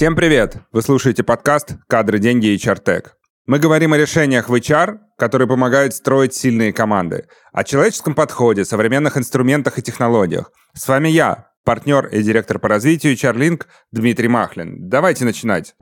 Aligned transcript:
Всем 0.00 0.16
привет! 0.16 0.56
Вы 0.72 0.80
слушаете 0.80 1.22
подкаст 1.22 1.74
«Кадры, 1.86 2.18
деньги 2.18 2.46
и 2.46 2.58
чартек». 2.58 3.18
Мы 3.44 3.58
говорим 3.58 3.92
о 3.92 3.98
решениях 3.98 4.48
в 4.48 4.54
HR, 4.54 4.96
которые 5.18 5.46
помогают 5.46 5.92
строить 5.92 6.32
сильные 6.32 6.72
команды, 6.72 7.26
о 7.52 7.64
человеческом 7.64 8.14
подходе, 8.14 8.64
современных 8.64 9.18
инструментах 9.18 9.78
и 9.78 9.82
технологиях. 9.82 10.52
С 10.72 10.88
вами 10.88 11.10
я, 11.10 11.50
партнер 11.64 12.06
и 12.06 12.22
директор 12.22 12.58
по 12.58 12.68
развитию 12.68 13.12
HR 13.12 13.62
Дмитрий 13.92 14.28
Махлин. 14.28 14.88
Давайте 14.88 15.26
начинать. 15.26 15.74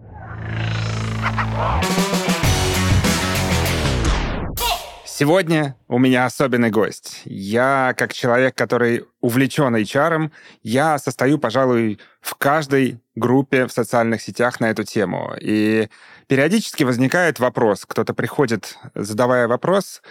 Сегодня 5.18 5.76
у 5.88 5.98
меня 5.98 6.26
особенный 6.26 6.70
гость. 6.70 7.22
Я, 7.24 7.92
как 7.96 8.12
человек, 8.12 8.54
который 8.54 9.04
увлечен 9.20 9.74
HR, 9.74 10.30
я 10.62 10.96
состою, 10.96 11.38
пожалуй, 11.38 11.98
в 12.20 12.36
каждой 12.36 13.00
группе 13.18 13.66
в 13.66 13.72
социальных 13.72 14.22
сетях 14.22 14.60
на 14.60 14.70
эту 14.70 14.84
тему. 14.84 15.34
И 15.40 15.88
периодически 16.26 16.84
возникает 16.84 17.38
вопрос, 17.38 17.84
кто-то 17.86 18.14
приходит, 18.14 18.76
задавая 18.94 19.48
вопрос, 19.48 20.02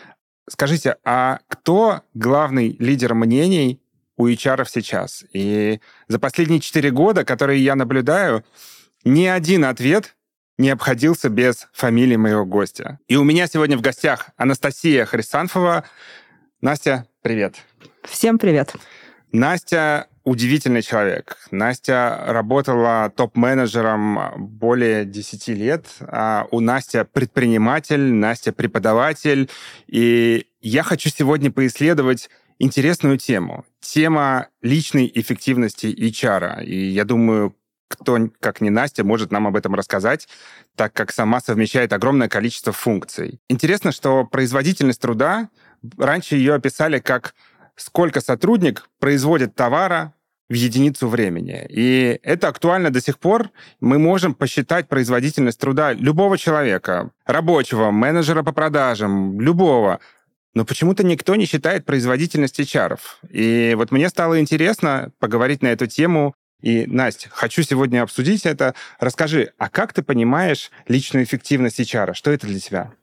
скажите, 0.50 0.98
а 1.04 1.40
кто 1.48 2.02
главный 2.14 2.76
лидер 2.80 3.14
мнений 3.14 3.82
у 4.18 4.28
HR 4.28 4.66
сейчас? 4.70 5.26
И 5.34 5.80
за 6.08 6.20
последние 6.20 6.60
четыре 6.60 6.92
года, 6.92 7.24
которые 7.24 7.64
я 7.64 7.76
наблюдаю, 7.76 8.44
ни 9.04 9.26
один 9.26 9.66
ответ 9.66 10.16
не 10.58 10.70
обходился 10.70 11.30
без 11.30 11.68
фамилии 11.72 12.16
моего 12.16 12.46
гостя. 12.46 13.00
И 13.08 13.16
у 13.16 13.24
меня 13.24 13.48
сегодня 13.48 13.78
в 13.78 13.82
гостях 13.82 14.30
Анастасия 14.38 15.06
Хрисанфова. 15.06 15.84
Настя, 16.62 17.08
привет. 17.22 17.56
Всем 18.04 18.40
привет. 18.40 18.74
Настя 19.32 20.08
удивительный 20.28 20.82
человек. 20.82 21.38
Настя 21.52 22.22
работала 22.28 23.10
топ-менеджером 23.16 24.34
более 24.38 25.06
10 25.06 25.48
лет. 25.48 25.86
А 26.02 26.46
у 26.52 26.60
Настя 26.60 27.06
предприниматель, 27.06 28.14
Настя 28.14 28.52
преподаватель. 28.52 29.50
И 29.88 30.48
я 30.60 30.84
хочу 30.84 31.10
сегодня 31.10 31.50
поисследовать 31.50 32.30
интересную 32.60 33.18
тему. 33.18 33.64
Тема 33.80 34.50
личной 34.62 35.10
эффективности 35.16 35.86
HR. 35.86 36.62
И 36.66 36.76
я 36.90 37.06
думаю, 37.06 37.56
кто, 37.88 38.18
как 38.42 38.60
не 38.60 38.70
Настя, 38.70 39.06
может 39.06 39.32
нам 39.32 39.48
об 39.48 39.56
этом 39.56 39.76
рассказать, 39.76 40.28
так 40.76 40.92
как 40.92 41.14
сама 41.14 41.40
совмещает 41.40 41.94
огромное 41.94 42.28
количество 42.28 42.74
функций. 42.74 43.40
Интересно, 43.48 43.94
что 43.94 44.26
производительность 44.26 45.00
труда, 45.00 45.48
раньше 45.98 46.36
ее 46.36 46.54
описали 46.56 47.00
как 47.00 47.34
сколько 47.78 48.20
сотрудник 48.20 48.90
производит 49.00 49.56
товара 49.56 50.14
в 50.50 50.54
единицу 50.54 51.08
времени. 51.08 51.66
И 51.70 52.20
это 52.24 52.48
актуально 52.48 52.90
до 52.90 53.02
сих 53.02 53.20
пор. 53.20 53.50
Мы 53.80 54.00
можем 54.00 54.34
посчитать 54.34 54.88
производительность 54.88 55.60
труда 55.60 55.94
любого 55.94 56.38
человека, 56.38 57.12
рабочего, 57.26 57.92
менеджера 57.92 58.44
по 58.44 58.54
продажам, 58.54 59.42
любого. 59.42 60.00
Но 60.54 60.66
почему-то 60.66 61.04
никто 61.04 61.36
не 61.36 61.46
считает 61.46 61.86
производительность 61.86 62.60
HR. 62.60 62.98
И 63.30 63.74
вот 63.78 63.92
мне 63.92 64.10
стало 64.10 64.40
интересно 64.40 65.12
поговорить 65.20 65.62
на 65.62 65.68
эту 65.68 65.88
тему 65.88 66.34
и, 66.62 66.86
Настя, 66.88 67.30
хочу 67.30 67.62
сегодня 67.62 68.02
обсудить 68.02 68.46
это. 68.46 68.74
Расскажи, 69.00 69.54
а 69.58 69.70
как 69.70 69.94
ты 69.94 70.02
понимаешь 70.02 70.72
личную 70.88 71.26
эффективность 71.26 71.80
HR? 71.80 72.14
Что 72.14 72.32
это 72.32 72.48
для 72.48 72.60
тебя? 72.60 72.94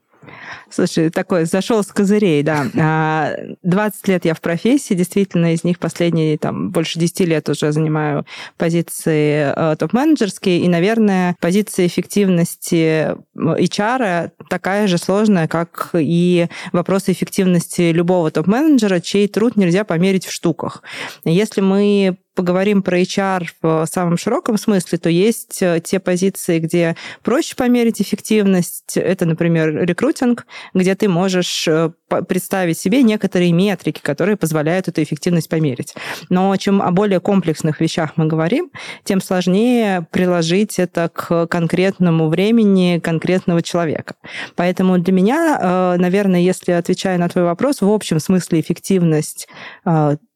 Слушай, 0.71 1.11
такой 1.11 1.45
зашел 1.45 1.83
с 1.83 1.89
козырей, 1.89 2.43
да. 2.43 2.65
20 2.65 2.75
а, 4.09 4.11
лет 4.11 4.25
я 4.25 4.35
в 4.35 4.41
профессии, 4.41 4.95
действительно, 4.95 5.55
из 5.55 5.65
них 5.65 5.79
последние 5.79 6.39
там 6.39 6.71
больше 6.71 6.99
10 6.99 7.21
лет 7.21 7.49
уже 7.49 7.73
занимаю 7.73 8.27
позиции 8.57 9.53
э, 9.55 9.77
топ-менеджерские, 9.77 10.61
и, 10.61 10.69
наверное, 10.69 11.37
позиция 11.41 11.87
эффективности 11.87 13.17
HR 13.37 14.31
такая 14.49 14.87
же 14.87 14.99
сложная, 14.99 15.49
как 15.49 15.91
и 15.95 16.49
вопросы 16.73 17.13
эффективности 17.13 17.91
любого 17.93 18.31
топ-менеджера, 18.31 19.01
чей 19.01 19.29
труд 19.29 19.57
нельзя 19.57 19.85
померить 19.85 20.27
в 20.27 20.33
штуках. 20.33 20.83
Если 21.25 21.61
мы 21.61 22.17
поговорим 22.35 22.83
про 22.83 23.01
HR 23.01 23.47
в 23.63 23.87
самом 23.91 24.17
широком 24.19 24.59
смысле, 24.59 24.99
то 24.99 25.09
есть 25.09 25.63
э, 25.63 25.81
те 25.83 26.01
позиции, 26.01 26.59
где 26.59 26.97
проще 27.23 27.55
померить 27.57 28.03
эффективность. 28.03 28.97
Это, 28.97 29.25
например, 29.25 29.85
рекрутинг, 29.85 30.47
где 30.75 30.95
ты 30.95 31.09
можешь 31.09 31.67
э, 31.69 31.91
представить 32.29 32.79
себе 32.79 33.03
некоторые 33.03 33.53
метрики, 33.53 34.01
которые 34.01 34.37
позволяют 34.37 34.89
эту 34.89 35.03
эффективность 35.03 35.49
померить. 35.49 35.95
Но 36.29 36.55
чем 36.57 36.83
о 36.83 36.91
более 36.91 37.21
комплексных 37.21 37.81
вещах 37.81 38.13
мы 38.17 38.27
говорим, 38.27 38.71
тем 39.05 39.21
сложнее 39.21 40.07
приложить 40.11 40.79
это 40.79 41.09
к 41.09 41.47
конкретному 41.47 42.29
времени 42.29 43.01
конкретного 43.03 43.63
человека. 43.63 44.15
Поэтому 44.57 44.99
для 44.99 45.13
меня, 45.13 45.59
э, 45.61 45.97
наверное, 45.99 46.41
если 46.41 46.73
отвечая 46.73 47.19
на 47.19 47.29
твой 47.29 47.45
вопрос, 47.45 47.81
в 47.81 47.91
общем 47.91 48.19
смысле 48.19 48.61
эффективность 48.61 49.49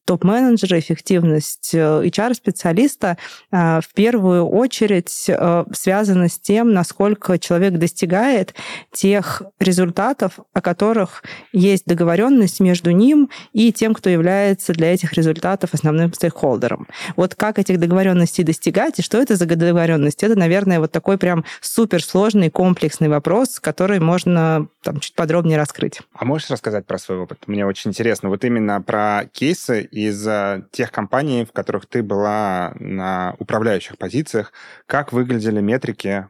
топ-менеджера, 0.09 0.79
эффективность 0.79 1.75
HR-специалиста 1.75 3.19
э, 3.53 3.57
э, 3.57 3.81
в 3.83 3.93
первую 3.93 4.47
очередь 4.47 5.27
э, 5.29 5.65
связана 5.73 6.31
с 6.31 6.39
тем, 6.39 6.73
насколько 6.73 7.39
человек 7.39 7.75
достигает 7.75 8.55
тех 8.91 9.43
результатов, 9.61 10.39
о 10.55 10.63
которых 10.63 11.23
есть 11.53 11.85
договоренность 11.85 12.61
между 12.61 12.91
ним 12.91 13.29
и 13.53 13.71
тем, 13.71 13.93
кто 13.93 14.09
является 14.09 14.73
для 14.73 14.95
этих 14.95 15.13
результатов 15.13 15.75
основным 15.75 16.15
стейкхолдером. 16.15 16.89
Вот 17.17 17.35
как 17.35 17.59
этих 17.59 17.79
договоренностей 17.79 18.45
достигать 18.45 18.99
и 18.99 19.03
что 19.03 19.19
это 19.19 19.37
за 19.37 19.45
договоренность, 19.45 20.23
это, 20.23 20.37
наверное, 20.37 20.81
вот 20.81 20.91
такой 20.91 21.19
прям 21.19 21.45
суперсложный 21.61 22.49
комплексный 22.49 23.09
вопрос, 23.09 23.61
который 23.61 24.01
можно 24.01 24.69
там 24.83 25.01
чуть 25.01 25.15
подробнее 25.15 25.59
раскрыть. 25.59 26.01
А 26.15 26.25
можешь 26.25 26.49
рассказать 26.49 26.87
про 26.87 26.97
свой 26.97 27.19
опыт? 27.19 27.41
Мне 27.47 27.67
очень 27.67 27.91
интересно. 27.91 28.31
Вот 28.31 28.43
именно 28.45 28.81
про 28.81 29.27
кейсы 29.33 29.87
из 30.07 30.23
тех 30.71 30.93
компаний, 30.93 31.45
в 31.45 31.53
которых 31.53 31.87
ты 31.87 32.03
была 32.03 32.73
на 32.79 33.35
управляющих 33.39 33.99
позициях, 33.99 34.53
как 34.87 35.13
выглядели 35.13 35.61
метрики 35.61 36.29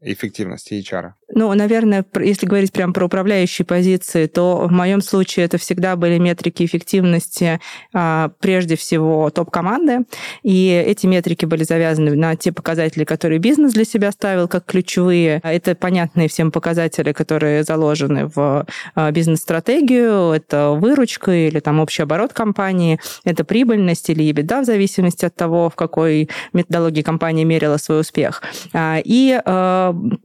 эффективности 0.00 0.74
HR? 0.74 1.12
Ну, 1.34 1.52
наверное, 1.52 2.04
если 2.20 2.46
говорить 2.46 2.72
прямо 2.72 2.92
про 2.92 3.06
управляющие 3.06 3.66
позиции, 3.66 4.26
то 4.26 4.66
в 4.68 4.72
моем 4.72 5.02
случае 5.02 5.46
это 5.46 5.58
всегда 5.58 5.96
были 5.96 6.18
метрики 6.18 6.64
эффективности 6.64 7.60
а, 7.92 8.30
прежде 8.38 8.76
всего 8.76 9.28
топ-команды. 9.30 10.06
И 10.44 10.68
эти 10.68 11.06
метрики 11.06 11.44
были 11.44 11.64
завязаны 11.64 12.14
на 12.14 12.36
те 12.36 12.52
показатели, 12.52 13.04
которые 13.04 13.40
бизнес 13.40 13.72
для 13.72 13.84
себя 13.84 14.12
ставил 14.12 14.46
как 14.46 14.64
ключевые. 14.64 15.40
Это 15.42 15.74
понятные 15.74 16.28
всем 16.28 16.52
показатели, 16.52 17.12
которые 17.12 17.64
заложены 17.64 18.30
в 18.32 18.64
а, 18.94 19.10
бизнес-стратегию. 19.10 20.30
Это 20.30 20.70
выручка 20.70 21.32
или 21.32 21.58
там 21.58 21.80
общий 21.80 22.02
оборот 22.02 22.32
компании, 22.32 23.00
это 23.24 23.44
прибыльность 23.44 24.08
или 24.08 24.24
EBITDA 24.30 24.62
в 24.62 24.64
зависимости 24.64 25.24
от 25.24 25.34
того, 25.34 25.68
в 25.68 25.74
какой 25.74 26.28
методологии 26.52 27.02
компания 27.02 27.44
мерила 27.44 27.76
свой 27.76 28.00
успех. 28.00 28.42
А, 28.72 29.00
и 29.04 29.40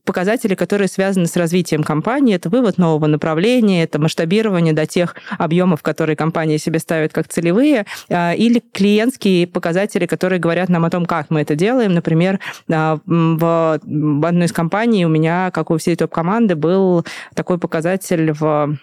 показатели, 0.05 0.53
которые 0.53 0.87
связаны 0.99 1.27
с 1.27 1.37
развитием 1.37 1.81
компании. 1.81 2.35
Это 2.35 2.49
вывод 2.49 2.77
нового 2.77 3.07
направления, 3.07 3.83
это 3.83 3.99
масштабирование 3.99 4.73
до 4.73 4.85
тех 4.85 5.15
объемов, 5.37 5.81
которые 5.81 6.17
компания 6.17 6.57
себе 6.57 6.79
ставит 6.79 7.13
как 7.13 7.29
целевые, 7.29 7.85
а, 8.09 8.33
или 8.33 8.61
клиентские 8.73 9.47
показатели, 9.47 10.05
которые 10.05 10.39
говорят 10.39 10.67
нам 10.67 10.83
о 10.83 10.89
том, 10.89 11.05
как 11.05 11.29
мы 11.29 11.39
это 11.39 11.55
делаем. 11.55 11.93
Например, 11.93 12.41
а, 12.69 12.99
в 13.05 13.79
одной 14.25 14.47
из 14.47 14.51
компаний 14.51 15.05
у 15.05 15.09
меня, 15.09 15.51
как 15.51 15.71
у 15.71 15.77
всей 15.77 15.95
топ-команды, 15.95 16.55
был 16.55 17.05
такой 17.33 17.57
показатель 17.59 18.33
в 18.33 18.77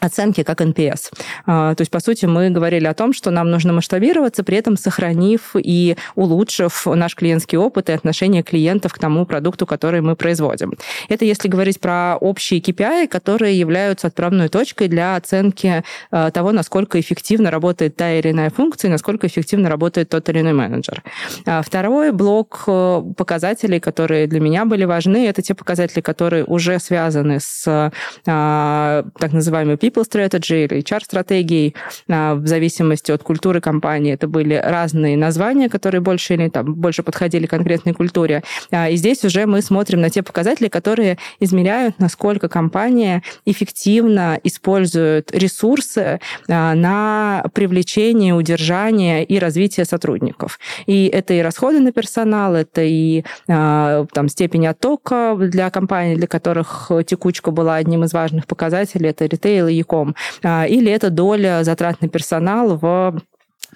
оценки 0.00 0.42
как 0.42 0.60
NPS. 0.60 1.12
А, 1.46 1.74
то 1.74 1.80
есть, 1.82 1.90
по 1.90 2.00
сути, 2.00 2.26
мы 2.26 2.50
говорили 2.50 2.86
о 2.86 2.94
том, 2.94 3.12
что 3.12 3.30
нам 3.30 3.50
нужно 3.50 3.72
масштабироваться, 3.72 4.44
при 4.44 4.58
этом 4.58 4.76
сохранив 4.76 5.54
и 5.56 5.96
улучшив 6.14 6.86
наш 6.86 7.14
клиентский 7.14 7.58
опыт 7.58 7.88
и 7.88 7.92
отношение 7.92 8.42
клиентов 8.42 8.92
к 8.92 8.98
тому 8.98 9.26
продукту, 9.26 9.66
который 9.66 10.00
мы 10.00 10.16
производим. 10.16 10.74
Это 11.08 11.24
если 11.24 11.48
говорить 11.48 11.80
про 11.80 12.16
общие 12.16 12.60
KPI, 12.60 13.08
которые 13.08 13.58
являются 13.58 14.08
отправной 14.08 14.48
точкой 14.48 14.88
для 14.88 15.16
оценки 15.16 15.82
а, 16.10 16.30
того, 16.30 16.52
насколько 16.52 17.00
эффективно 17.00 17.50
работает 17.50 17.96
та 17.96 18.12
или 18.12 18.30
иная 18.30 18.50
функция, 18.50 18.90
насколько 18.90 19.26
эффективно 19.26 19.68
работает 19.68 20.08
тот 20.08 20.28
или 20.28 20.40
иной 20.40 20.52
менеджер. 20.52 21.02
А, 21.46 21.62
второй 21.62 22.12
блок 22.12 22.64
э, 22.66 23.02
показателей, 23.16 23.80
которые 23.80 24.26
для 24.26 24.40
меня 24.40 24.64
были 24.64 24.84
важны, 24.84 25.26
это 25.28 25.42
те 25.42 25.54
показатели, 25.54 26.00
которые 26.00 26.44
уже 26.44 26.78
связаны 26.78 27.40
с 27.40 27.90
так 28.24 29.32
называемой 29.32 29.76
people 29.84 30.04
strategy 30.04 30.64
или 30.64 30.82
HR-стратегией, 30.82 31.74
а, 32.08 32.34
в 32.34 32.46
зависимости 32.46 33.12
от 33.12 33.22
культуры 33.22 33.60
компании. 33.60 34.14
Это 34.14 34.26
были 34.26 34.54
разные 34.54 35.16
названия, 35.16 35.68
которые 35.68 36.00
больше 36.00 36.34
или 36.34 36.48
там, 36.48 36.74
больше 36.74 37.02
подходили 37.02 37.46
конкретной 37.46 37.92
культуре. 37.92 38.42
А, 38.70 38.88
и 38.88 38.96
здесь 38.96 39.24
уже 39.24 39.46
мы 39.46 39.60
смотрим 39.60 40.00
на 40.00 40.08
те 40.08 40.22
показатели, 40.22 40.68
которые 40.68 41.18
измеряют, 41.40 41.98
насколько 41.98 42.48
компания 42.48 43.22
эффективно 43.44 44.40
использует 44.42 45.30
ресурсы 45.32 46.20
а, 46.48 46.74
на 46.74 47.44
привлечение, 47.52 48.34
удержание 48.34 49.22
и 49.24 49.38
развитие 49.38 49.84
сотрудников. 49.84 50.58
И 50.86 51.06
это 51.06 51.34
и 51.34 51.40
расходы 51.40 51.80
на 51.80 51.92
персонал, 51.92 52.54
это 52.54 52.82
и 52.82 53.24
там, 53.46 54.28
степень 54.28 54.66
оттока 54.66 55.36
для 55.38 55.70
компаний, 55.70 56.16
для 56.16 56.26
которых 56.26 56.90
текучка 57.06 57.50
была 57.50 57.76
одним 57.76 58.04
из 58.04 58.12
важных 58.12 58.46
показателей, 58.46 59.10
это 59.10 59.26
ритейл 59.26 59.68
и 59.74 59.78
яком, 59.78 60.14
или 60.42 60.90
это 60.90 61.10
доля 61.10 61.64
затрат 61.64 62.00
на 62.00 62.08
персонал 62.08 62.76
в 62.76 63.20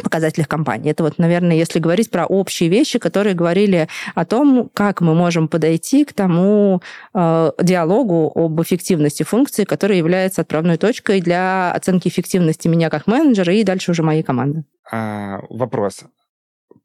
показателях 0.02 0.48
компании. 0.48 0.90
Это 0.90 1.02
вот, 1.02 1.18
наверное, 1.18 1.56
если 1.56 1.78
говорить 1.78 2.10
про 2.10 2.26
общие 2.26 2.68
вещи, 2.68 2.98
которые 2.98 3.34
говорили 3.34 3.88
о 4.14 4.24
том, 4.24 4.70
как 4.74 5.00
мы 5.00 5.14
можем 5.14 5.48
подойти 5.48 6.04
к 6.04 6.12
тому 6.12 6.82
э, 7.14 7.52
диалогу 7.60 8.32
об 8.34 8.60
эффективности 8.62 9.22
функции, 9.22 9.64
которая 9.64 9.98
является 9.98 10.42
отправной 10.42 10.76
точкой 10.76 11.20
для 11.20 11.72
оценки 11.72 12.08
эффективности 12.08 12.68
меня 12.68 12.90
как 12.90 13.06
менеджера 13.06 13.52
и 13.52 13.64
дальше 13.64 13.90
уже 13.90 14.02
моей 14.02 14.22
команды. 14.22 14.64
А, 14.90 15.40
вопрос. 15.50 16.04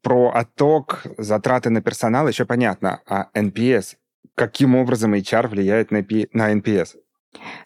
Про 0.02 0.32
отток, 0.34 1.02
затраты 1.16 1.70
на 1.70 1.80
персонал 1.80 2.28
еще 2.28 2.44
понятно, 2.44 3.00
а 3.06 3.28
NPS, 3.34 3.96
каким 4.34 4.74
образом 4.74 5.14
HR 5.14 5.48
влияет 5.48 5.90
на, 5.90 6.04
на 6.32 6.52
NPS? 6.52 6.96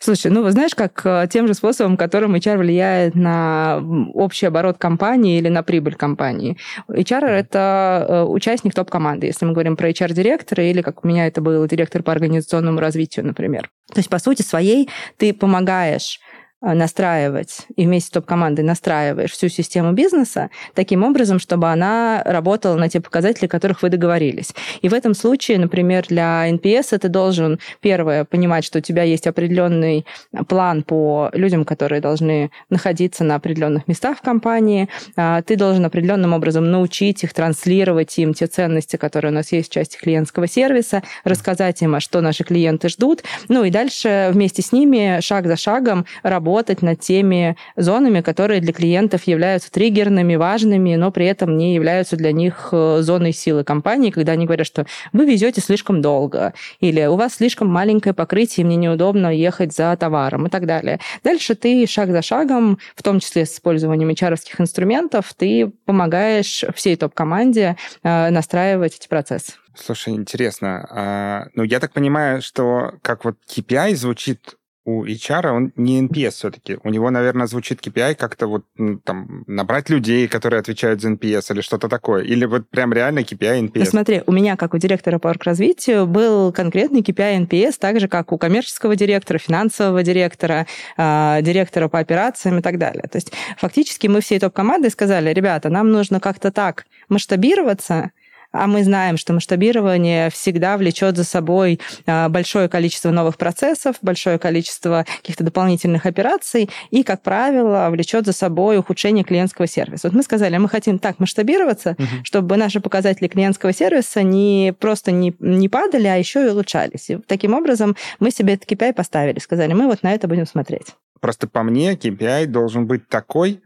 Слушай, 0.01 0.31
ну, 0.31 0.49
знаешь, 0.51 0.75
как 0.75 1.01
э, 1.05 1.29
тем 1.31 1.47
же 1.47 1.55
способом, 1.55 1.97
которым 1.97 2.35
HR 2.35 2.59
влияет 2.59 3.15
на 3.15 3.83
общий 4.15 4.47
оборот 4.47 4.79
компании 4.79 5.39
или 5.39 5.49
на 5.49 5.63
прибыль 5.63 5.95
компании. 5.95 6.57
HR— 6.89 7.25
это 7.27 8.07
э, 8.09 8.23
участник 8.25 8.75
топ-команды, 8.75 9.27
если 9.27 9.45
мы 9.45 9.53
говорим 9.53 9.77
про 9.77 9.91
HR-директора 9.91 10.65
или, 10.65 10.83
как 10.83 11.05
у 11.05 11.09
меня 11.09 11.27
это 11.27 11.41
был, 11.41 11.67
директор 11.67 12.03
по 12.03 12.13
организационному 12.13 12.81
развитию, 12.81 13.27
например. 13.27 13.71
То 13.93 14.01
есть, 14.01 14.09
по 14.09 14.19
сути 14.19 14.43
своей, 14.43 14.89
ты 15.17 15.33
помогаешь 15.33 16.21
настраивать, 16.61 17.67
и 17.77 17.87
вместе 17.87 18.09
с 18.09 18.11
топ-командой 18.11 18.63
настраиваешь 18.63 19.31
всю 19.31 19.49
систему 19.49 19.93
бизнеса 19.93 20.51
таким 20.75 21.05
образом, 21.05 21.39
чтобы 21.39 21.71
она 21.71 22.23
работала 22.25 22.75
на 22.75 22.89
те 22.89 23.01
показатели, 23.01 23.47
о 23.47 23.49
которых 23.49 23.83
вы 23.83 23.91
договорились. 23.91 24.53
И 24.83 24.89
в 24.89 24.95
этом 24.95 25.15
случае, 25.15 25.59
например, 25.59 26.07
для 26.09 26.51
NPS 26.51 26.99
ты 26.99 27.09
должен, 27.09 27.61
первое, 27.81 28.25
понимать, 28.25 28.65
что 28.65 28.79
у 28.81 28.83
тебя 28.83 29.05
есть 29.05 29.29
определенный 29.29 30.05
план 30.49 30.83
по 30.83 31.31
людям, 31.33 31.65
которые 31.65 32.01
должны 32.01 32.51
находиться 32.71 33.23
на 33.23 33.37
определенных 33.37 33.87
местах 33.87 34.19
в 34.19 34.23
компании. 34.23 34.89
А, 35.17 35.43
ты 35.43 35.55
должен 35.55 35.85
определенным 35.85 36.33
образом 36.33 36.71
научить 36.73 37.23
их, 37.23 37.35
транслировать 37.35 38.19
им 38.19 38.35
те 38.35 38.49
ценности, 38.49 38.97
которые 38.97 39.31
у 39.31 39.35
нас 39.35 39.53
есть 39.53 39.71
в 39.71 39.73
части 39.73 39.97
клиентского 39.97 40.49
сервиса, 40.49 41.05
рассказать 41.23 41.81
им, 41.83 41.95
а 41.95 42.01
что 42.01 42.21
наши 42.21 42.43
клиенты 42.43 42.89
ждут. 42.89 43.23
Ну 43.49 43.63
и 43.63 43.71
дальше 43.71 44.31
вместе 44.33 44.63
с 44.63 44.73
ними 44.73 45.21
шаг 45.21 45.47
за 45.47 45.57
шагом 45.57 46.05
работать 46.25 46.48
работать 46.49 46.81
над 46.81 47.01
теми 47.01 47.57
зонами, 47.77 48.23
которые 48.23 48.61
для 48.61 48.73
клиентов 48.73 49.25
являются 49.25 49.71
триггерными, 49.71 50.37
важными, 50.37 50.97
но 50.97 51.11
при 51.11 51.27
этом 51.27 51.59
не 51.59 51.75
являются 51.75 52.17
для 52.17 52.33
них 52.33 52.71
э, 52.73 53.01
зоной 53.03 53.33
силы 53.33 53.65
компании, 53.65 54.11
когда 54.11 54.33
они 54.33 54.47
говорят, 54.47 54.67
что 54.67 54.87
вы 55.13 55.27
везете 55.27 55.61
слишком 55.61 56.01
долго, 56.01 56.55
или 56.81 57.05
у 57.05 57.17
вас 57.17 57.35
слишком 57.35 57.69
маленькое 57.69 58.15
покрытие, 58.15 58.65
мне 58.65 58.77
неудобно 58.77 59.29
ехать 59.29 59.75
за 59.75 59.95
товаром 60.01 60.47
и 60.47 60.51
так 60.51 60.65
далее. 60.65 61.01
Дальше 61.23 61.55
ты 61.55 61.87
шаг 61.87 62.11
за 62.13 62.23
шагом, 62.23 62.79
в 62.97 63.03
том 63.03 63.21
числе 63.21 63.45
с 63.45 63.53
использованием 63.53 64.09
hr 64.09 64.39
инструментов, 64.59 65.35
ты 65.37 65.71
помогаешь 65.85 66.65
всей 66.75 66.97
топ-команде 66.97 67.77
э, 68.03 68.31
настраивать 68.31 68.97
эти 68.97 69.07
процессы. 69.07 69.53
Слушай, 69.77 70.15
интересно. 70.15 70.87
А, 70.91 71.47
ну, 71.55 71.63
я 71.63 71.79
так 71.79 71.93
понимаю, 71.93 72.41
что 72.43 72.95
как 73.03 73.25
вот 73.25 73.37
KPI 73.49 73.95
звучит 73.95 74.57
у 74.89 75.05
HR 75.05 75.51
он 75.51 75.73
не 75.77 76.01
NPS 76.01 76.31
все-таки. 76.31 76.79
У 76.83 76.89
него, 76.89 77.11
наверное, 77.11 77.47
звучит 77.47 77.87
KPI 77.87 78.15
как-то 78.15 78.47
вот 78.47 78.65
там 79.05 79.45
набрать 79.47 79.91
людей, 79.91 80.27
которые 80.29 80.61
отвечают 80.61 81.03
за 81.03 81.11
NPS 81.11 81.53
или 81.53 81.61
что-то 81.61 81.89
такое. 81.89 82.25
Или 82.25 82.47
вот 82.47 82.71
прям 82.71 82.95
реально 82.95 83.19
KPI 83.19 83.69
NPS. 83.69 83.81
Ну, 83.81 83.85
смотри, 83.85 84.23
у 84.27 84.33
меня, 84.33 84.57
как 84.57 84.73
у 84.73 84.79
директора 84.79 85.19
по 85.19 85.35
развитию 85.35 86.07
был 86.07 86.53
конкретный 86.53 87.03
KPI 87.03 87.47
NPS, 87.47 87.75
так 87.79 88.01
же, 88.01 88.09
как 88.09 88.33
у 88.33 88.39
коммерческого 88.39 88.97
директора, 88.97 89.37
финансового 89.39 90.03
директора, 90.03 90.67
э, 90.97 91.39
директора 91.43 91.89
по 91.89 91.99
операциям 91.99 92.59
и 92.59 92.63
так 92.63 92.79
далее. 92.79 93.05
То 93.13 93.19
есть 93.19 93.31
фактически 93.59 94.07
мы 94.07 94.23
всей 94.23 94.39
топ-командой 94.39 94.91
сказали, 94.91 95.35
ребята, 95.35 95.69
нам 95.69 95.91
нужно 95.91 96.19
как-то 96.19 96.51
так 96.51 96.87
масштабироваться, 97.11 98.13
а 98.51 98.67
мы 98.67 98.83
знаем, 98.83 99.17
что 99.17 99.33
масштабирование 99.33 100.31
всегда 100.31 100.77
влечет 100.77 101.17
за 101.17 101.25
собой 101.25 101.81
а, 102.07 102.29
большое 102.29 102.69
количество 102.69 103.11
новых 103.11 103.37
процессов, 103.37 103.97
большое 104.01 104.39
количество 104.39 105.05
каких-то 105.19 105.45
дополнительных 105.45 106.07
операций 106.07 106.71
и, 106.91 107.03
как 107.03 107.23
правило, 107.23 107.89
влечет 107.91 108.25
за 108.25 108.33
собой 108.33 108.79
ухудшение 108.79 109.25
клиентского 109.25 109.67
сервиса. 109.67 110.09
Вот 110.09 110.17
мы 110.17 110.23
сказали, 110.23 110.57
мы 110.57 110.69
хотим 110.69 110.99
так 110.99 111.19
масштабироваться, 111.19 111.97
угу. 111.99 112.25
чтобы 112.25 112.57
наши 112.57 112.81
показатели 112.81 113.29
клиентского 113.29 113.73
сервиса 113.73 114.23
не 114.23 114.75
просто 114.79 115.13
не, 115.13 115.35
не 115.39 115.69
падали, 115.69 116.07
а 116.07 116.17
еще 116.17 116.47
и 116.47 116.49
улучшались. 116.49 117.11
И 117.11 117.17
таким 117.17 117.55
образом 117.55 117.97
мы 118.19 118.31
себе 118.31 118.55
этот 118.55 118.71
KPI 118.71 118.95
поставили, 118.95 119.39
сказали, 119.41 119.75
мы 119.75 119.87
вот 119.87 120.03
на 120.03 120.15
это 120.15 120.27
будем 120.27 120.47
смотреть. 120.47 120.95
Просто 121.21 121.49
по 121.49 121.63
мне 121.63 121.95
KPI 121.95 122.47
должен 122.47 122.87
быть 122.87 123.09
такой, 123.09 123.61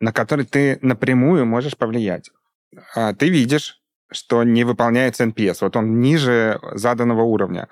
на 0.00 0.12
который 0.12 0.44
ты 0.44 0.78
напрямую 0.82 1.46
можешь 1.46 1.76
повлиять. 1.76 2.30
А 2.94 3.14
ты 3.14 3.28
видишь, 3.28 3.81
что 4.12 4.42
не 4.44 4.64
выполняется 4.64 5.24
NPS. 5.24 5.58
Вот 5.60 5.76
он 5.76 6.00
ниже 6.00 6.60
заданного 6.72 7.22
уровня. 7.22 7.68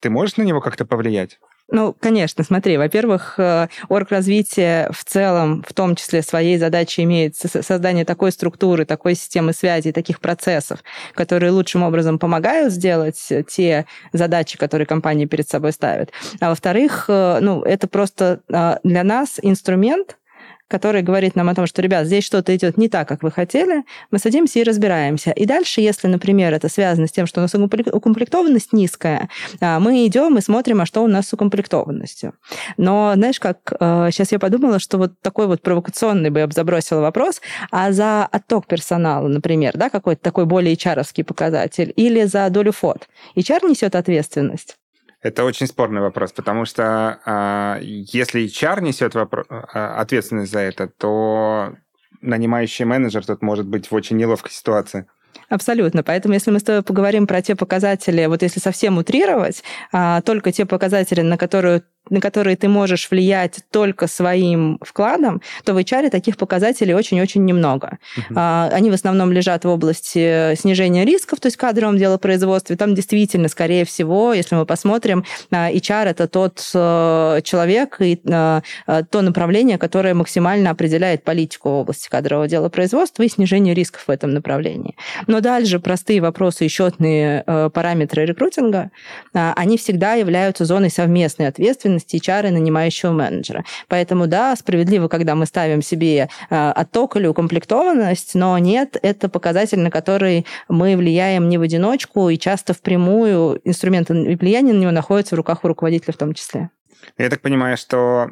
Ты 0.00 0.10
можешь 0.10 0.36
на 0.36 0.42
него 0.42 0.60
как-то 0.60 0.84
повлиять? 0.84 1.38
Ну, 1.72 1.94
конечно, 1.98 2.42
смотри, 2.42 2.76
во-первых, 2.76 3.34
э, 3.38 3.68
орг-развитие 3.88 4.90
в 4.92 5.04
целом, 5.04 5.62
в 5.66 5.72
том 5.72 5.94
числе 5.94 6.20
своей 6.22 6.58
задачей 6.58 7.04
имеет 7.04 7.36
создание 7.36 8.04
такой 8.04 8.32
структуры, 8.32 8.84
такой 8.84 9.14
системы 9.14 9.52
связи, 9.52 9.92
таких 9.92 10.18
процессов, 10.18 10.82
которые 11.14 11.52
лучшим 11.52 11.84
образом 11.84 12.18
помогают 12.18 12.72
сделать 12.72 13.24
те 13.48 13.86
задачи, 14.12 14.58
которые 14.58 14.86
компания 14.86 15.26
перед 15.26 15.48
собой 15.48 15.72
ставит. 15.72 16.10
А 16.40 16.48
во-вторых, 16.48 17.04
э, 17.06 17.38
ну, 17.40 17.62
это 17.62 17.86
просто 17.86 18.40
э, 18.48 18.78
для 18.82 19.04
нас 19.04 19.38
инструмент, 19.40 20.16
который 20.70 21.02
говорит 21.02 21.34
нам 21.34 21.48
о 21.48 21.54
том, 21.54 21.66
что, 21.66 21.82
ребят, 21.82 22.06
здесь 22.06 22.24
что-то 22.24 22.54
идет 22.54 22.78
не 22.78 22.88
так, 22.88 23.08
как 23.08 23.22
вы 23.22 23.32
хотели, 23.32 23.84
мы 24.10 24.18
садимся 24.18 24.60
и 24.60 24.62
разбираемся. 24.62 25.32
И 25.32 25.44
дальше, 25.44 25.80
если, 25.80 26.06
например, 26.06 26.54
это 26.54 26.68
связано 26.68 27.08
с 27.08 27.12
тем, 27.12 27.26
что 27.26 27.40
у 27.40 27.42
нас 27.42 27.54
укомплектованность 27.54 28.72
низкая, 28.72 29.28
а, 29.60 29.80
мы 29.80 30.06
идем 30.06 30.38
и 30.38 30.40
смотрим, 30.40 30.80
а 30.80 30.86
что 30.86 31.02
у 31.02 31.08
нас 31.08 31.28
с 31.28 31.32
укомплектованностью. 31.32 32.34
Но, 32.76 33.12
знаешь, 33.16 33.40
как 33.40 33.58
сейчас 33.68 34.32
э, 34.32 34.36
я 34.36 34.38
подумала, 34.38 34.78
что 34.78 34.98
вот 34.98 35.20
такой 35.20 35.48
вот 35.48 35.60
провокационный 35.62 36.30
бы 36.30 36.40
я 36.40 36.46
бы 36.46 36.52
забросила 36.52 37.00
вопрос, 37.00 37.40
а 37.72 37.90
за 37.92 38.26
отток 38.26 38.66
персонала, 38.66 39.26
например, 39.26 39.76
да, 39.76 39.90
какой-то 39.90 40.22
такой 40.22 40.46
более 40.46 40.74
HR 40.74 41.24
показатель, 41.24 41.92
или 41.96 42.24
за 42.24 42.48
долю 42.50 42.72
фот, 42.72 43.08
HR 43.36 43.68
несет 43.68 43.96
ответственность? 43.96 44.79
Это 45.22 45.44
очень 45.44 45.66
спорный 45.66 46.00
вопрос, 46.00 46.32
потому 46.32 46.64
что 46.64 47.20
э, 47.26 47.78
если 47.82 48.46
HR 48.46 48.80
несет 48.80 49.14
вопро- 49.14 49.44
а, 49.50 50.00
ответственность 50.00 50.50
за 50.50 50.60
это, 50.60 50.88
то 50.88 51.74
нанимающий 52.22 52.86
менеджер 52.86 53.24
тут 53.26 53.42
может 53.42 53.66
быть 53.66 53.90
в 53.90 53.94
очень 53.94 54.16
неловкой 54.16 54.52
ситуации. 54.52 55.06
Абсолютно. 55.48 56.02
Поэтому, 56.02 56.34
если 56.34 56.50
мы 56.50 56.58
с 56.58 56.62
тобой 56.62 56.82
поговорим 56.82 57.26
про 57.26 57.42
те 57.42 57.54
показатели, 57.54 58.24
вот 58.26 58.42
если 58.42 58.60
совсем 58.60 58.98
утрировать, 58.98 59.62
а, 59.92 60.22
только 60.22 60.52
те 60.52 60.64
показатели, 60.64 61.20
на 61.20 61.36
которые 61.36 61.82
на 62.10 62.20
которые 62.20 62.56
ты 62.56 62.68
можешь 62.68 63.10
влиять 63.10 63.60
только 63.70 64.06
своим 64.06 64.78
вкладом, 64.82 65.40
то 65.64 65.74
в 65.74 65.78
HR 65.78 66.10
таких 66.10 66.36
показателей 66.36 66.94
очень-очень 66.94 67.44
немного. 67.44 67.98
Uh-huh. 68.16 68.68
Они 68.70 68.90
в 68.90 68.94
основном 68.94 69.32
лежат 69.32 69.64
в 69.64 69.68
области 69.68 70.54
снижения 70.56 71.04
рисков, 71.04 71.40
то 71.40 71.46
есть 71.46 71.56
кадровом 71.56 71.98
делопроизводстве. 71.98 72.76
Там 72.76 72.94
действительно, 72.94 73.48
скорее 73.48 73.84
всего, 73.84 74.32
если 74.32 74.54
мы 74.54 74.66
посмотрим, 74.66 75.24
а, 75.50 75.70
HR 75.70 76.06
это 76.10 76.28
тот 76.28 76.60
э, 76.74 77.40
человек 77.44 77.96
и 78.00 78.20
э, 78.24 78.60
э, 78.86 79.02
то 79.08 79.22
направление, 79.22 79.78
которое 79.78 80.14
максимально 80.14 80.70
определяет 80.70 81.24
политику 81.24 81.68
в 81.70 81.72
области 81.72 82.08
кадрового 82.08 82.48
делопроизводства 82.48 83.22
и 83.22 83.28
снижение 83.28 83.74
рисков 83.74 84.04
в 84.06 84.10
этом 84.10 84.32
направлении. 84.32 84.96
Но 85.26 85.40
дальше 85.40 85.78
простые 85.78 86.20
вопросы 86.20 86.66
и 86.66 86.68
счетные 86.68 87.44
параметры 87.72 88.24
рекрутинга, 88.24 88.90
а, 89.34 89.52
они 89.56 89.76
всегда 89.78 90.14
являются 90.14 90.64
зоной 90.64 90.90
совместной 90.90 91.48
ответственности 91.48 91.99
ответственности 92.00 92.16
HR 92.16 92.48
и 92.48 92.50
нанимающего 92.50 93.12
менеджера. 93.12 93.64
Поэтому, 93.88 94.26
да, 94.26 94.56
справедливо, 94.56 95.08
когда 95.08 95.34
мы 95.34 95.46
ставим 95.46 95.82
себе 95.82 96.28
э, 96.50 96.70
отток 96.70 97.16
или 97.16 97.26
укомплектованность, 97.26 98.34
но 98.34 98.58
нет, 98.58 98.96
это 99.02 99.28
показатель, 99.28 99.78
на 99.78 99.90
который 99.90 100.46
мы 100.68 100.96
влияем 100.96 101.48
не 101.48 101.58
в 101.58 101.62
одиночку, 101.62 102.28
и 102.28 102.38
часто 102.38 102.74
впрямую 102.74 103.60
инструменты 103.64 104.14
влияния 104.14 104.72
на 104.72 104.80
него 104.80 104.92
находятся 104.92 105.34
в 105.34 105.38
руках 105.38 105.64
у 105.64 105.68
руководителя 105.68 106.12
в 106.12 106.16
том 106.16 106.34
числе. 106.34 106.70
Я 107.18 107.28
так 107.28 107.40
понимаю, 107.40 107.76
что 107.76 108.30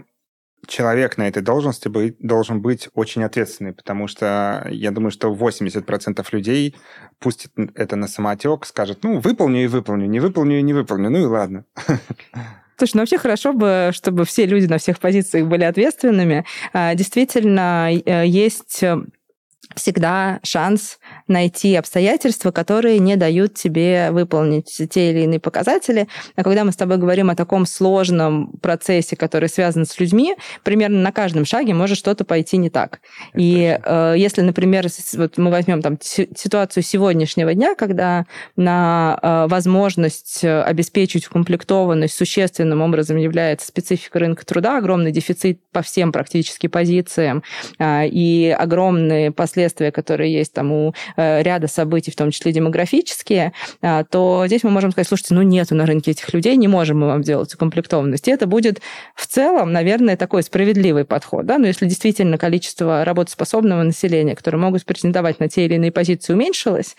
человек 0.66 1.16
на 1.16 1.28
этой 1.28 1.42
должности 1.42 1.88
быть, 1.88 2.16
должен 2.18 2.60
быть 2.60 2.88
очень 2.94 3.22
ответственный, 3.22 3.72
потому 3.72 4.08
что 4.08 4.66
я 4.70 4.90
думаю, 4.90 5.10
что 5.10 5.32
80% 5.32 6.26
людей 6.32 6.74
пустят 7.18 7.52
это 7.74 7.96
на 7.96 8.08
самотек, 8.08 8.66
скажут, 8.66 9.04
ну, 9.04 9.20
выполню 9.20 9.64
и 9.64 9.66
выполню, 9.66 10.06
не 10.06 10.20
выполню 10.20 10.58
и 10.58 10.62
не 10.62 10.74
выполню, 10.74 11.10
ну 11.10 11.18
и 11.18 11.24
ладно. 11.24 11.64
Слушай, 12.78 12.92
ну 12.94 13.00
вообще 13.02 13.18
хорошо 13.18 13.52
бы, 13.52 13.90
чтобы 13.92 14.24
все 14.24 14.46
люди 14.46 14.66
на 14.66 14.78
всех 14.78 15.00
позициях 15.00 15.48
были 15.48 15.64
ответственными. 15.64 16.44
А, 16.72 16.94
действительно, 16.94 17.90
э, 17.90 18.24
есть 18.24 18.84
всегда 19.78 20.40
шанс 20.42 20.98
найти 21.26 21.74
обстоятельства, 21.76 22.50
которые 22.50 22.98
не 22.98 23.16
дают 23.16 23.54
тебе 23.54 24.10
выполнить 24.10 24.80
те 24.90 25.10
или 25.10 25.20
иные 25.20 25.40
показатели. 25.40 26.08
А 26.36 26.42
когда 26.44 26.64
мы 26.64 26.72
с 26.72 26.76
тобой 26.76 26.98
говорим 26.98 27.30
о 27.30 27.36
таком 27.36 27.66
сложном 27.66 28.52
процессе, 28.60 29.16
который 29.16 29.48
связан 29.48 29.86
с 29.86 29.98
людьми, 29.98 30.36
примерно 30.62 31.00
на 31.00 31.12
каждом 31.12 31.44
шаге 31.44 31.74
может 31.74 31.96
что-то 31.96 32.24
пойти 32.24 32.56
не 32.56 32.70
так. 32.70 33.00
Это 33.32 33.40
и 33.42 33.78
э, 33.82 34.14
если, 34.16 34.42
например, 34.42 34.86
вот 35.14 35.38
мы 35.38 35.50
возьмем 35.50 35.82
там 35.82 35.98
ситуацию 36.00 36.82
сегодняшнего 36.82 37.54
дня, 37.54 37.74
когда 37.74 38.26
на 38.56 39.18
э, 39.22 39.46
возможность 39.48 40.44
обеспечить 40.44 41.26
укомплектованность 41.26 42.14
существенным 42.14 42.82
образом 42.82 43.16
является 43.16 43.68
специфика 43.68 44.18
рынка 44.18 44.44
труда, 44.44 44.78
огромный 44.78 45.12
дефицит 45.12 45.60
по 45.72 45.82
всем 45.82 46.12
практически 46.12 46.66
позициям 46.66 47.42
э, 47.78 48.08
и 48.08 48.50
огромные 48.50 49.30
последствия, 49.30 49.67
которые 49.74 50.32
есть 50.32 50.52
там 50.52 50.72
у 50.72 50.94
Э, 51.16 51.42
ряда 51.42 51.68
событий, 51.68 52.10
в 52.10 52.16
том 52.16 52.30
числе 52.30 52.52
демографические, 52.52 53.52
а, 53.82 54.04
то 54.04 54.44
здесь 54.46 54.62
мы 54.62 54.70
можем 54.70 54.92
сказать, 54.92 55.08
слушайте, 55.08 55.34
ну 55.34 55.42
нету 55.42 55.74
на 55.74 55.86
рынке 55.86 56.12
этих 56.12 56.32
людей, 56.32 56.56
не 56.56 56.68
можем 56.68 57.00
мы 57.00 57.06
вам 57.08 57.22
делать 57.22 57.52
укомплектованность. 57.54 58.28
И 58.28 58.30
это 58.30 58.46
будет 58.46 58.80
в 59.14 59.26
целом, 59.26 59.72
наверное, 59.72 60.16
такой 60.16 60.42
справедливый 60.42 61.04
подход. 61.04 61.46
Да? 61.46 61.58
Но 61.58 61.66
если 61.66 61.86
действительно 61.86 62.38
количество 62.38 63.04
работоспособного 63.04 63.82
населения, 63.82 64.34
которые 64.36 64.60
могут 64.60 64.84
претендовать 64.84 65.40
на 65.40 65.48
те 65.48 65.64
или 65.64 65.74
иные 65.74 65.92
позиции, 65.92 66.32
уменьшилось, 66.32 66.96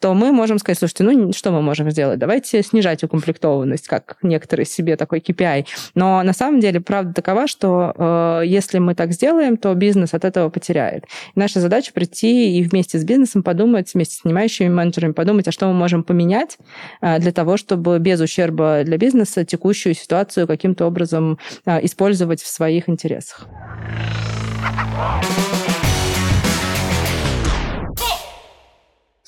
то 0.00 0.14
мы 0.14 0.32
можем 0.32 0.58
сказать, 0.58 0.78
слушайте, 0.78 1.04
ну 1.04 1.32
что 1.32 1.50
мы 1.50 1.62
можем 1.62 1.90
сделать? 1.90 2.18
Давайте 2.18 2.62
снижать 2.62 3.04
укомплектованность, 3.04 3.86
как 3.86 4.16
некоторые 4.22 4.66
себе 4.66 4.96
такой 4.96 5.20
KPI. 5.20 5.66
Но 5.94 6.22
на 6.22 6.32
самом 6.32 6.60
деле 6.60 6.80
правда 6.80 7.12
такова, 7.12 7.46
что 7.46 7.92
э, 7.96 8.42
если 8.46 8.78
мы 8.78 8.94
так 8.94 9.12
сделаем, 9.12 9.56
то 9.56 9.74
бизнес 9.74 10.14
от 10.14 10.24
этого 10.24 10.48
потеряет. 10.48 11.04
И 11.34 11.38
наша 11.38 11.60
задача 11.60 11.92
прийти 12.08 12.58
и 12.58 12.62
вместе 12.62 12.98
с 12.98 13.04
бизнесом 13.04 13.42
подумать, 13.42 13.92
вместе 13.94 14.16
с 14.16 14.18
снимающими 14.20 14.68
менеджерами, 14.68 15.12
подумать, 15.12 15.48
а 15.48 15.52
что 15.52 15.66
мы 15.66 15.74
можем 15.74 16.02
поменять 16.02 16.58
э, 17.00 17.18
для 17.18 17.32
того, 17.32 17.56
чтобы 17.56 17.98
без 17.98 18.20
ущерба 18.20 18.82
для 18.84 18.98
бизнеса 18.98 19.44
текущую 19.44 19.94
ситуацию 19.94 20.46
каким-то 20.46 20.86
образом 20.86 21.38
э, 21.66 21.84
использовать 21.84 22.42
в 22.42 22.48
своих 22.48 22.88
интересах. 22.88 23.46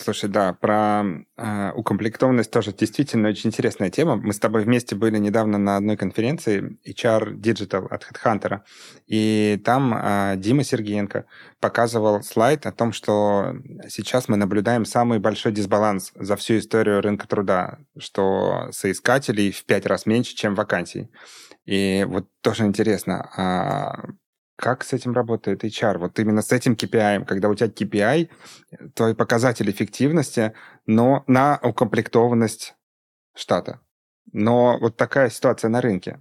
Слушай, 0.02 0.30
да, 0.30 0.54
про 0.54 1.04
э, 1.36 1.72
укомплектованность 1.74 2.50
тоже 2.50 2.72
действительно 2.72 3.28
очень 3.28 3.50
интересная 3.50 3.90
тема. 3.90 4.16
Мы 4.16 4.32
с 4.32 4.38
тобой 4.38 4.64
вместе 4.64 4.96
были 4.96 5.18
недавно 5.18 5.58
на 5.58 5.76
одной 5.76 5.98
конференции 5.98 6.78
HR 6.88 7.34
Digital 7.34 7.86
от 7.86 8.04
HeadHunter, 8.04 8.60
и 9.06 9.60
там 9.62 9.92
э, 9.94 10.36
Дима 10.38 10.64
Сергеенко 10.64 11.26
показывал 11.60 12.22
слайд 12.22 12.64
о 12.64 12.72
том, 12.72 12.94
что 12.94 13.54
сейчас 13.90 14.30
мы 14.30 14.38
наблюдаем 14.38 14.86
самый 14.86 15.18
большой 15.18 15.52
дисбаланс 15.52 16.12
за 16.14 16.36
всю 16.36 16.56
историю 16.56 17.02
рынка 17.02 17.28
труда, 17.28 17.80
что 17.98 18.68
соискателей 18.70 19.52
в 19.52 19.66
пять 19.66 19.84
раз 19.84 20.06
меньше, 20.06 20.34
чем 20.34 20.54
вакансий. 20.54 21.10
И 21.66 22.06
вот 22.08 22.26
тоже 22.40 22.64
интересно, 22.64 23.28
а 23.36 24.08
как 24.60 24.84
с 24.84 24.92
этим 24.92 25.14
работает 25.14 25.64
HR? 25.64 25.98
Вот 25.98 26.18
именно 26.18 26.42
с 26.42 26.52
этим 26.52 26.74
KPI, 26.74 27.24
когда 27.24 27.48
у 27.48 27.54
тебя 27.54 27.68
KPI, 27.68 28.28
твой 28.94 29.14
показатель 29.14 29.70
эффективности, 29.70 30.52
но 30.86 31.24
на 31.26 31.58
укомплектованность 31.62 32.74
штата. 33.34 33.80
Но 34.32 34.78
вот 34.78 34.96
такая 34.96 35.30
ситуация 35.30 35.70
на 35.70 35.80
рынке. 35.80 36.20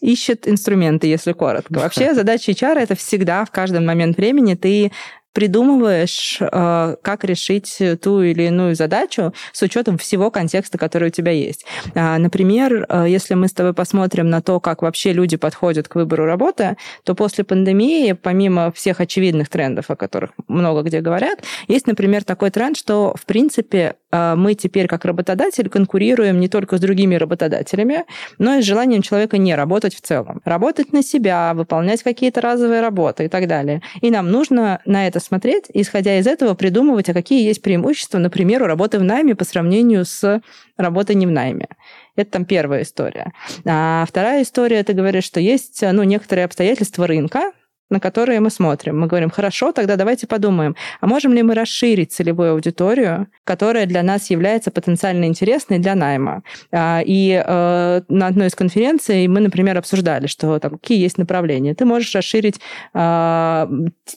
Ищет 0.00 0.46
инструменты, 0.46 1.06
если 1.06 1.32
коротко. 1.32 1.72
Вообще 1.80 2.14
задача 2.14 2.52
HR— 2.52 2.78
это 2.78 2.94
всегда 2.94 3.44
в 3.44 3.50
каждый 3.50 3.80
момент 3.80 4.16
времени 4.16 4.54
ты 4.54 4.92
придумываешь, 5.32 6.38
э, 6.40 6.96
как 7.02 7.24
решить 7.24 7.80
ту 8.02 8.22
или 8.22 8.44
иную 8.44 8.74
задачу 8.74 9.32
с 9.52 9.62
учетом 9.62 9.98
всего 9.98 10.30
контекста, 10.30 10.78
который 10.78 11.08
у 11.08 11.12
тебя 11.12 11.32
есть. 11.32 11.64
А, 11.94 12.18
например, 12.18 12.86
э, 12.88 13.06
если 13.08 13.34
мы 13.34 13.48
с 13.48 13.52
тобой 13.52 13.74
посмотрим 13.74 14.30
на 14.30 14.42
то, 14.42 14.60
как 14.60 14.82
вообще 14.82 15.12
люди 15.12 15.36
подходят 15.36 15.88
к 15.88 15.94
выбору 15.94 16.24
работы, 16.24 16.76
то 17.04 17.14
после 17.14 17.44
пандемии, 17.44 18.12
помимо 18.12 18.72
всех 18.72 19.00
очевидных 19.00 19.48
трендов, 19.48 19.90
о 19.90 19.96
которых 19.96 20.30
много 20.48 20.82
где 20.82 21.00
говорят, 21.00 21.40
есть, 21.68 21.86
например, 21.86 22.24
такой 22.24 22.50
тренд, 22.50 22.76
что, 22.76 23.14
в 23.18 23.24
принципе, 23.26 23.96
мы 24.10 24.54
теперь 24.54 24.86
как 24.86 25.04
работодатель 25.04 25.68
конкурируем 25.68 26.40
не 26.40 26.48
только 26.48 26.78
с 26.78 26.80
другими 26.80 27.14
работодателями, 27.14 28.04
но 28.38 28.54
и 28.54 28.62
с 28.62 28.64
желанием 28.64 29.02
человека 29.02 29.36
не 29.36 29.54
работать 29.54 29.94
в 29.94 30.00
целом. 30.00 30.40
Работать 30.44 30.92
на 30.92 31.02
себя, 31.02 31.52
выполнять 31.54 32.02
какие-то 32.02 32.40
разовые 32.40 32.80
работы 32.80 33.26
и 33.26 33.28
так 33.28 33.46
далее. 33.46 33.82
И 34.00 34.10
нам 34.10 34.30
нужно 34.30 34.80
на 34.84 35.06
это 35.06 35.17
смотреть, 35.20 35.66
исходя 35.72 36.18
из 36.18 36.26
этого 36.26 36.54
придумывать, 36.54 37.08
а 37.08 37.14
какие 37.14 37.46
есть 37.46 37.62
преимущества, 37.62 38.18
например, 38.18 38.62
у 38.62 38.66
работы 38.66 38.98
в 38.98 39.04
найме 39.04 39.34
по 39.34 39.44
сравнению 39.44 40.04
с 40.04 40.40
работой 40.76 41.16
не 41.16 41.26
в 41.26 41.30
найме. 41.30 41.68
Это 42.16 42.32
там 42.32 42.44
первая 42.44 42.82
история. 42.82 43.32
А 43.64 44.04
вторая 44.08 44.42
история, 44.42 44.82
ты 44.82 44.92
говоришь, 44.92 45.24
что 45.24 45.40
есть 45.40 45.82
ну, 45.82 46.02
некоторые 46.02 46.46
обстоятельства 46.46 47.06
рынка, 47.06 47.52
на 47.90 48.00
которые 48.00 48.40
мы 48.40 48.50
смотрим. 48.50 49.00
Мы 49.00 49.06
говорим, 49.06 49.30
хорошо, 49.30 49.72
тогда 49.72 49.96
давайте 49.96 50.26
подумаем, 50.26 50.76
а 51.00 51.06
можем 51.06 51.32
ли 51.32 51.42
мы 51.42 51.54
расширить 51.54 52.12
целевую 52.12 52.52
аудиторию, 52.52 53.28
которая 53.44 53.86
для 53.86 54.02
нас 54.02 54.30
является 54.30 54.70
потенциально 54.70 55.24
интересной 55.24 55.78
для 55.78 55.94
найма. 55.94 56.42
А, 56.70 57.02
и 57.04 57.42
э, 57.44 58.02
на 58.08 58.26
одной 58.26 58.48
из 58.48 58.54
конференций 58.54 59.26
мы, 59.28 59.40
например, 59.40 59.78
обсуждали, 59.78 60.26
что 60.26 60.58
там 60.58 60.72
какие 60.72 61.00
есть 61.00 61.18
направления. 61.18 61.74
Ты 61.74 61.84
можешь 61.84 62.14
расширить 62.14 62.60
а, 62.94 63.68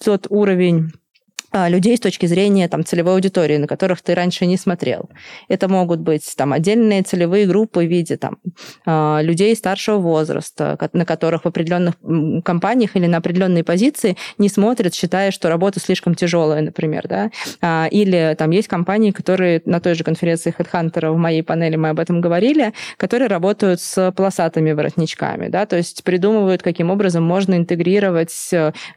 тот 0.03 0.27
уровень 0.29 0.91
людей 1.53 1.97
с 1.97 1.99
точки 1.99 2.25
зрения 2.25 2.67
там, 2.67 2.85
целевой 2.85 3.13
аудитории, 3.13 3.57
на 3.57 3.67
которых 3.67 4.01
ты 4.01 4.15
раньше 4.15 4.45
не 4.45 4.57
смотрел. 4.57 5.09
Это 5.47 5.67
могут 5.67 5.99
быть 5.99 6.33
там, 6.37 6.53
отдельные 6.53 7.03
целевые 7.03 7.45
группы 7.45 7.85
в 7.85 7.89
виде 7.89 8.17
там, 8.17 8.37
а, 8.85 9.19
людей 9.21 9.55
старшего 9.55 9.97
возраста, 9.97 10.77
на 10.93 11.05
которых 11.05 11.43
в 11.43 11.47
определенных 11.47 11.95
компаниях 12.43 12.95
или 12.95 13.07
на 13.07 13.17
определенные 13.17 13.63
позиции 13.63 14.15
не 14.37 14.49
смотрят, 14.49 14.93
считая, 14.93 15.31
что 15.31 15.49
работа 15.49 15.79
слишком 15.79 16.15
тяжелая, 16.15 16.61
например. 16.61 17.07
Да? 17.07 17.31
А, 17.61 17.87
или 17.91 18.35
там 18.37 18.51
есть 18.51 18.67
компании, 18.67 19.11
которые 19.11 19.61
на 19.65 19.79
той 19.79 19.95
же 19.95 20.03
конференции 20.03 20.53
HeadHunter 20.57 21.11
в 21.11 21.17
моей 21.17 21.43
панели 21.43 21.75
мы 21.75 21.89
об 21.89 21.99
этом 21.99 22.21
говорили, 22.21 22.73
которые 22.97 23.27
работают 23.27 23.81
с 23.81 24.11
полосатыми 24.11 24.71
воротничками. 24.71 25.47
Да? 25.49 25.65
То 25.65 25.77
есть 25.77 26.03
придумывают, 26.03 26.63
каким 26.63 26.89
образом 26.89 27.23
можно 27.23 27.55
интегрировать 27.55 28.31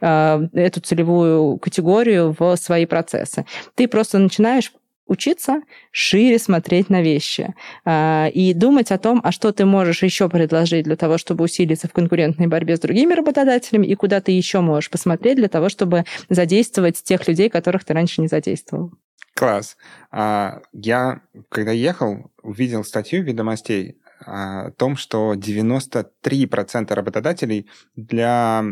эту 0.01 0.81
целевую 0.81 1.57
категорию 1.57 2.35
в 2.37 2.44
свои 2.55 2.85
процессы. 2.85 3.45
Ты 3.75 3.87
просто 3.87 4.19
начинаешь 4.19 4.71
учиться 5.07 5.61
шире 5.91 6.39
смотреть 6.39 6.89
на 6.89 7.01
вещи 7.01 7.53
э, 7.85 8.29
и 8.31 8.53
думать 8.53 8.91
о 8.91 8.97
том, 8.97 9.21
а 9.23 9.31
что 9.31 9.51
ты 9.51 9.65
можешь 9.65 10.03
еще 10.03 10.29
предложить 10.29 10.83
для 10.85 10.95
того, 10.95 11.17
чтобы 11.17 11.43
усилиться 11.43 11.87
в 11.87 11.93
конкурентной 11.93 12.47
борьбе 12.47 12.75
с 12.75 12.79
другими 12.79 13.13
работодателями, 13.13 13.85
и 13.85 13.95
куда 13.95 14.21
ты 14.21 14.31
еще 14.31 14.61
можешь 14.61 14.89
посмотреть 14.89 15.37
для 15.37 15.47
того, 15.47 15.69
чтобы 15.69 16.05
задействовать 16.29 17.01
тех 17.03 17.27
людей, 17.27 17.49
которых 17.49 17.83
ты 17.85 17.93
раньше 17.93 18.21
не 18.21 18.27
задействовал. 18.27 18.91
Класс. 19.35 19.75
А, 20.11 20.61
я, 20.71 21.21
когда 21.49 21.71
ехал, 21.71 22.31
увидел 22.41 22.83
статью 22.83 23.23
«Ведомостей» 23.23 23.97
о 24.19 24.71
том, 24.71 24.97
что 24.97 25.33
93% 25.33 26.93
работодателей 26.93 27.69
для 27.95 28.63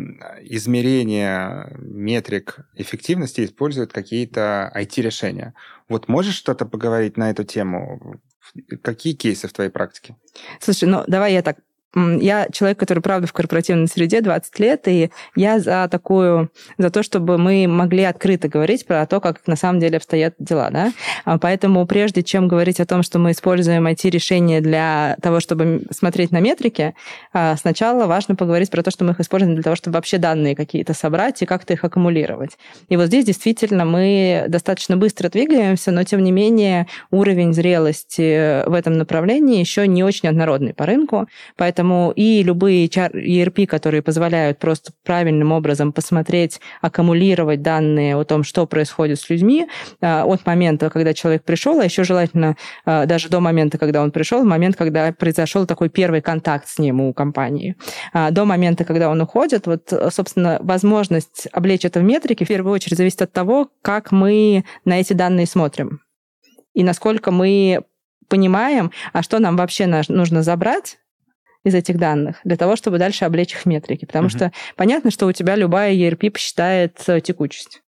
измерения 0.42 1.76
метрик 1.78 2.60
эффективности 2.76 3.46
используют 3.46 3.94
какие-то 3.94 4.72
IT-решения. 4.76 5.54
Вот 5.90 6.08
можешь 6.08 6.36
что-то 6.36 6.66
поговорить 6.66 7.18
на 7.18 7.30
эту 7.30 7.44
тему? 7.44 8.22
Какие 8.82 9.14
кейсы 9.14 9.48
в 9.48 9.54
твоей 9.54 9.70
практике? 9.70 10.16
Слушай, 10.60 10.90
ну 10.90 11.04
давай 11.08 11.34
я 11.34 11.42
так 11.42 11.58
я 11.96 12.48
человек, 12.52 12.80
который, 12.80 13.00
правда, 13.00 13.28
в 13.28 13.34
корпоративной 13.34 13.88
среде 13.88 14.22
20 14.22 14.60
лет, 14.60 14.88
и 14.88 15.12
я 15.36 15.60
за 15.60 15.88
такую, 15.90 16.50
за 16.78 16.90
то, 16.90 17.04
чтобы 17.04 17.38
мы 17.38 17.68
могли 17.68 18.04
открыто 18.04 18.48
говорить 18.48 18.86
про 18.86 19.06
то, 19.06 19.20
как 19.20 19.46
на 19.48 19.56
самом 19.56 19.80
деле 19.80 19.98
обстоят 19.98 20.34
дела, 20.40 20.70
да. 20.72 20.92
А 21.26 21.38
поэтому 21.38 21.86
прежде 21.86 22.24
чем 22.24 22.48
говорить 22.48 22.80
о 22.80 22.86
том, 22.86 23.04
что 23.04 23.20
мы 23.20 23.32
используем 23.32 23.88
IT-решения 23.88 24.62
для 24.62 25.18
того, 25.22 25.40
чтобы 25.40 25.84
смотреть 25.92 26.32
на 26.32 26.40
метрики, 26.40 26.96
а, 27.32 27.56
сначала 27.58 28.06
важно 28.06 28.36
поговорить 28.36 28.72
про 28.72 28.82
то, 28.82 28.92
что 28.92 29.06
мы 29.06 29.12
их 29.12 29.20
используем 29.20 29.54
для 29.56 29.64
того, 29.64 29.76
чтобы 29.76 29.96
вообще 29.96 30.18
данные 30.18 30.56
какие-то 30.56 30.94
собрать 30.94 31.42
и 31.42 31.46
как-то 31.46 31.74
их 31.74 31.84
аккумулировать. 31.84 32.58
И 32.90 32.98
вот 32.98 33.08
здесь 33.08 33.26
действительно 33.26 33.86
мы 33.86 34.46
достаточно 34.48 34.98
быстро 34.98 35.30
двигаемся, 35.30 35.92
но 35.92 36.04
тем 36.04 36.24
не 36.24 36.32
менее 36.32 36.88
уровень 37.12 37.54
зрелости 37.54 38.68
в 38.68 38.74
этом 38.74 38.98
направлении 38.98 39.60
еще 39.60 39.88
не 39.88 40.04
очень 40.04 40.30
однородный 40.30 40.74
по 40.74 40.86
рынку, 40.86 41.28
поэтому 41.56 41.83
Поэтому 41.84 42.14
и 42.16 42.44
любые 42.44 42.88
ERP, 42.88 43.68
которые 43.68 44.02
позволяют 44.02 44.58
просто 44.58 44.94
правильным 45.04 45.52
образом 45.52 45.92
посмотреть, 45.92 46.62
аккумулировать 46.80 47.62
данные 47.62 48.16
о 48.16 48.24
том, 48.24 48.46
что 48.46 48.66
происходит 48.66 49.20
с 49.20 49.30
людьми 49.30 49.68
а, 50.00 50.24
от 50.24 50.46
момента, 50.46 50.90
когда 50.90 51.14
человек 51.14 51.44
пришел, 51.44 51.82
а 51.82 51.84
еще 51.84 52.06
желательно 52.06 52.56
а, 52.86 53.06
даже 53.06 53.28
до 53.28 53.42
момента, 53.42 53.78
когда 53.78 54.02
он 54.02 54.12
пришел, 54.12 54.46
момент, 54.46 54.78
когда 54.78 55.12
произошел 55.12 55.66
такой 55.66 55.90
первый 55.90 56.22
контакт 56.22 56.70
с 56.70 56.80
ним 56.80 57.02
у 57.02 57.12
компании. 57.14 57.76
А, 58.14 58.32
до 58.32 58.46
момента, 58.46 58.86
когда 58.86 59.10
он 59.10 59.20
уходит, 59.20 59.68
вот, 59.68 59.92
собственно, 60.10 60.60
возможность 60.62 61.50
облечь 61.52 61.84
это 61.84 62.00
в 62.00 62.04
метрики 62.04 62.46
в 62.46 62.48
первую 62.48 62.74
очередь 62.74 62.98
зависит 62.98 63.24
от 63.24 63.34
того, 63.34 63.68
как 63.82 64.14
мы 64.14 64.64
на 64.86 65.02
эти 65.02 65.12
данные 65.12 65.48
смотрим 65.48 66.00
и 66.74 66.82
насколько 66.82 67.30
мы 67.32 67.84
понимаем, 68.30 68.92
а 69.12 69.22
что 69.22 69.40
нам 69.40 69.58
вообще 69.58 69.86
нужно 69.86 70.44
забрать 70.44 70.98
из 71.64 71.76
этих 71.76 71.98
данных 71.98 72.38
для 72.44 72.58
того, 72.58 72.76
чтобы 72.76 72.98
дальше 72.98 73.26
облечь 73.26 73.54
их 73.54 73.66
метрики. 73.66 74.06
Потому 74.06 74.28
uh-huh. 74.28 74.38
что 74.38 74.52
понятно, 74.76 75.12
что 75.12 75.28
у 75.28 75.32
тебя 75.32 75.56
любая 75.56 75.94
ERP 75.94 76.32
посчитает 76.32 77.02
э, 77.08 77.22
текучесть 77.22 77.84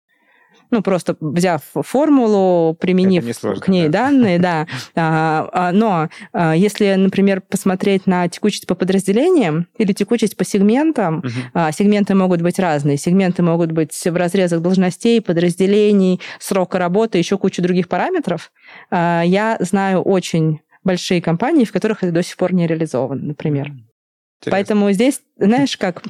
ну, 0.75 0.83
просто 0.83 1.17
взяв 1.21 1.63
формулу, 1.73 2.75
применив 2.75 3.25
к 3.61 3.69
ней 3.69 3.89
да. 3.89 4.05
данные, 4.05 4.39
да. 4.39 4.67
А, 4.97 5.49
а, 5.53 5.73
но 5.73 6.09
а, 6.33 6.55
если, 6.55 6.95
например, 6.95 7.41
посмотреть 7.41 8.07
на 8.07 8.29
текучесть 8.29 8.67
по 8.67 8.75
подразделениям 8.75 9.67
или 9.77 9.93
текучесть 9.93 10.37
по 10.37 10.45
сегментам, 10.45 11.19
угу. 11.19 11.73
сегменты 11.73 12.15
могут 12.15 12.43
быть 12.43 12.59
разные. 12.59 12.97
Сегменты 12.97 13.43
могут 13.43 13.73
быть 13.73 13.93
в 13.93 14.17
разрезах 14.17 14.61
должностей, 14.61 15.21
подразделений, 15.21 16.21
срока 16.39 16.79
работы, 16.79 17.19
еще 17.19 17.39
куча 17.39 17.63
других 17.63 17.89
параметров. 17.89 18.53
Я 18.91 19.57
знаю 19.61 20.03
очень 20.03 20.61
большие 20.85 21.21
компании, 21.21 21.65
в 21.65 21.73
которых 21.73 22.03
это 22.03 22.13
до 22.13 22.23
сих 22.23 22.37
пор 22.37 22.53
не 22.53 22.67
реализовано, 22.67 23.23
например. 23.23 23.69
Интересно. 23.69 24.51
Поэтому 24.51 24.93
здесь, 24.93 25.21
знаешь, 25.37 25.77
как 25.77 26.03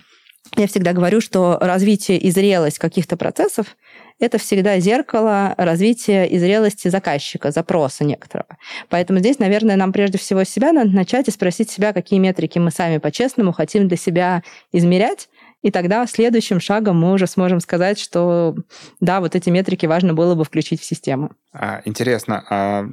я 0.56 0.66
всегда 0.66 0.92
говорю, 0.92 1.20
что 1.20 1.58
развитие 1.60 2.18
и 2.18 2.30
зрелость 2.30 2.78
каких-то 2.78 3.16
процессов 3.16 3.76
это 4.20 4.38
всегда 4.38 4.78
зеркало 4.78 5.54
развития 5.56 6.24
и 6.24 6.38
зрелости 6.38 6.88
заказчика, 6.88 7.50
запроса 7.50 8.04
некоторого. 8.04 8.56
Поэтому 8.88 9.18
здесь, 9.18 9.38
наверное, 9.38 9.76
нам 9.76 9.92
прежде 9.92 10.18
всего 10.18 10.44
себя 10.44 10.72
надо 10.72 10.90
начать 10.90 11.28
и 11.28 11.32
спросить 11.32 11.70
себя, 11.70 11.92
какие 11.92 12.20
метрики 12.20 12.58
мы 12.58 12.70
сами 12.70 12.98
по-честному 12.98 13.52
хотим 13.52 13.88
для 13.88 13.96
себя 13.96 14.42
измерять, 14.72 15.28
и 15.64 15.70
тогда 15.70 16.06
следующим 16.06 16.60
шагом 16.60 17.00
мы 17.00 17.14
уже 17.14 17.26
сможем 17.26 17.58
сказать, 17.58 17.98
что 17.98 18.54
да, 19.00 19.20
вот 19.20 19.34
эти 19.34 19.48
метрики 19.48 19.86
важно 19.86 20.12
было 20.12 20.34
бы 20.34 20.44
включить 20.44 20.82
в 20.82 20.84
систему. 20.84 21.30
А, 21.54 21.80
интересно, 21.86 22.44
а 22.50 22.84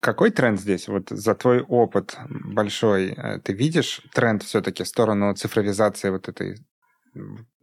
какой 0.00 0.30
тренд 0.30 0.58
здесь? 0.58 0.88
Вот 0.88 1.10
за 1.10 1.34
твой 1.34 1.60
опыт 1.60 2.16
большой, 2.30 3.10
э, 3.14 3.40
ты 3.40 3.52
видишь 3.52 4.00
тренд 4.14 4.42
все-таки 4.42 4.84
в 4.84 4.88
сторону 4.88 5.34
цифровизации 5.34 6.08
вот 6.08 6.28
этой 6.28 6.56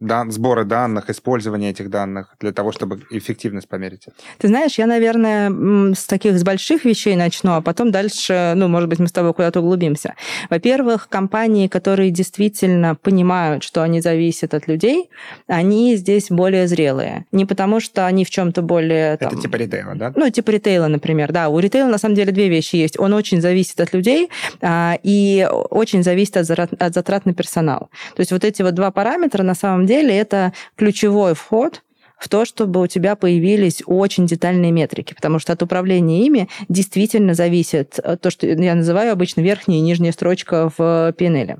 дан, 0.00 0.30
сбора 0.32 0.64
данных, 0.64 1.10
использования 1.10 1.70
этих 1.70 1.88
данных 1.88 2.34
для 2.40 2.52
того, 2.52 2.72
чтобы 2.72 3.02
эффективность 3.10 3.68
померить? 3.68 4.06
Ты 4.38 4.48
знаешь, 4.48 4.78
я, 4.78 4.86
наверное, 4.86 5.94
с 5.94 6.06
таких 6.06 6.38
с 6.38 6.42
больших 6.42 6.84
вещей 6.84 7.16
начну, 7.16 7.52
а 7.52 7.60
потом 7.62 7.90
дальше, 7.90 8.52
ну, 8.56 8.68
может 8.68 8.88
быть, 8.88 8.98
мы 8.98 9.08
с 9.08 9.12
тобой 9.12 9.32
куда-то 9.32 9.60
углубимся. 9.60 10.14
Во-первых, 10.50 11.08
компании, 11.08 11.68
которые 11.68 12.10
действительно 12.10 12.94
понимают, 12.96 13.62
что 13.62 13.82
они 13.82 14.00
зависят 14.00 14.54
от 14.54 14.66
людей, 14.66 15.08
они 15.46 15.94
здесь 15.96 16.28
более 16.30 16.66
зрелые. 16.66 17.26
Не 17.32 17.46
потому, 17.46 17.80
что 17.80 18.06
они 18.06 18.24
в 18.24 18.30
чем-то 18.30 18.62
более... 18.62 19.16
Там, 19.18 19.32
Это 19.32 19.40
типа 19.40 19.56
ритейла, 19.56 19.94
да? 19.94 20.12
Ну, 20.16 20.28
типа 20.30 20.50
ритейла, 20.50 20.88
например, 20.88 21.32
да. 21.32 21.48
У 21.48 21.58
ритейла, 21.58 21.88
на 21.88 21.98
самом 21.98 22.16
деле, 22.16 22.32
две 22.32 22.48
вещи 22.48 22.76
есть. 22.76 22.98
Он 22.98 23.12
очень 23.12 23.40
зависит 23.40 23.80
от 23.80 23.92
людей 23.92 24.30
а, 24.60 24.98
и 25.02 25.48
очень 25.70 26.02
зависит 26.02 26.36
от 26.36 26.46
затрат, 26.46 26.72
от 26.72 26.94
затрат 26.94 27.26
на 27.26 27.34
персонал. 27.34 27.90
То 28.16 28.20
есть 28.20 28.32
вот 28.32 28.44
эти 28.44 28.62
вот 28.62 28.74
два 28.74 28.90
параметра, 28.90 29.41
на 29.42 29.54
самом 29.54 29.86
деле, 29.86 29.92
деле 29.92 30.18
это 30.18 30.52
ключевой 30.76 31.34
вход 31.34 31.82
в 32.18 32.28
то, 32.28 32.44
чтобы 32.44 32.80
у 32.80 32.86
тебя 32.86 33.16
появились 33.16 33.82
очень 33.84 34.26
детальные 34.26 34.70
метрики, 34.70 35.12
потому 35.12 35.38
что 35.38 35.52
от 35.52 35.62
управления 35.62 36.24
ими 36.24 36.48
действительно 36.68 37.34
зависит 37.34 37.98
э, 38.02 38.16
то, 38.16 38.30
что 38.30 38.46
я 38.46 38.74
называю 38.74 39.12
обычно 39.12 39.40
верхняя 39.40 39.78
и 39.78 39.82
нижняя 39.82 40.12
строчка 40.12 40.70
в 40.76 41.14
PNL. 41.18 41.58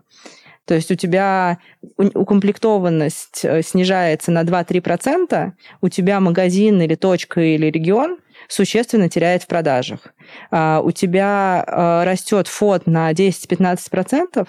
То 0.64 0.74
есть 0.74 0.92
у 0.92 0.94
тебя 0.94 1.58
укомплектованность 1.96 3.44
э, 3.44 3.62
снижается 3.62 4.30
на 4.30 4.42
2-3%, 4.42 5.52
у 5.80 5.88
тебя 5.88 6.20
магазин 6.20 6.80
или 6.80 6.94
точка 6.94 7.40
или 7.40 7.66
регион 7.66 8.18
существенно 8.48 9.08
теряет 9.08 9.42
в 9.42 9.48
продажах. 9.48 10.14
А, 10.50 10.80
у 10.80 10.92
тебя 10.92 11.64
э, 11.66 12.04
растет 12.04 12.46
фот 12.46 12.86
на 12.86 13.10
10-15%, 13.12 14.46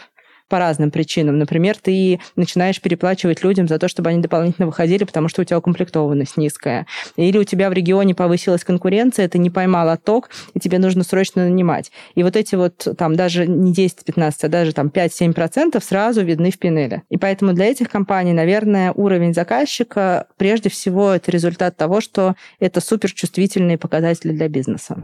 по 0.53 0.59
разным 0.59 0.91
причинам. 0.91 1.39
Например, 1.39 1.75
ты 1.81 2.19
начинаешь 2.35 2.79
переплачивать 2.79 3.43
людям 3.43 3.67
за 3.67 3.79
то, 3.79 3.87
чтобы 3.87 4.11
они 4.11 4.21
дополнительно 4.21 4.67
выходили, 4.67 5.03
потому 5.03 5.27
что 5.27 5.41
у 5.41 5.43
тебя 5.43 5.57
укомплектованность 5.57 6.37
низкая. 6.37 6.85
Или 7.15 7.39
у 7.39 7.43
тебя 7.43 7.71
в 7.71 7.73
регионе 7.73 8.13
повысилась 8.13 8.63
конкуренция, 8.63 9.27
ты 9.27 9.39
не 9.39 9.49
поймал 9.49 9.89
отток, 9.89 10.29
и 10.53 10.59
тебе 10.59 10.77
нужно 10.77 11.03
срочно 11.03 11.45
нанимать. 11.45 11.91
И 12.13 12.21
вот 12.21 12.35
эти 12.35 12.53
вот 12.53 12.87
там 12.99 13.15
даже 13.15 13.47
не 13.47 13.73
10-15, 13.73 14.33
а 14.43 14.47
даже 14.47 14.73
там 14.73 14.89
5-7% 14.89 15.83
сразу 15.83 16.23
видны 16.23 16.51
в 16.51 16.59
пинеле. 16.59 17.01
И 17.09 17.17
поэтому 17.17 17.53
для 17.53 17.65
этих 17.65 17.89
компаний, 17.89 18.33
наверное, 18.33 18.91
уровень 18.91 19.33
заказчика 19.33 20.27
прежде 20.37 20.69
всего 20.69 21.13
это 21.13 21.31
результат 21.31 21.77
того, 21.77 21.99
что 21.99 22.35
это 22.59 22.79
суперчувствительные 22.79 23.79
показатели 23.79 24.33
для 24.33 24.49
бизнеса. 24.49 24.97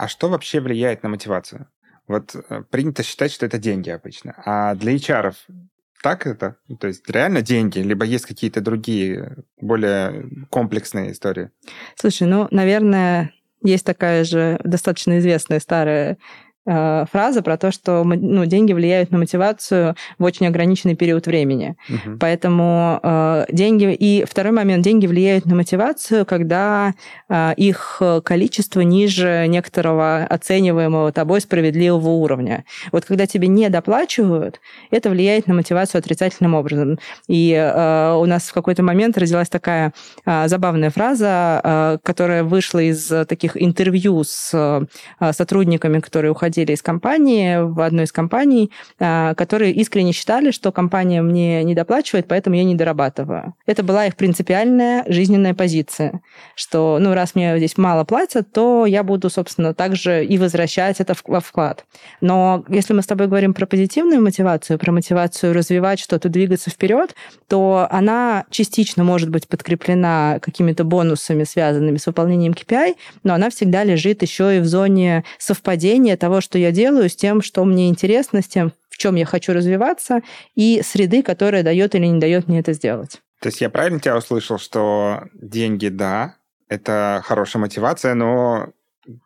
А 0.00 0.08
что 0.08 0.30
вообще 0.30 0.60
влияет 0.60 1.02
на 1.02 1.10
мотивацию? 1.10 1.68
Вот 2.08 2.34
э, 2.34 2.62
принято 2.70 3.02
считать, 3.02 3.32
что 3.32 3.44
это 3.44 3.58
деньги 3.58 3.90
обычно. 3.90 4.32
А 4.46 4.74
для 4.74 4.94
HR 4.96 5.34
так 6.02 6.26
это? 6.26 6.56
То 6.80 6.86
есть 6.86 7.06
реально 7.10 7.42
деньги, 7.42 7.80
либо 7.80 8.06
есть 8.06 8.24
какие-то 8.24 8.62
другие, 8.62 9.44
более 9.60 10.46
комплексные 10.48 11.12
истории? 11.12 11.50
Слушай, 11.96 12.28
ну, 12.28 12.48
наверное, 12.50 13.34
есть 13.62 13.84
такая 13.84 14.24
же 14.24 14.58
достаточно 14.64 15.18
известная 15.18 15.60
старая 15.60 16.16
Э, 16.72 17.04
фраза 17.10 17.42
про 17.42 17.56
то, 17.56 17.72
что 17.72 18.04
ну, 18.04 18.46
деньги 18.46 18.72
влияют 18.72 19.10
на 19.10 19.18
мотивацию 19.18 19.96
в 20.18 20.24
очень 20.24 20.46
ограниченный 20.46 20.94
период 20.94 21.26
времени. 21.26 21.74
Угу. 21.88 22.18
Поэтому 22.20 23.00
э, 23.02 23.46
деньги... 23.50 23.92
И 23.92 24.24
второй 24.24 24.52
момент, 24.52 24.84
деньги 24.84 25.08
влияют 25.08 25.46
на 25.46 25.56
мотивацию, 25.56 26.24
когда 26.24 26.94
э, 27.28 27.54
их 27.56 28.00
количество 28.24 28.82
ниже 28.82 29.46
некоторого 29.48 30.18
оцениваемого 30.18 31.10
тобой 31.10 31.40
справедливого 31.40 32.10
уровня. 32.10 32.64
Вот 32.92 33.04
когда 33.04 33.26
тебе 33.26 33.48
не 33.48 33.68
доплачивают, 33.68 34.60
это 34.92 35.10
влияет 35.10 35.48
на 35.48 35.54
мотивацию 35.54 35.98
отрицательным 35.98 36.54
образом. 36.54 37.00
И 37.26 37.52
э, 37.52 38.14
у 38.14 38.26
нас 38.26 38.44
в 38.44 38.52
какой-то 38.52 38.84
момент 38.84 39.18
родилась 39.18 39.48
такая 39.48 39.92
э, 40.24 40.46
забавная 40.46 40.90
фраза, 40.90 41.60
э, 41.64 41.98
которая 42.04 42.44
вышла 42.44 42.78
из 42.78 43.08
таких 43.26 43.60
интервью 43.60 44.22
с 44.22 44.52
э, 44.54 45.32
сотрудниками, 45.32 45.98
которые 45.98 46.30
уходили 46.30 46.59
уходили 46.60 46.74
из 46.74 46.82
компании, 46.82 47.58
в 47.58 47.80
одной 47.80 48.04
из 48.04 48.12
компаний, 48.12 48.70
а, 48.98 49.34
которые 49.34 49.72
искренне 49.72 50.12
считали, 50.12 50.50
что 50.50 50.72
компания 50.72 51.22
мне 51.22 51.64
не 51.64 51.74
доплачивает, 51.74 52.26
поэтому 52.28 52.56
я 52.56 52.64
не 52.64 52.74
дорабатываю. 52.74 53.54
Это 53.66 53.82
была 53.82 54.06
их 54.06 54.16
принципиальная 54.16 55.04
жизненная 55.06 55.54
позиция, 55.54 56.20
что, 56.54 56.98
ну, 57.00 57.14
раз 57.14 57.34
мне 57.34 57.56
здесь 57.58 57.78
мало 57.78 58.04
платят, 58.04 58.52
то 58.52 58.86
я 58.86 59.02
буду, 59.02 59.30
собственно, 59.30 59.74
также 59.74 60.24
и 60.24 60.38
возвращать 60.38 61.00
это 61.00 61.14
во 61.26 61.40
вклад. 61.40 61.84
Но 62.20 62.64
если 62.68 62.94
мы 62.94 63.02
с 63.02 63.06
тобой 63.06 63.26
говорим 63.26 63.54
про 63.54 63.66
позитивную 63.66 64.22
мотивацию, 64.22 64.78
про 64.78 64.92
мотивацию 64.92 65.54
развивать 65.54 66.00
что-то, 66.00 66.28
двигаться 66.28 66.70
вперед, 66.70 67.14
то 67.48 67.86
она 67.90 68.44
частично 68.50 69.04
может 69.04 69.30
быть 69.30 69.48
подкреплена 69.48 70.38
какими-то 70.40 70.84
бонусами, 70.84 71.44
связанными 71.44 71.96
с 71.96 72.06
выполнением 72.06 72.52
KPI, 72.52 72.94
но 73.24 73.34
она 73.34 73.48
всегда 73.50 73.84
лежит 73.84 74.22
еще 74.22 74.56
и 74.56 74.60
в 74.60 74.66
зоне 74.66 75.24
совпадения 75.38 76.16
того, 76.16 76.39
что 76.40 76.58
я 76.58 76.72
делаю, 76.72 77.08
с 77.08 77.16
тем, 77.16 77.42
что 77.42 77.64
мне 77.64 77.88
интересно, 77.88 78.42
с 78.42 78.48
тем, 78.48 78.72
в 78.88 78.98
чем 78.98 79.14
я 79.14 79.24
хочу 79.24 79.52
развиваться, 79.52 80.20
и 80.54 80.82
среды, 80.84 81.22
которая 81.22 81.62
дает 81.62 81.94
или 81.94 82.06
не 82.06 82.20
дает 82.20 82.48
мне 82.48 82.60
это 82.60 82.72
сделать. 82.72 83.20
То 83.40 83.48
есть 83.48 83.60
я 83.60 83.70
правильно 83.70 84.00
тебя 84.00 84.16
услышал, 84.16 84.58
что 84.58 85.24
деньги, 85.34 85.88
да, 85.88 86.36
это 86.68 87.22
хорошая 87.24 87.60
мотивация, 87.60 88.14
но 88.14 88.68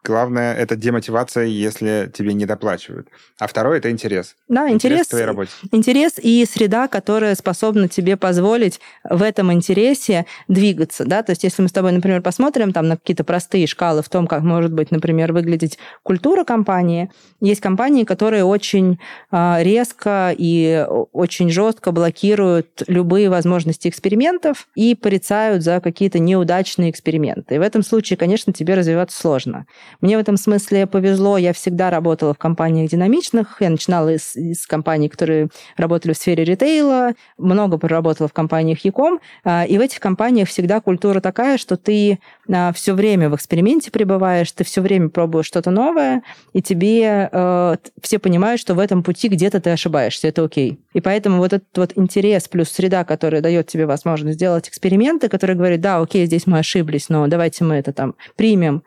Главное, 0.04 0.54
это 0.54 0.76
демотивация, 0.76 1.44
если 1.46 2.10
тебе 2.14 2.32
не 2.32 2.46
доплачивают. 2.46 3.08
А 3.40 3.48
второе– 3.48 3.78
это 3.78 3.90
интерес. 3.90 4.36
Да, 4.48 4.70
интерес, 4.70 5.00
интерес 5.00 5.06
к 5.06 5.10
твоей 5.10 5.24
работе. 5.24 5.50
Интерес 5.72 6.12
и 6.22 6.46
среда, 6.46 6.86
которая 6.86 7.34
способна 7.34 7.88
тебе 7.88 8.16
позволить 8.16 8.80
в 9.02 9.20
этом 9.20 9.52
интересе 9.52 10.26
двигаться. 10.46 11.04
Да? 11.04 11.24
То 11.24 11.32
есть 11.32 11.42
если 11.42 11.62
мы 11.62 11.68
с 11.68 11.72
тобой, 11.72 11.90
например, 11.90 12.22
посмотрим 12.22 12.72
там, 12.72 12.86
на 12.86 12.96
какие-то 12.96 13.24
простые 13.24 13.66
шкалы 13.66 14.02
в 14.02 14.08
том, 14.08 14.28
как 14.28 14.42
может 14.42 14.72
быть, 14.72 14.92
например, 14.92 15.32
выглядеть 15.32 15.78
культура 16.04 16.44
компании, 16.44 17.10
есть 17.40 17.60
компании, 17.60 18.04
которые 18.04 18.44
очень 18.44 19.00
а, 19.32 19.58
резко 19.60 20.32
и 20.36 20.86
очень 21.12 21.50
жестко 21.50 21.90
блокируют 21.90 22.84
любые 22.86 23.28
возможности 23.28 23.88
экспериментов 23.88 24.68
и 24.76 24.94
порицают 24.94 25.64
за 25.64 25.80
какие-то 25.80 26.20
неудачные 26.20 26.90
эксперименты. 26.90 27.56
И 27.56 27.58
в 27.58 27.62
этом 27.62 27.82
случае, 27.82 28.16
конечно, 28.16 28.52
тебе 28.52 28.74
развиваться 28.74 29.18
сложно. 29.18 29.63
Мне 30.00 30.16
в 30.16 30.20
этом 30.20 30.36
смысле 30.36 30.86
повезло. 30.86 31.38
Я 31.38 31.52
всегда 31.52 31.90
работала 31.90 32.34
в 32.34 32.38
компаниях 32.38 32.90
динамичных. 32.90 33.56
Я 33.60 33.70
начинала 33.70 34.12
из, 34.12 34.36
из 34.36 34.66
компаний, 34.66 35.08
которые 35.08 35.48
работали 35.76 36.12
в 36.12 36.16
сфере 36.16 36.44
ритейла, 36.44 37.12
много 37.38 37.78
проработала 37.78 38.28
в 38.28 38.32
компаниях 38.32 38.84
Яком. 38.84 39.20
А, 39.44 39.64
и 39.64 39.78
в 39.78 39.80
этих 39.80 40.00
компаниях 40.00 40.48
всегда 40.48 40.80
культура 40.80 41.20
такая, 41.20 41.58
что 41.58 41.76
ты 41.76 42.18
а, 42.52 42.72
все 42.72 42.94
время 42.94 43.28
в 43.30 43.34
эксперименте 43.34 43.90
пребываешь, 43.90 44.50
ты 44.52 44.64
все 44.64 44.80
время 44.80 45.08
пробуешь 45.08 45.46
что-то 45.46 45.70
новое, 45.70 46.22
и 46.52 46.62
тебе 46.62 47.28
э, 47.30 47.76
все 48.00 48.18
понимают, 48.18 48.60
что 48.60 48.74
в 48.74 48.78
этом 48.78 49.02
пути 49.02 49.28
где-то 49.28 49.60
ты 49.60 49.70
ошибаешься, 49.70 50.28
это 50.28 50.44
окей. 50.44 50.80
И 50.92 51.00
поэтому 51.00 51.38
вот 51.38 51.52
этот 51.52 51.76
вот 51.76 51.92
интерес 51.96 52.48
плюс 52.48 52.70
среда, 52.70 53.04
которая 53.04 53.40
дает 53.40 53.66
тебе 53.66 53.86
возможность 53.86 54.36
сделать 54.36 54.68
эксперименты, 54.68 55.28
которые 55.28 55.56
говорят, 55.56 55.80
да, 55.80 55.98
окей, 55.98 56.26
здесь 56.26 56.46
мы 56.46 56.58
ошиблись, 56.58 57.08
но 57.08 57.26
давайте 57.26 57.64
мы 57.64 57.76
это 57.76 57.92
там 57.92 58.14
примем, 58.36 58.82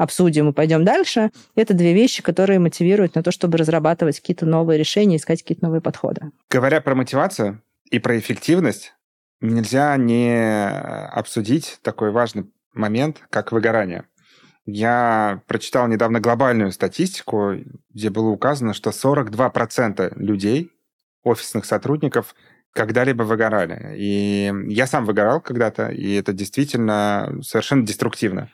обсудим 0.00 0.48
и 0.48 0.52
пойдем 0.54 0.82
дальше. 0.82 1.30
Это 1.54 1.74
две 1.74 1.92
вещи, 1.92 2.22
которые 2.22 2.58
мотивируют 2.58 3.14
на 3.14 3.22
то, 3.22 3.30
чтобы 3.30 3.58
разрабатывать 3.58 4.18
какие-то 4.18 4.46
новые 4.46 4.78
решения, 4.78 5.16
искать 5.16 5.42
какие-то 5.42 5.64
новые 5.64 5.82
подходы. 5.82 6.30
Говоря 6.48 6.80
про 6.80 6.94
мотивацию 6.94 7.62
и 7.90 7.98
про 7.98 8.18
эффективность, 8.18 8.94
нельзя 9.42 9.94
не 9.98 10.68
обсудить 10.68 11.80
такой 11.82 12.12
важный 12.12 12.50
момент, 12.72 13.18
как 13.28 13.52
выгорание. 13.52 14.04
Я 14.64 15.42
прочитал 15.46 15.86
недавно 15.86 16.18
глобальную 16.20 16.72
статистику, 16.72 17.56
где 17.90 18.08
было 18.08 18.28
указано, 18.28 18.72
что 18.72 18.90
42% 18.90 20.14
людей, 20.16 20.70
офисных 21.22 21.66
сотрудников, 21.66 22.34
когда-либо 22.72 23.24
выгорали. 23.24 23.94
И 23.98 24.50
я 24.68 24.86
сам 24.86 25.04
выгорал 25.04 25.42
когда-то, 25.42 25.88
и 25.88 26.14
это 26.14 26.32
действительно 26.32 27.38
совершенно 27.42 27.84
деструктивно. 27.84 28.48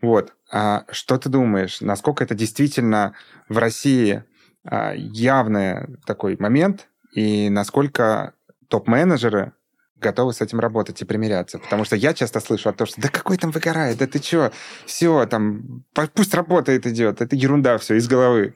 Вот. 0.00 0.34
А 0.50 0.84
что 0.90 1.18
ты 1.18 1.28
думаешь, 1.28 1.80
насколько 1.80 2.24
это 2.24 2.34
действительно 2.34 3.14
в 3.48 3.58
России 3.58 4.24
а, 4.64 4.92
явный 4.94 5.98
такой 6.06 6.36
момент, 6.38 6.88
и 7.12 7.48
насколько 7.50 8.34
топ-менеджеры 8.68 9.52
готовы 10.00 10.32
с 10.32 10.40
этим 10.40 10.60
работать 10.60 11.00
и 11.02 11.04
примиряться. 11.04 11.58
Потому 11.58 11.84
что 11.84 11.94
я 11.94 12.14
часто 12.14 12.40
слышу 12.40 12.68
о 12.68 12.72
том, 12.72 12.86
что 12.86 13.00
да 13.00 13.08
какой 13.08 13.36
там 13.36 13.50
выгорает, 13.50 13.98
да 13.98 14.06
ты 14.06 14.18
что, 14.22 14.50
все, 14.86 15.26
там, 15.26 15.84
пусть 16.14 16.34
работает 16.34 16.86
идет, 16.86 17.20
это 17.20 17.36
ерунда 17.36 17.78
все 17.78 17.96
из 17.96 18.08
головы. 18.08 18.54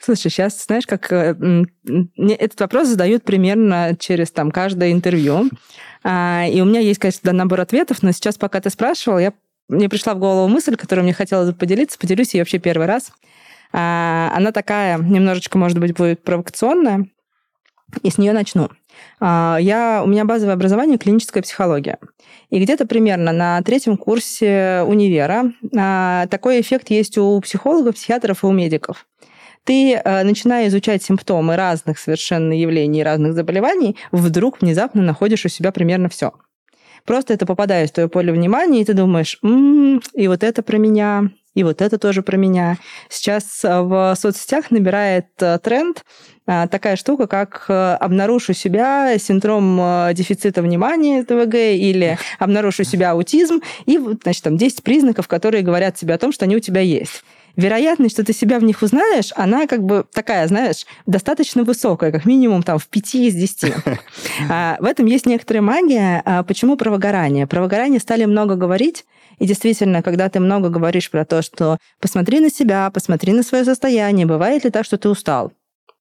Слушай, 0.00 0.30
сейчас, 0.30 0.64
знаешь, 0.64 0.86
как 0.86 1.12
э, 1.12 1.36
этот 2.16 2.60
вопрос 2.60 2.88
задают 2.88 3.22
примерно 3.22 3.96
через 3.98 4.32
там 4.32 4.50
каждое 4.50 4.90
интервью. 4.90 5.48
А, 6.02 6.46
и 6.50 6.60
у 6.60 6.64
меня 6.64 6.80
есть, 6.80 6.98
конечно, 6.98 7.32
набор 7.32 7.60
ответов, 7.60 8.02
но 8.02 8.10
сейчас, 8.12 8.36
пока 8.36 8.60
ты 8.60 8.70
спрашивал, 8.70 9.18
я, 9.18 9.32
мне 9.68 9.88
пришла 9.88 10.14
в 10.14 10.18
голову 10.18 10.48
мысль, 10.48 10.76
которую 10.76 11.04
мне 11.04 11.12
хотелось 11.12 11.54
поделиться, 11.54 11.98
поделюсь 11.98 12.34
ее 12.34 12.40
вообще 12.40 12.58
первый 12.58 12.86
раз. 12.86 13.12
А, 13.72 14.32
она 14.34 14.50
такая, 14.52 14.98
немножечко, 14.98 15.58
может 15.58 15.78
быть, 15.78 15.94
будет 15.94 16.22
провокационная, 16.22 17.06
и 18.02 18.10
с 18.10 18.18
нее 18.18 18.32
начну. 18.32 18.70
А, 19.20 19.58
я, 19.60 20.02
у 20.02 20.08
меня 20.08 20.24
базовое 20.24 20.54
образование 20.54 20.98
клиническая 20.98 21.42
психология. 21.42 21.98
И 22.50 22.62
где-то 22.62 22.86
примерно 22.86 23.32
на 23.32 23.62
третьем 23.62 23.96
курсе 23.98 24.84
универа 24.86 25.52
а, 25.76 26.26
такой 26.28 26.60
эффект 26.60 26.90
есть 26.90 27.18
у 27.18 27.38
психологов, 27.40 27.94
психиатров 27.94 28.44
и 28.44 28.46
у 28.46 28.52
медиков. 28.52 29.06
Ты, 29.64 30.00
начиная 30.02 30.68
изучать 30.68 31.02
симптомы 31.02 31.56
разных 31.56 31.98
совершенно 31.98 32.54
явлений, 32.54 33.02
разных 33.02 33.34
заболеваний, 33.34 33.98
вдруг 34.12 34.62
внезапно 34.62 35.02
находишь 35.02 35.44
у 35.44 35.50
себя 35.50 35.72
примерно 35.72 36.08
все. 36.08 36.32
Просто 37.08 37.32
это 37.32 37.46
попадает 37.46 37.88
в 37.88 37.92
твое 37.94 38.08
поле 38.10 38.30
внимания, 38.34 38.82
и 38.82 38.84
ты 38.84 38.92
думаешь, 38.92 39.38
м-м, 39.42 40.02
и 40.12 40.28
вот 40.28 40.44
это 40.44 40.62
про 40.62 40.76
меня, 40.76 41.30
и 41.54 41.64
вот 41.64 41.80
это 41.80 41.96
тоже 41.96 42.20
про 42.20 42.36
меня. 42.36 42.76
Сейчас 43.08 43.60
в 43.62 44.14
соцсетях 44.14 44.70
набирает 44.70 45.28
тренд 45.62 46.04
а, 46.46 46.66
такая 46.66 46.96
штука, 46.96 47.26
как 47.26 47.64
э, 47.68 47.94
обнаружу 47.94 48.52
себя 48.52 49.18
синдром 49.18 49.78
э, 49.80 50.10
дефицита 50.12 50.60
внимания 50.60 51.24
ТВГ 51.24 51.54
или 51.54 52.18
обнаружу 52.38 52.84
себя 52.84 53.12
аутизм, 53.12 53.62
и, 53.86 53.98
значит, 54.22 54.44
там 54.44 54.58
10 54.58 54.82
признаков, 54.82 55.28
которые 55.28 55.62
говорят 55.62 55.94
тебе 55.94 56.12
о 56.12 56.18
том, 56.18 56.30
что 56.30 56.44
они 56.44 56.56
у 56.56 56.60
тебя 56.60 56.82
есть 56.82 57.22
вероятность, 57.58 58.14
что 58.14 58.24
ты 58.24 58.32
себя 58.32 58.58
в 58.58 58.64
них 58.64 58.80
узнаешь, 58.80 59.32
она 59.36 59.66
как 59.66 59.82
бы 59.82 60.06
такая, 60.14 60.46
знаешь, 60.46 60.86
достаточно 61.04 61.64
высокая, 61.64 62.12
как 62.12 62.24
минимум 62.24 62.62
там 62.62 62.78
в 62.78 62.86
5 62.86 63.14
из 63.16 63.34
10. 63.34 63.74
А, 64.50 64.76
в 64.80 64.84
этом 64.84 65.06
есть 65.06 65.26
некоторая 65.26 65.62
магия. 65.62 66.22
А, 66.24 66.42
почему 66.44 66.76
про 66.76 66.90
выгорание? 66.90 67.46
Про 67.46 67.62
выгорание 67.62 67.98
стали 67.98 68.24
много 68.24 68.54
говорить, 68.54 69.04
и 69.38 69.46
действительно, 69.46 70.02
когда 70.02 70.28
ты 70.28 70.38
много 70.38 70.68
говоришь 70.68 71.10
про 71.10 71.24
то, 71.24 71.42
что 71.42 71.78
посмотри 72.00 72.40
на 72.40 72.50
себя, 72.50 72.90
посмотри 72.90 73.32
на 73.32 73.42
свое 73.42 73.64
состояние, 73.64 74.26
бывает 74.26 74.64
ли 74.64 74.70
так, 74.70 74.84
что 74.84 74.96
ты 74.96 75.08
устал? 75.08 75.52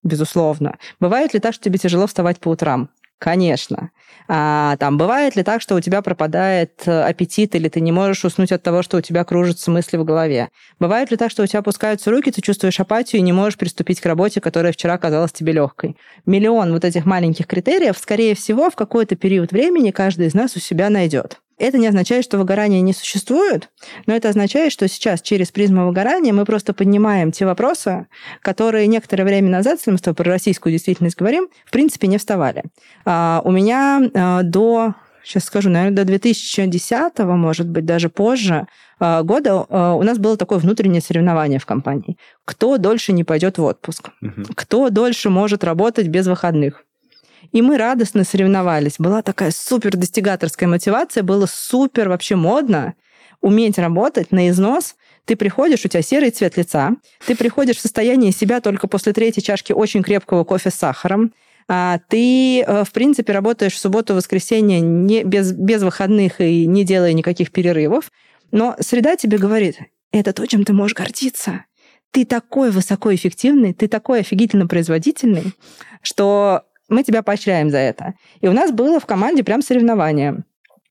Безусловно. 0.04 0.78
Бывает 1.00 1.34
ли 1.34 1.39
так, 1.39 1.54
что 1.54 1.63
тебе 1.63 1.80
тяжело 1.80 2.06
вставать 2.06 2.39
по 2.39 2.50
утрам? 2.50 2.89
Конечно. 3.19 3.89
А, 4.27 4.77
там 4.77 4.97
бывает 4.97 5.36
ли 5.36 5.41
так, 5.41 5.62
что 5.62 5.73
у 5.75 5.82
тебя 5.82 6.03
пропадает 6.03 6.84
э, 6.86 7.01
аппетит, 7.01 7.56
или 7.56 7.67
ты 7.67 7.80
не 7.80 7.91
можешь 7.91 8.23
уснуть 8.25 8.51
от 8.51 8.62
того, 8.62 8.84
что 8.84 8.97
у 8.97 9.01
тебя 9.01 9.23
кружатся 9.23 9.71
мысли 9.71 9.97
в 9.97 10.03
голове? 10.03 10.49
Бывает 10.80 11.10
ли 11.10 11.17
так, 11.17 11.32
что 11.32 11.41
у 11.41 11.47
тебя 11.47 11.60
опускаются 11.60 12.12
руки, 12.12 12.30
ты 12.30 12.41
чувствуешь 12.41 12.80
апатию 12.80 13.19
и 13.19 13.23
не 13.23 13.34
можешь 13.34 13.58
приступить 13.58 14.01
к 14.01 14.06
работе, 14.06 14.39
которая 14.39 14.71
вчера 14.71 14.99
казалась 14.99 15.32
тебе 15.32 15.53
легкой? 15.53 15.97
Миллион 16.27 16.71
вот 16.71 16.86
этих 16.86 17.06
маленьких 17.06 17.47
критериев, 17.47 17.97
скорее 17.97 18.36
всего, 18.36 18.69
в 18.69 18.75
какой-то 18.75 19.15
период 19.15 19.51
времени 19.51 19.89
каждый 19.89 20.27
из 20.27 20.36
нас 20.36 20.56
у 20.56 20.60
себя 20.60 20.89
найдет. 20.91 21.39
Это 21.58 21.80
не 21.80 21.88
означает, 21.88 22.24
что 22.24 22.38
выгорания 22.38 22.82
не 22.82 22.93
существует, 22.93 23.70
но 24.06 24.15
это 24.15 24.30
означает, 24.30 24.72
что 24.72 24.88
сейчас 24.88 25.22
через 25.22 25.52
призму 25.52 25.88
выгорания 25.88 26.32
мы 26.32 26.46
просто 26.46 26.74
поднимаем 26.74 27.32
те 27.32 27.46
вопросы, 27.46 28.08
которые 28.41 28.86
некоторое 28.86 29.24
время 29.24 29.50
назад, 29.50 29.80
если 29.80 29.91
мы 29.91 29.98
с 29.98 30.02
тобой 30.02 30.15
про 30.24 30.32
российскую 30.32 30.72
действительность 30.72 31.17
говорим, 31.17 31.48
в 31.65 31.72
принципе 31.72 32.08
не 32.08 32.20
вставали. 32.20 32.63
А, 33.06 33.41
у 33.43 33.52
меня 33.52 34.02
а, 34.13 34.43
до 34.43 34.93
сейчас 35.24 35.46
скажу, 35.46 35.70
наверное, 35.70 35.98
до 35.98 36.06
2010, 36.06 37.20
может 37.20 37.67
быть, 37.67 37.86
даже 37.86 38.10
позже 38.10 38.67
а, 39.00 39.24
года 39.24 39.65
у 39.96 40.04
нас 40.04 40.20
было 40.20 40.38
такое 40.38 40.60
внутреннее 40.60 41.02
соревнование 41.02 41.60
в 41.60 41.65
компании. 41.65 42.17
Кто 42.46 42.78
дольше 42.78 43.13
не 43.13 43.24
пойдет 43.24 43.58
в 43.58 43.63
отпуск? 43.63 44.10
Угу. 44.22 44.54
Кто 44.56 44.89
дольше 44.89 45.30
может 45.30 45.63
работать 45.63 46.08
без 46.08 46.28
выходных? 46.28 46.84
И 47.51 47.62
мы 47.62 47.77
радостно 47.77 48.23
соревновались. 48.23 48.95
Была 48.97 49.21
такая 49.21 49.51
супер 49.51 49.95
достигаторская 49.95 50.67
мотивация, 50.67 51.23
было 51.23 51.45
супер 51.45 52.10
вообще 52.10 52.36
модно 52.36 52.95
уметь 53.41 53.77
работать 53.77 54.31
на 54.31 54.49
износ. 54.49 54.95
Ты 55.25 55.36
приходишь, 55.36 55.86
у 55.86 55.88
тебя 55.88 56.01
серый 56.01 56.31
цвет 56.31 56.57
лица, 56.57 56.91
ты 57.25 57.36
приходишь 57.36 57.77
в 57.77 57.81
состояние 57.81 58.31
себя 58.31 58.62
только 58.62 58.88
после 58.88 59.13
третьей 59.13 59.43
чашки 59.43 59.73
очень 59.73 60.03
крепкого 60.03 60.43
кофе 60.43 60.71
с 60.71 60.75
сахаром, 60.75 61.33
а 61.67 61.99
ты, 62.07 62.62
э, 62.62 62.83
в 62.86 62.91
принципе, 62.91 63.33
работаешь 63.33 63.73
в 63.73 63.79
субботу, 63.79 64.15
воскресенье 64.15 64.79
не, 64.79 65.23
без, 65.23 65.51
без 65.51 65.83
выходных 65.83 66.39
и 66.39 66.65
не 66.65 66.86
делая 66.86 67.13
никаких 67.13 67.51
перерывов, 67.51 68.12
но 68.51 68.75
среда 68.79 69.17
тебе 69.17 69.38
говорит, 69.38 69.77
это 70.12 70.31
то, 70.31 70.45
чем 70.45 70.63
ты 70.63 70.73
можешь 70.73 70.95
гордиться. 70.95 71.65
Ты 72.12 72.25
такой 72.25 72.71
высокоэффективный, 72.71 73.73
ты 73.73 73.89
такой 73.89 74.21
офигительно 74.21 74.65
производительный, 74.65 75.53
что 76.01 76.63
мы 76.89 77.04
тебя 77.04 77.23
поощряем 77.23 77.69
за 77.69 77.78
это. 77.78 78.13
И 78.41 78.47
у 78.47 78.54
нас 78.54 78.71
было 78.71 79.00
в 79.00 79.06
команде 79.06 79.43
прям 79.43 79.62
соревнование. 79.62 80.43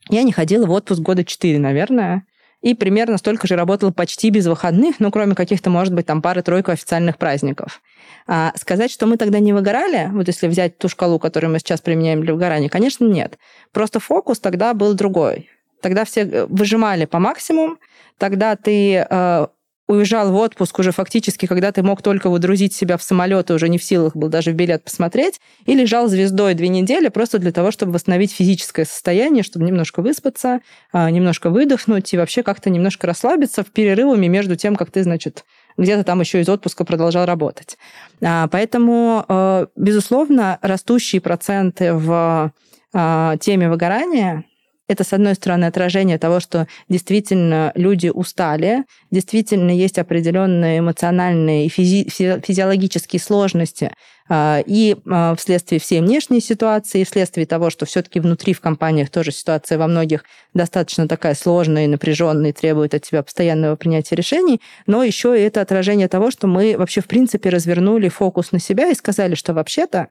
Я 0.08 0.22
не 0.22 0.32
ходила 0.32 0.66
в 0.66 0.70
отпуск 0.70 1.00
года 1.00 1.24
четыре, 1.24 1.58
наверное, 1.58 2.24
и 2.62 2.74
примерно 2.74 3.18
столько 3.18 3.46
же 3.46 3.56
работала 3.56 3.90
почти 3.90 4.30
без 4.30 4.46
выходных, 4.46 4.96
ну, 4.98 5.10
кроме 5.10 5.34
каких-то, 5.34 5.70
может 5.70 5.94
быть, 5.94 6.06
там 6.06 6.22
пары-тройку 6.22 6.70
официальных 6.70 7.18
праздников. 7.18 7.80
А 8.26 8.52
сказать, 8.56 8.90
что 8.90 9.06
мы 9.06 9.16
тогда 9.16 9.38
не 9.38 9.52
выгорали, 9.52 10.10
вот 10.12 10.26
если 10.26 10.48
взять 10.48 10.78
ту 10.78 10.88
шкалу, 10.88 11.18
которую 11.18 11.52
мы 11.52 11.58
сейчас 11.58 11.80
применяем 11.80 12.22
для 12.22 12.32
выгорания, 12.32 12.68
конечно, 12.68 13.04
нет. 13.04 13.38
Просто 13.72 14.00
фокус 14.00 14.40
тогда 14.40 14.74
был 14.74 14.94
другой. 14.94 15.48
Тогда 15.80 16.04
все 16.04 16.22
э, 16.22 16.46
выжимали 16.46 17.04
по 17.04 17.18
максимуму, 17.18 17.76
тогда 18.18 18.56
ты 18.56 19.06
э, 19.08 19.46
уезжал 19.86 20.32
в 20.32 20.36
отпуск 20.36 20.78
уже 20.78 20.92
фактически, 20.92 21.46
когда 21.46 21.72
ты 21.72 21.82
мог 21.82 22.02
только 22.02 22.28
выдрузить 22.28 22.74
себя 22.74 22.96
в 22.96 23.02
самолет 23.02 23.50
и 23.50 23.52
уже 23.52 23.68
не 23.68 23.78
в 23.78 23.84
силах 23.84 24.16
был 24.16 24.28
даже 24.28 24.50
в 24.50 24.54
билет 24.54 24.84
посмотреть, 24.84 25.40
и 25.64 25.74
лежал 25.74 26.08
звездой 26.08 26.54
две 26.54 26.68
недели 26.68 27.08
просто 27.08 27.38
для 27.38 27.52
того, 27.52 27.70
чтобы 27.70 27.92
восстановить 27.92 28.32
физическое 28.32 28.84
состояние, 28.84 29.42
чтобы 29.42 29.64
немножко 29.64 30.02
выспаться, 30.02 30.60
а, 30.92 31.10
немножко 31.10 31.50
выдохнуть 31.50 32.12
и 32.12 32.16
вообще 32.16 32.42
как-то 32.42 32.70
немножко 32.70 33.06
расслабиться 33.06 33.62
в 33.62 33.66
перерывами 33.66 34.26
между 34.26 34.56
тем, 34.56 34.76
как 34.76 34.90
ты, 34.90 35.02
значит, 35.02 35.44
где-то 35.78 36.04
там 36.04 36.20
еще 36.20 36.40
из 36.40 36.48
отпуска 36.48 36.84
продолжал 36.84 37.26
работать. 37.26 37.78
А, 38.22 38.48
поэтому, 38.48 39.24
э, 39.28 39.66
безусловно, 39.76 40.58
растущие 40.62 41.20
проценты 41.20 41.92
в 41.92 42.52
а, 42.92 43.36
теме 43.36 43.68
выгорания 43.68 44.44
это, 44.88 45.04
с 45.04 45.12
одной 45.12 45.34
стороны, 45.34 45.64
отражение 45.64 46.18
того, 46.18 46.40
что 46.40 46.66
действительно 46.88 47.72
люди 47.74 48.08
устали, 48.08 48.84
действительно 49.10 49.70
есть 49.70 49.98
определенные 49.98 50.78
эмоциональные 50.78 51.66
и 51.66 51.68
физи- 51.68 52.08
физиологические 52.44 53.20
сложности, 53.20 53.92
а, 54.28 54.60
и 54.64 54.96
а, 55.08 55.34
вследствие 55.36 55.80
всей 55.80 56.00
внешней 56.00 56.40
ситуации, 56.40 57.00
и 57.00 57.04
вследствие 57.04 57.46
того, 57.46 57.70
что 57.70 57.86
все-таки 57.86 58.20
внутри 58.20 58.54
в 58.54 58.60
компаниях 58.60 59.10
тоже 59.10 59.32
ситуация 59.32 59.78
во 59.78 59.86
многих 59.86 60.24
достаточно 60.54 61.08
такая 61.08 61.34
сложная 61.34 61.84
и 61.84 61.88
напряженная, 61.88 62.50
и 62.50 62.52
требует 62.52 62.94
от 62.94 63.02
тебя 63.02 63.22
постоянного 63.22 63.76
принятия 63.76 64.14
решений, 64.14 64.60
но 64.86 65.02
еще 65.02 65.38
и 65.38 65.42
это 65.42 65.60
отражение 65.60 66.08
того, 66.08 66.30
что 66.30 66.46
мы 66.46 66.76
вообще 66.76 67.00
в 67.00 67.06
принципе 67.06 67.50
развернули 67.50 68.08
фокус 68.08 68.52
на 68.52 68.60
себя 68.60 68.88
и 68.90 68.94
сказали, 68.94 69.34
что 69.34 69.52
вообще-то 69.52 70.08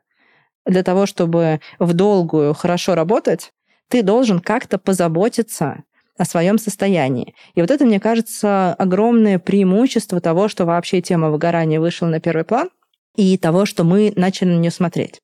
для 0.65 0.83
того, 0.83 1.05
чтобы 1.05 1.59
в 1.79 1.93
долгую 1.93 2.53
хорошо 2.53 2.95
работать, 2.95 3.51
ты 3.89 4.01
должен 4.01 4.39
как-то 4.39 4.77
позаботиться 4.77 5.83
о 6.17 6.25
своем 6.25 6.57
состоянии. 6.57 7.35
И 7.55 7.61
вот 7.61 7.71
это, 7.71 7.85
мне 7.85 7.99
кажется, 7.99 8.73
огромное 8.73 9.37
преимущество 9.37 10.21
того, 10.21 10.47
что 10.47 10.65
вообще 10.65 11.01
тема 11.01 11.29
выгорания 11.29 11.79
вышла 11.79 12.07
на 12.07 12.19
первый 12.19 12.45
план, 12.45 12.69
и 13.15 13.37
того, 13.37 13.65
что 13.65 13.83
мы 13.83 14.13
начали 14.15 14.49
на 14.49 14.59
нее 14.59 14.71
смотреть. 14.71 15.21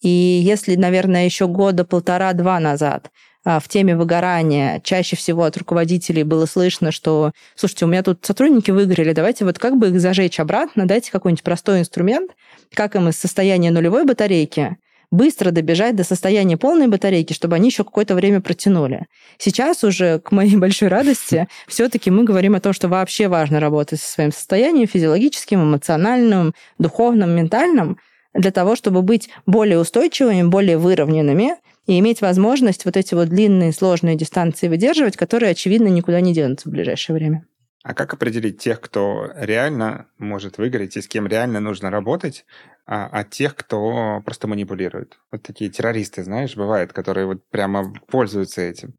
И 0.00 0.08
если, 0.08 0.76
наверное, 0.76 1.24
еще 1.24 1.48
года 1.48 1.84
полтора-два 1.84 2.60
назад 2.60 3.10
а, 3.44 3.58
в 3.58 3.68
теме 3.68 3.96
выгорания 3.96 4.80
чаще 4.80 5.16
всего 5.16 5.44
от 5.44 5.56
руководителей 5.56 6.22
было 6.22 6.46
слышно, 6.46 6.92
что, 6.92 7.32
слушайте, 7.56 7.84
у 7.84 7.88
меня 7.88 8.02
тут 8.02 8.24
сотрудники 8.24 8.70
выгорели, 8.70 9.12
давайте 9.12 9.44
вот 9.44 9.58
как 9.58 9.76
бы 9.76 9.88
их 9.88 10.00
зажечь 10.00 10.38
обратно, 10.38 10.86
дайте 10.86 11.10
какой-нибудь 11.10 11.42
простой 11.42 11.80
инструмент, 11.80 12.30
как 12.74 12.94
им 12.94 13.08
из 13.08 13.16
состояния 13.18 13.70
нулевой 13.70 14.04
батарейки 14.04 14.76
быстро 15.10 15.50
добежать 15.50 15.96
до 15.96 16.04
состояния 16.04 16.56
полной 16.56 16.88
батарейки, 16.88 17.32
чтобы 17.32 17.56
они 17.56 17.68
еще 17.68 17.84
какое-то 17.84 18.14
время 18.14 18.40
протянули. 18.40 19.06
Сейчас 19.38 19.84
уже, 19.84 20.20
к 20.20 20.32
моей 20.32 20.56
большой 20.58 20.88
радости, 20.88 21.48
все-таки 21.66 22.10
мы 22.10 22.24
говорим 22.24 22.54
о 22.54 22.60
том, 22.60 22.72
что 22.72 22.88
вообще 22.88 23.28
важно 23.28 23.60
работать 23.60 24.00
со 24.00 24.12
своим 24.12 24.32
состоянием 24.32 24.86
физиологическим, 24.86 25.62
эмоциональным, 25.62 26.54
духовным, 26.78 27.30
ментальным, 27.30 27.98
для 28.34 28.50
того, 28.50 28.76
чтобы 28.76 29.02
быть 29.02 29.30
более 29.46 29.78
устойчивыми, 29.78 30.42
более 30.42 30.78
выровненными 30.78 31.56
и 31.86 31.98
иметь 31.98 32.20
возможность 32.20 32.84
вот 32.84 32.96
эти 32.96 33.14
вот 33.14 33.28
длинные, 33.28 33.72
сложные 33.72 34.16
дистанции 34.16 34.68
выдерживать, 34.68 35.16
которые, 35.16 35.50
очевидно, 35.50 35.88
никуда 35.88 36.20
не 36.20 36.34
денутся 36.34 36.68
в 36.68 36.72
ближайшее 36.72 37.16
время. 37.16 37.46
А 37.88 37.94
как 37.94 38.12
определить 38.12 38.58
тех, 38.58 38.82
кто 38.82 39.30
реально 39.34 40.08
может 40.18 40.58
выиграть 40.58 40.98
и 40.98 41.00
с 41.00 41.08
кем 41.08 41.26
реально 41.26 41.58
нужно 41.58 41.90
работать, 41.90 42.44
а, 42.84 43.06
от 43.06 43.30
тех, 43.30 43.56
кто 43.56 44.20
просто 44.26 44.46
манипулирует. 44.46 45.18
Вот 45.32 45.42
такие 45.42 45.70
террористы, 45.70 46.22
знаешь, 46.22 46.54
бывают, 46.54 46.92
которые 46.92 47.24
вот 47.24 47.48
прямо 47.48 47.94
пользуются 48.08 48.60
этим. 48.60 48.94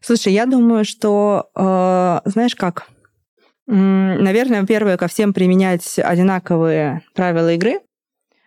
Слушай, 0.00 0.32
я 0.32 0.46
думаю, 0.46 0.84
что, 0.84 1.50
э, 1.54 2.28
знаешь 2.28 2.56
как, 2.56 2.88
наверное, 3.68 4.66
первое, 4.66 4.96
ко 4.96 5.06
всем 5.06 5.32
применять 5.32 5.96
одинаковые 5.96 7.02
правила 7.14 7.52
игры, 7.52 7.78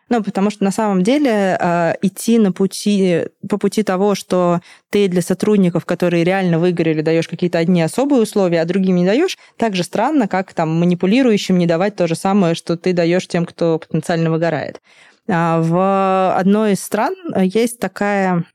ну, 0.09 0.23
потому 0.23 0.49
что 0.49 0.63
на 0.63 0.71
самом 0.71 1.03
деле 1.03 1.57
э, 1.59 1.93
идти 2.01 2.39
на 2.39 2.51
пути, 2.51 3.25
по 3.47 3.57
пути 3.57 3.83
того, 3.83 4.15
что 4.15 4.59
ты 4.89 5.07
для 5.07 5.21
сотрудников, 5.21 5.85
которые 5.85 6.23
реально 6.23 6.59
выгорели, 6.59 7.01
даешь 7.01 7.27
какие-то 7.27 7.59
одни 7.59 7.81
особые 7.81 8.23
условия, 8.23 8.61
а 8.61 8.65
другим 8.65 8.95
не 8.95 9.05
даешь, 9.05 9.37
так 9.57 9.75
же 9.75 9.83
странно, 9.83 10.27
как 10.27 10.53
там 10.53 10.79
манипулирующим 10.79 11.57
не 11.57 11.67
давать 11.67 11.95
то 11.95 12.07
же 12.07 12.15
самое, 12.15 12.55
что 12.55 12.75
ты 12.75 12.93
даешь 12.93 13.27
тем, 13.27 13.45
кто 13.45 13.79
потенциально 13.79 14.31
выгорает. 14.31 14.81
А 15.27 15.61
в 15.61 16.35
одной 16.35 16.73
из 16.73 16.83
стран 16.83 17.13
есть 17.35 17.79
такая 17.79 18.45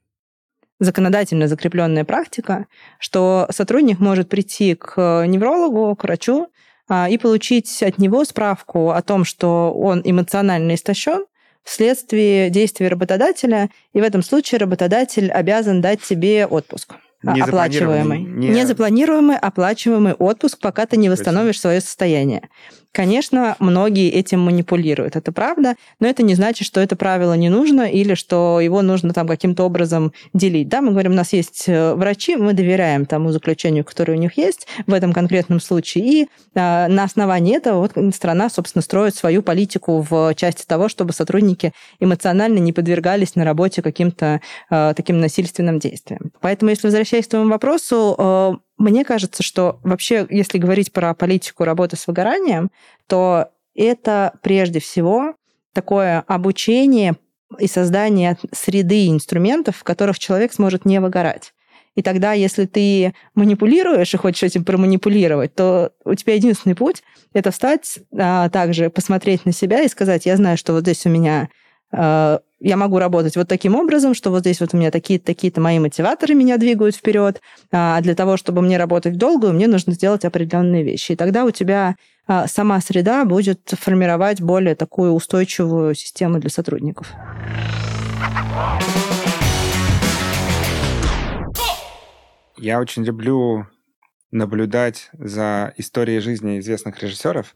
законодательно 0.80 1.46
закрепленная 1.46 2.04
практика, 2.04 2.66
что 2.98 3.46
сотрудник 3.50 4.00
может 4.00 4.28
прийти 4.28 4.74
к 4.74 5.24
неврологу, 5.26 5.94
к 5.94 6.02
врачу, 6.02 6.48
а, 6.88 7.08
и 7.08 7.16
получить 7.16 7.82
от 7.82 7.98
него 7.98 8.24
справку 8.24 8.90
о 8.90 9.00
том, 9.02 9.24
что 9.24 9.72
он 9.72 10.02
эмоционально 10.04 10.74
истощен, 10.74 11.24
вследствие 11.64 12.50
действий 12.50 12.88
работодателя, 12.88 13.70
и 13.92 14.00
в 14.00 14.05
этом 14.05 14.22
случае 14.22 14.59
работодатель 14.59 15.31
обязан 15.31 15.81
дать 15.81 16.03
тебе 16.03 16.46
отпуск. 16.46 16.94
Не 17.22 17.40
оплачиваемый. 17.40 18.18
Не... 18.20 18.48
Незапланируемый, 18.48 19.38
оплачиваемый 19.38 20.12
отпуск, 20.12 20.59
пока 20.61 20.87
ты 20.87 20.98
не 20.98 21.09
восстановишь 21.09 21.59
свое 21.59 21.81
состояние. 21.81 22.48
Конечно, 22.94 23.57
многие 23.59 24.09
этим 24.09 24.38
манипулируют, 24.42 25.16
это 25.16 25.33
правда, 25.33 25.74
но 25.98 26.07
это 26.07 26.22
не 26.22 26.37
значит, 26.37 26.64
что 26.64 26.80
это 26.80 26.94
правило 26.94 27.33
не 27.33 27.48
нужно 27.48 27.90
или 27.90 28.14
что 28.14 28.61
его 28.61 28.83
нужно 28.83 29.12
там 29.12 29.26
каким-то 29.26 29.64
образом 29.64 30.12
делить. 30.33 30.68
Да, 30.68 30.80
мы 30.80 30.92
говорим, 30.92 31.11
у 31.11 31.16
нас 31.16 31.33
есть 31.33 31.64
э, 31.66 31.94
врачи, 31.94 32.37
мы 32.37 32.52
доверяем 32.52 33.04
тому 33.04 33.33
заключению, 33.33 33.85
которое 33.85 34.12
у 34.12 34.20
них 34.20 34.38
есть 34.38 34.68
в 34.87 34.92
этом 34.92 35.12
конкретном 35.12 35.59
случае, 35.59 36.04
и 36.04 36.22
э, 36.22 36.26
на 36.54 37.02
основании 37.02 37.57
этого 37.57 37.80
вот 37.80 38.14
страна, 38.14 38.48
собственно, 38.48 38.83
строит 38.83 39.16
свою 39.16 39.42
политику 39.42 40.07
в 40.09 40.33
части 40.37 40.64
того, 40.64 40.88
чтобы 40.88 41.12
сотрудники 41.12 41.72
эмоционально 41.98 42.59
не 42.59 42.72
подвергались 42.72 43.35
на 43.35 43.44
работе 43.44 43.83
каким-то 43.83 44.40
э, 44.70 44.92
таким 44.96 45.18
насильственным 45.18 45.80
действиям. 45.80 46.30
Поэтому, 46.40 46.70
если 46.70 46.87
возвращаясь 46.87 47.26
к 47.26 47.30
твоему 47.30 47.50
вопросу, 47.50 48.14
э, 48.16 48.52
мне 48.76 49.04
кажется, 49.04 49.42
что 49.42 49.80
вообще, 49.82 50.26
если 50.30 50.58
говорить 50.58 50.92
про 50.92 51.14
политику 51.14 51.64
работы 51.64 51.96
с 51.96 52.06
выгоранием, 52.06 52.70
то 53.06 53.50
это 53.74 54.38
прежде 54.42 54.80
всего 54.80 55.34
такое 55.72 56.20
обучение 56.26 57.16
и 57.58 57.66
создание 57.66 58.37
среды 58.52 59.08
инструментов, 59.08 59.76
в 59.76 59.84
которых 59.84 60.18
человек 60.18 60.52
сможет 60.52 60.84
не 60.84 61.00
выгорать. 61.00 61.52
И 61.94 62.02
тогда, 62.02 62.32
если 62.32 62.66
ты 62.66 63.14
манипулируешь 63.34 64.12
и 64.14 64.16
хочешь 64.16 64.42
этим 64.42 64.64
проманипулировать, 64.64 65.54
то 65.54 65.92
у 66.04 66.14
тебя 66.14 66.34
единственный 66.34 66.74
путь— 66.74 67.04
это 67.32 67.52
встать, 67.52 68.00
а, 68.16 68.48
также 68.48 68.90
посмотреть 68.90 69.44
на 69.44 69.52
себя 69.52 69.82
и 69.82 69.88
сказать, 69.88 70.26
я 70.26 70.37
знаю, 70.37 70.58
что 70.58 70.72
вот 70.72 70.82
здесь 70.82 71.06
у 71.06 71.08
меня 71.08 71.48
а, 71.92 72.40
я 72.64 72.79
могу 72.79 72.98
работать 72.98 73.37
вот 73.37 73.46
таким 73.46 73.74
образом, 73.74 74.14
что 74.14 74.31
вот 74.31 74.40
здесь 74.40 74.61
вот 74.61 74.72
у 74.72 74.79
меня 74.79 74.90
такие-то 74.90 75.27
такие 75.27 75.53
мои 75.57 75.79
мотиваторы 75.79 76.35
меня 76.35 76.57
двигают 76.57 76.96
вперед, 76.96 77.42
а 77.70 78.00
для 78.00 78.14
того, 78.14 78.38
чтобы 78.38 78.62
мне 78.62 78.79
работать 78.79 79.18
долго, 79.18 79.53
мне 79.53 79.66
нужно 79.68 79.92
сделать 79.92 80.24
определенные 80.24 80.83
вещи. 80.83 81.12
И 81.12 81.16
тогда 81.16 81.44
у 81.44 81.50
тебя 81.50 81.96
а, 82.27 82.46
сама 82.46 82.81
среда 82.81 83.27
будет 83.27 83.61
формировать 83.79 84.40
более 84.40 84.74
такую 84.74 85.12
устойчивую 85.12 85.94
систему 85.94 86.38
для 86.38 86.48
сотрудников. 86.48 87.12
Я 92.57 92.81
очень 92.81 93.05
люблю 93.05 93.66
наблюдать 94.30 95.10
за 95.12 95.72
историей 95.76 96.20
жизни 96.20 96.58
известных 96.58 97.00
режиссеров, 97.02 97.54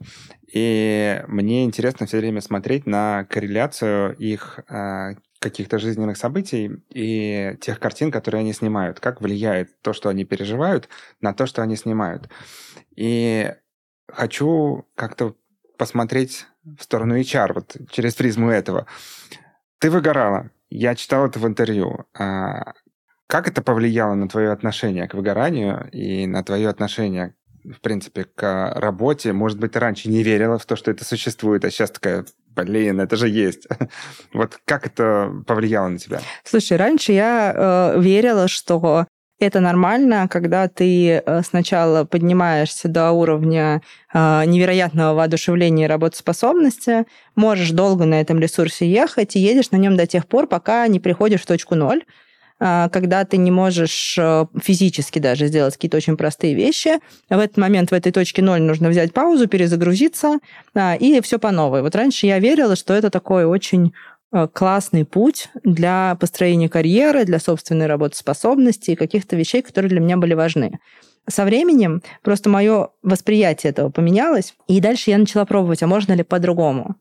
и 0.53 1.23
мне 1.27 1.65
интересно 1.65 2.07
все 2.07 2.19
время 2.19 2.41
смотреть 2.41 2.87
на 2.87 3.25
корреляцию 3.25 4.15
их 4.17 4.61
э, 4.69 5.15
каких-то 5.41 5.79
жизненных 5.79 6.17
событий 6.17 6.83
и 6.91 7.57
тех 7.61 7.79
картин, 7.81 8.11
которые 8.11 8.41
они 8.41 8.53
снимают. 8.53 9.01
Как 9.01 9.21
влияет 9.21 9.81
то, 9.83 9.93
что 9.93 10.09
они 10.09 10.25
переживают, 10.25 10.89
на 11.21 11.33
то, 11.35 11.47
что 11.47 11.63
они 11.63 11.77
снимают. 11.77 12.29
И 12.97 13.53
хочу 14.09 14.87
как-то 14.95 15.35
посмотреть 15.77 16.47
в 16.65 16.83
сторону 16.83 17.19
HR, 17.19 17.53
вот 17.55 17.77
через 17.91 18.15
призму 18.15 18.51
этого. 18.51 18.87
Ты 19.79 19.91
выгорала. 19.91 20.51
Я 20.71 20.95
читал 20.95 21.27
это 21.27 21.39
в 21.39 21.47
интервью. 21.47 22.07
Как 23.29 23.47
это 23.47 23.61
повлияло 23.61 24.15
на 24.15 24.27
твое 24.27 24.51
отношение 24.51 25.07
к 25.07 25.13
выгоранию 25.13 25.91
и 25.93 26.27
на 26.27 26.43
твое 26.43 26.71
отношение, 26.71 27.35
в 27.63 27.79
принципе, 27.83 28.25
к 28.25 28.73
работе? 28.75 29.35
Может 29.35 29.59
быть, 29.59 29.73
ты 29.73 29.81
раньше 29.81 30.09
не 30.09 30.23
верила 30.23 30.59
в 30.59 30.65
то, 30.65 30.77
что 30.77 30.91
это 30.91 31.05
существует, 31.05 31.63
а 31.67 31.71
сейчас 31.71 31.91
такая, 31.91 32.25
блин, 32.57 33.03
это 33.03 33.17
же 33.17 33.29
есть. 33.29 33.69
вот 34.33 34.59
как 34.65 34.87
это 34.87 35.31
повлияло 35.47 35.89
на 35.89 35.99
тебя? 35.99 36.21
Слушай, 36.43 36.79
раньше 36.79 37.13
я 37.13 37.53
э, 37.55 38.01
верила, 38.01 38.49
что 38.49 39.07
это 39.39 39.61
нормально, 39.61 40.27
когда 40.31 40.67
ты 40.67 41.23
э, 41.25 41.43
сначала 41.43 42.05
поднимаешься 42.05 42.89
до 42.89 43.11
уровня 43.11 43.83
э, 44.15 44.45
невероятного 44.47 45.15
воодушевления 45.15 45.85
и 45.85 45.89
работоспособности, 45.89 47.05
можешь 47.37 47.73
долго 47.73 48.07
на 48.07 48.23
этом 48.23 48.41
ресурсе 48.41 48.91
ехать 48.91 49.37
и 49.37 49.41
едешь 49.41 49.71
на 49.71 49.77
нем 49.77 49.99
до 49.99 50.07
тех 50.07 50.27
пор, 50.27 50.47
пока 50.47 50.89
не 50.89 50.99
приходишь 50.99 51.43
в 51.43 51.47
точку 51.47 51.75
ноль, 51.75 52.05
когда 52.59 53.25
ты 53.25 53.37
не 53.37 53.51
можешь 53.51 54.17
э, 54.19 54.47
физически 54.61 55.19
даже 55.19 55.47
сделать 55.47 55.75
какие-то 55.75 55.97
очень 55.97 56.17
простые 56.17 56.55
вещи. 56.55 56.99
В 57.31 57.39
этот 57.39 57.57
момент 57.57 57.91
в 57.91 57.95
этой 57.95 58.11
точке 58.11 58.43
ноль 58.43 58.63
нужно 58.63 58.89
взять 58.89 59.13
паузу, 59.13 59.47
перезагрузиться, 59.47 60.39
а, 60.75 60.97
и 60.97 61.21
все 61.21 61.39
по 61.39 61.53
новой. 61.53 61.83
Вот 61.83 61.95
раньше 61.95 62.27
я 62.27 62.39
верила, 62.39 62.75
что 62.75 62.95
это 62.95 63.11
такой 63.11 63.45
очень 63.45 63.93
э, 64.33 64.49
классный 64.53 65.05
путь 65.05 65.51
для 65.63 66.17
построения 66.19 66.69
карьеры, 66.69 67.25
для 67.25 67.39
собственной 67.39 67.87
работоспособности 67.87 68.93
и 68.93 68.97
каких-то 68.97 69.37
вещей, 69.37 69.63
которые 69.63 69.91
для 69.91 70.01
меня 70.01 70.17
были 70.17 70.35
важны. 70.35 70.81
Со 71.29 71.45
временем 71.45 72.03
просто 72.23 72.49
мое 72.49 72.89
восприятие 73.03 73.71
этого 73.71 73.91
поменялось, 73.91 74.55
и 74.67 74.81
дальше 74.81 75.11
я 75.11 75.19
начала 75.19 75.45
пробовать, 75.45 75.83
а 75.83 75.87
можно 75.87 76.15
ли 76.15 76.25
по-другому. 76.25 76.97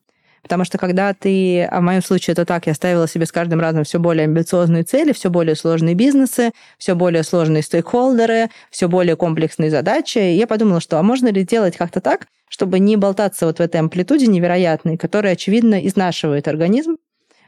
Потому 0.48 0.64
что 0.64 0.78
когда 0.78 1.12
ты, 1.12 1.64
а 1.64 1.80
в 1.80 1.82
моем 1.82 2.02
случае 2.02 2.32
это 2.32 2.46
так, 2.46 2.66
я 2.66 2.72
ставила 2.72 3.06
себе 3.06 3.26
с 3.26 3.32
каждым 3.32 3.60
разом 3.60 3.84
все 3.84 3.98
более 3.98 4.24
амбициозные 4.24 4.82
цели, 4.82 5.12
все 5.12 5.28
более 5.28 5.54
сложные 5.54 5.94
бизнесы, 5.94 6.52
все 6.78 6.94
более 6.94 7.22
сложные 7.22 7.62
стейкхолдеры, 7.62 8.48
все 8.70 8.88
более 8.88 9.14
комплексные 9.14 9.70
задачи. 9.70 10.16
И 10.16 10.36
я 10.36 10.46
подумала, 10.46 10.80
что 10.80 10.98
а 10.98 11.02
можно 11.02 11.28
ли 11.28 11.44
делать 11.44 11.76
как-то 11.76 12.00
так, 12.00 12.28
чтобы 12.48 12.78
не 12.78 12.96
болтаться 12.96 13.44
вот 13.44 13.58
в 13.58 13.60
этой 13.60 13.78
амплитуде 13.78 14.26
невероятной, 14.26 14.96
которая, 14.96 15.34
очевидно, 15.34 15.86
изнашивает 15.86 16.48
организм, 16.48 16.96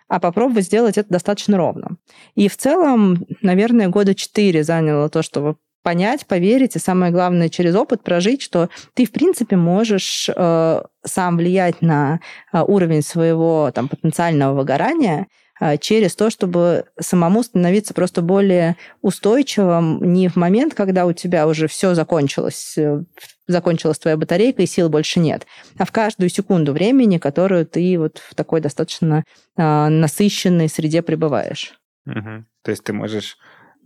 а 0.06 0.20
попробовать 0.20 0.66
сделать 0.66 0.98
это 0.98 1.08
достаточно 1.08 1.56
ровно. 1.56 1.96
И 2.34 2.48
в 2.48 2.56
целом, 2.58 3.24
наверное, 3.40 3.88
года 3.88 4.14
четыре 4.14 4.62
заняло 4.62 5.08
то, 5.08 5.22
чтобы 5.22 5.56
понять, 5.82 6.26
поверить, 6.26 6.76
и 6.76 6.78
самое 6.78 7.12
главное, 7.12 7.48
через 7.48 7.74
опыт 7.74 8.02
прожить, 8.02 8.42
что 8.42 8.68
ты, 8.94 9.04
в 9.06 9.12
принципе, 9.12 9.56
можешь 9.56 10.28
э, 10.34 10.82
сам 11.04 11.36
влиять 11.36 11.80
на 11.82 12.20
э, 12.52 12.60
уровень 12.60 13.02
своего 13.02 13.70
там, 13.74 13.88
потенциального 13.88 14.54
выгорания 14.54 15.26
э, 15.60 15.78
через 15.78 16.14
то, 16.14 16.30
чтобы 16.30 16.84
самому 16.98 17.42
становиться 17.42 17.94
просто 17.94 18.22
более 18.22 18.76
устойчивым 19.00 20.12
не 20.12 20.28
в 20.28 20.36
момент, 20.36 20.74
когда 20.74 21.06
у 21.06 21.12
тебя 21.12 21.46
уже 21.46 21.66
все 21.66 21.94
закончилось, 21.94 22.74
э, 22.76 23.02
закончилась 23.46 23.98
твоя 23.98 24.16
батарейка 24.16 24.62
и 24.62 24.66
сил 24.66 24.88
больше 24.88 25.20
нет, 25.20 25.46
а 25.78 25.84
в 25.84 25.92
каждую 25.92 26.28
секунду 26.28 26.72
времени, 26.72 27.18
которую 27.18 27.66
ты 27.66 27.98
вот 27.98 28.18
в 28.18 28.34
такой 28.34 28.60
достаточно 28.60 29.24
э, 29.56 29.88
насыщенной 29.88 30.68
среде 30.68 31.02
пребываешь. 31.02 31.74
Угу. 32.06 32.44
То 32.62 32.70
есть 32.70 32.84
ты 32.84 32.92
можешь 32.92 33.36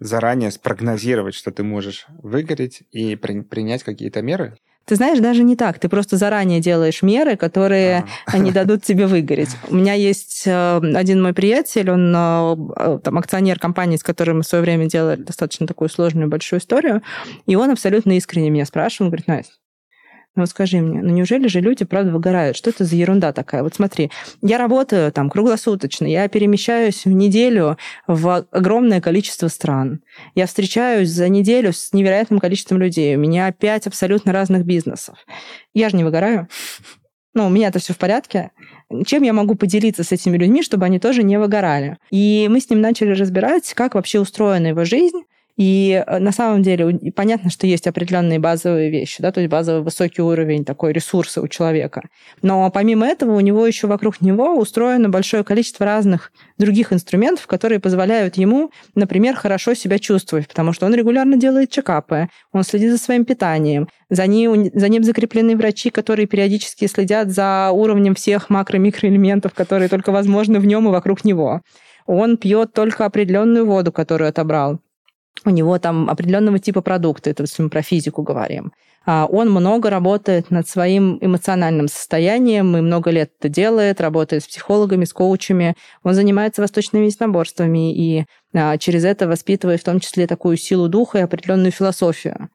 заранее 0.00 0.50
спрогнозировать, 0.50 1.34
что 1.34 1.50
ты 1.50 1.62
можешь 1.62 2.06
выгореть 2.22 2.82
и 2.92 3.16
при, 3.16 3.40
принять 3.40 3.82
какие-то 3.82 4.22
меры? 4.22 4.56
Ты 4.86 4.96
знаешь, 4.96 5.18
даже 5.18 5.44
не 5.44 5.56
так. 5.56 5.78
Ты 5.78 5.88
просто 5.88 6.18
заранее 6.18 6.60
делаешь 6.60 7.02
меры, 7.02 7.36
которые 7.36 8.04
а. 8.26 8.38
не 8.38 8.52
дадут 8.52 8.82
тебе 8.82 9.06
выгореть. 9.06 9.56
У 9.70 9.74
меня 9.74 9.94
есть 9.94 10.42
э, 10.46 10.76
один 10.94 11.22
мой 11.22 11.32
приятель, 11.32 11.90
он 11.90 12.14
э, 12.14 12.56
э, 12.76 12.98
там 13.02 13.16
акционер 13.16 13.58
компании, 13.58 13.96
с 13.96 14.02
которой 14.02 14.32
мы 14.32 14.42
в 14.42 14.46
свое 14.46 14.62
время 14.62 14.86
делали 14.86 15.22
достаточно 15.22 15.66
такую 15.66 15.88
сложную 15.88 16.28
большую 16.28 16.60
историю, 16.60 17.02
и 17.46 17.56
он 17.56 17.70
абсолютно 17.70 18.16
искренне 18.16 18.50
меня 18.50 18.66
спрашивал, 18.66 19.06
он 19.06 19.10
говорит, 19.10 19.26
Настя, 19.26 19.54
ну 20.36 20.42
вот 20.42 20.48
скажи 20.48 20.80
мне, 20.80 21.00
ну 21.00 21.10
неужели 21.10 21.46
же 21.46 21.60
люди, 21.60 21.84
правда, 21.84 22.10
выгорают? 22.10 22.56
Что 22.56 22.70
это 22.70 22.84
за 22.84 22.96
ерунда 22.96 23.32
такая? 23.32 23.62
Вот 23.62 23.74
смотри, 23.74 24.10
я 24.42 24.58
работаю 24.58 25.12
там 25.12 25.30
круглосуточно, 25.30 26.06
я 26.06 26.26
перемещаюсь 26.28 27.04
в 27.04 27.10
неделю 27.10 27.78
в 28.06 28.46
огромное 28.50 29.00
количество 29.00 29.48
стран. 29.48 30.00
Я 30.34 30.46
встречаюсь 30.46 31.10
за 31.10 31.28
неделю 31.28 31.72
с 31.72 31.92
невероятным 31.92 32.40
количеством 32.40 32.78
людей. 32.78 33.14
У 33.16 33.18
меня 33.20 33.50
пять 33.52 33.86
абсолютно 33.86 34.32
разных 34.32 34.64
бизнесов. 34.64 35.18
Я 35.72 35.88
же 35.88 35.96
не 35.96 36.04
выгораю. 36.04 36.48
Ну, 37.34 37.46
у 37.46 37.50
меня 37.50 37.68
это 37.68 37.80
все 37.80 37.92
в 37.92 37.98
порядке. 37.98 38.52
Чем 39.06 39.22
я 39.24 39.32
могу 39.32 39.56
поделиться 39.56 40.04
с 40.04 40.12
этими 40.12 40.36
людьми, 40.36 40.62
чтобы 40.62 40.86
они 40.86 41.00
тоже 41.00 41.24
не 41.24 41.38
выгорали? 41.38 41.98
И 42.10 42.48
мы 42.48 42.60
с 42.60 42.70
ним 42.70 42.80
начали 42.80 43.10
разбирать, 43.10 43.72
как 43.74 43.94
вообще 43.94 44.20
устроена 44.20 44.68
его 44.68 44.84
жизнь, 44.84 45.22
и 45.56 46.02
э, 46.04 46.18
на 46.18 46.32
самом 46.32 46.62
деле 46.62 47.12
понятно, 47.14 47.50
что 47.50 47.66
есть 47.66 47.86
определенные 47.86 48.38
базовые 48.38 48.90
вещи, 48.90 49.22
да, 49.22 49.30
то 49.30 49.40
есть 49.40 49.50
базовый 49.50 49.82
высокий 49.82 50.22
уровень 50.22 50.64
такой 50.64 50.92
ресурса 50.92 51.40
у 51.40 51.48
человека. 51.48 52.02
Но 52.42 52.68
помимо 52.70 53.06
этого 53.06 53.32
у 53.32 53.40
него 53.40 53.66
еще 53.66 53.86
вокруг 53.86 54.20
него 54.20 54.56
устроено 54.56 55.08
большое 55.08 55.44
количество 55.44 55.86
разных 55.86 56.32
других 56.58 56.92
инструментов, 56.92 57.46
которые 57.46 57.78
позволяют 57.78 58.36
ему, 58.36 58.70
например, 58.94 59.36
хорошо 59.36 59.74
себя 59.74 59.98
чувствовать, 59.98 60.48
потому 60.48 60.72
что 60.72 60.86
он 60.86 60.94
регулярно 60.94 61.36
делает 61.36 61.70
чекапы, 61.70 62.28
он 62.52 62.64
следит 62.64 62.90
за 62.90 62.98
своим 62.98 63.24
питанием, 63.24 63.88
за 64.10 64.26
ним, 64.26 64.70
за 64.74 64.88
ним 64.88 65.04
закреплены 65.04 65.56
врачи, 65.56 65.90
которые 65.90 66.26
периодически 66.26 66.86
следят 66.86 67.30
за 67.30 67.70
уровнем 67.72 68.14
всех 68.16 68.50
макро-микроэлементов, 68.50 69.54
которые 69.54 69.88
только 69.88 70.10
возможны 70.10 70.58
в 70.58 70.66
нем 70.66 70.88
и 70.88 70.90
вокруг 70.90 71.24
него. 71.24 71.60
Он 72.06 72.36
пьет 72.36 72.72
только 72.72 73.06
определенную 73.06 73.64
воду, 73.64 73.92
которую 73.92 74.28
отобрал 74.28 74.80
у 75.44 75.50
него 75.50 75.78
там 75.78 76.08
определенного 76.08 76.58
типа 76.58 76.80
продукты, 76.80 77.30
это 77.30 77.42
если 77.42 77.62
мы 77.62 77.70
про 77.70 77.82
физику 77.82 78.22
говорим. 78.22 78.72
А 79.06 79.26
он 79.26 79.50
много 79.50 79.90
работает 79.90 80.50
над 80.50 80.66
своим 80.66 81.18
эмоциональным 81.20 81.88
состоянием 81.88 82.74
и 82.76 82.80
много 82.80 83.10
лет 83.10 83.32
это 83.38 83.50
делает, 83.50 84.00
работает 84.00 84.44
с 84.44 84.46
психологами, 84.46 85.04
с 85.04 85.12
коучами. 85.12 85.74
Он 86.02 86.14
занимается 86.14 86.62
восточными 86.62 87.06
единоборствами 87.06 87.94
и 87.94 88.24
а, 88.54 88.78
через 88.78 89.04
это 89.04 89.28
воспитывает 89.28 89.82
в 89.82 89.84
том 89.84 90.00
числе 90.00 90.26
такую 90.26 90.56
силу 90.56 90.88
духа 90.88 91.18
и 91.18 91.22
определенную 91.22 91.70
философию. 91.70 92.48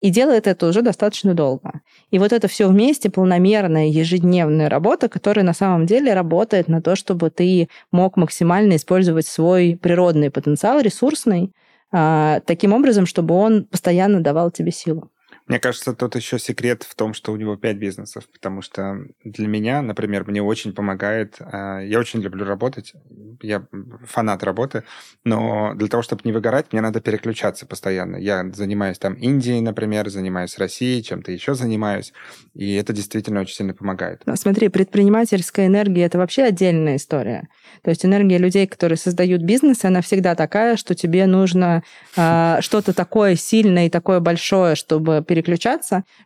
И 0.00 0.10
делает 0.10 0.46
это 0.46 0.68
уже 0.68 0.82
достаточно 0.82 1.34
долго. 1.34 1.80
И 2.12 2.20
вот 2.20 2.32
это 2.32 2.46
все 2.46 2.68
вместе 2.68 3.10
полномерная 3.10 3.88
ежедневная 3.88 4.68
работа, 4.68 5.08
которая 5.08 5.44
на 5.44 5.54
самом 5.54 5.86
деле 5.86 6.14
работает 6.14 6.68
на 6.68 6.80
то, 6.80 6.94
чтобы 6.94 7.30
ты 7.30 7.68
мог 7.90 8.16
максимально 8.16 8.76
использовать 8.76 9.26
свой 9.26 9.76
природный 9.80 10.30
потенциал, 10.30 10.78
ресурсный, 10.78 11.50
таким 11.90 12.72
образом, 12.72 13.06
чтобы 13.06 13.34
он 13.34 13.64
постоянно 13.64 14.20
давал 14.20 14.50
тебе 14.50 14.70
силу. 14.70 15.10
Мне 15.48 15.58
кажется, 15.58 15.94
тут 15.94 16.14
еще 16.14 16.38
секрет 16.38 16.82
в 16.82 16.94
том, 16.94 17.14
что 17.14 17.32
у 17.32 17.36
него 17.36 17.56
пять 17.56 17.78
бизнесов, 17.78 18.24
потому 18.30 18.60
что 18.60 18.98
для 19.24 19.48
меня, 19.48 19.80
например, 19.80 20.24
мне 20.26 20.42
очень 20.42 20.74
помогает, 20.74 21.36
а, 21.40 21.80
я 21.80 21.98
очень 21.98 22.20
люблю 22.20 22.44
работать, 22.44 22.92
я 23.40 23.66
фанат 24.04 24.42
работы, 24.42 24.84
но 25.24 25.72
для 25.74 25.88
того, 25.88 26.02
чтобы 26.02 26.22
не 26.24 26.32
выгорать, 26.32 26.72
мне 26.72 26.82
надо 26.82 27.00
переключаться 27.00 27.66
постоянно. 27.66 28.16
Я 28.16 28.50
занимаюсь 28.52 28.98
там 28.98 29.14
Индией, 29.14 29.60
например, 29.60 30.10
занимаюсь 30.10 30.58
Россией, 30.58 31.02
чем-то 31.02 31.32
еще 31.32 31.54
занимаюсь, 31.54 32.12
и 32.54 32.74
это 32.74 32.92
действительно 32.92 33.40
очень 33.40 33.54
сильно 33.54 33.74
помогает. 33.74 34.22
Смотри, 34.34 34.68
предпринимательская 34.68 35.66
энергия— 35.66 36.02
это 36.04 36.18
вообще 36.18 36.42
отдельная 36.42 36.96
история. 36.96 37.48
То 37.82 37.90
есть 37.90 38.04
энергия 38.04 38.38
людей, 38.38 38.66
которые 38.66 38.98
создают 38.98 39.42
бизнес, 39.42 39.84
она 39.84 40.02
всегда 40.02 40.34
такая, 40.34 40.76
что 40.76 40.94
тебе 40.94 41.26
нужно 41.26 41.82
э, 42.16 42.58
что-то 42.60 42.92
такое 42.92 43.36
сильное 43.36 43.86
и 43.86 43.90
такое 43.90 44.20
большое, 44.20 44.74
чтобы 44.74 45.24
переключаться, 45.26 45.37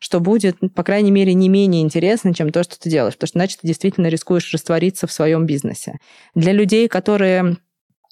что 0.01 0.21
будет, 0.21 0.59
по 0.75 0.83
крайней 0.83 1.11
мере, 1.11 1.35
не 1.35 1.49
менее 1.49 1.83
интересно, 1.83 2.35
чем 2.35 2.51
то, 2.51 2.63
что 2.63 2.79
ты 2.79 2.91
делаешь. 2.91 3.15
Потому 3.15 3.29
что 3.29 3.39
значит, 3.39 3.61
ты 3.61 3.67
действительно 3.67 4.07
рискуешь 4.09 4.53
раствориться 4.53 5.07
в 5.07 5.13
своем 5.13 5.47
бизнесе. 5.47 5.99
Для 6.35 6.53
людей, 6.53 6.89
которые 6.89 7.57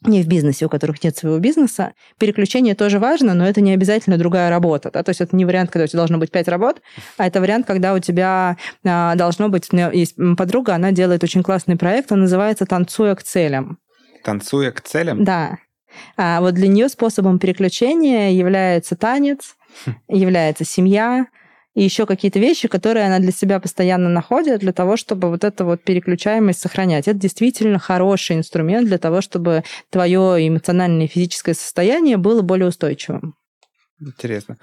не 0.03 0.23
в 0.23 0.29
бизнесе, 0.29 0.67
у 0.67 0.69
которых 0.69 1.03
нет 1.05 1.17
своего 1.17 1.39
бизнеса. 1.39 1.93
Переключение 2.19 2.75
тоже 2.75 2.99
важно, 2.99 3.35
но 3.35 3.47
это 3.47 3.61
не 3.61 3.73
обязательно 3.73 4.17
другая 4.17 4.49
работа. 4.49 4.91
Да? 4.91 5.03
То 5.03 5.11
есть 5.11 5.21
это 5.21 5.37
не 5.37 5.45
вариант, 5.45 5.71
когда 5.71 5.85
у 5.85 5.87
тебя 5.89 5.99
должно 5.99 6.19
быть 6.19 6.31
пять 6.31 6.49
работ, 6.49 6.81
а 7.19 7.27
это 7.27 7.41
вариант, 7.41 7.67
когда 7.67 7.93
у 7.95 7.99
тебя 7.99 8.57
а, 8.85 9.15
должно 9.15 9.49
быть... 9.49 9.69
У 9.71 9.77
меня 9.77 9.91
есть 9.93 10.17
подруга, 10.39 10.75
она 10.75 10.93
делает 10.93 11.23
очень 11.23 11.43
классный 11.43 11.77
проект, 11.77 12.13
он 12.13 12.21
называется 12.21 12.65
«Танцуя 12.65 13.15
к 13.15 13.23
целям». 13.23 13.79
«Танцуя 14.25 14.71
к 14.71 14.81
целям»? 14.81 15.25
Да. 15.25 15.59
А 16.17 16.41
вот 16.41 16.55
для 16.55 16.69
нее 16.69 16.89
способом 16.89 17.39
переключения 17.39 18.31
является 18.31 18.97
танец. 18.97 19.57
Является 20.09 20.64
семья, 20.64 21.26
и 21.74 21.85
еще 21.85 22.04
какие-то 22.04 22.40
вещи, 22.40 22.66
которые 22.66 23.06
она 23.06 23.20
для 23.20 23.30
себя 23.30 23.61
постоянно 23.61 24.09
находит 24.09 24.61
для 24.61 24.72
того, 24.72 24.96
чтобы 24.96 25.28
вот 25.28 25.44
эту 25.44 25.64
вот 25.64 25.83
переключаемость 25.85 26.61
сохранять. 26.61 27.06
Это 27.06 27.18
действительно 27.18 27.78
хороший 27.78 28.37
инструмент 28.37 28.88
для 28.88 28.98
того, 28.98 29.20
чтобы 29.20 29.62
твое 29.88 30.48
эмоциональное 30.48 31.04
и 31.06 31.09
физическое 31.09 31.54
состояние 31.54 32.16
было 32.16 32.42
более 32.42 32.68
устойчивым. 32.68 33.37
Интересно. 34.00 34.56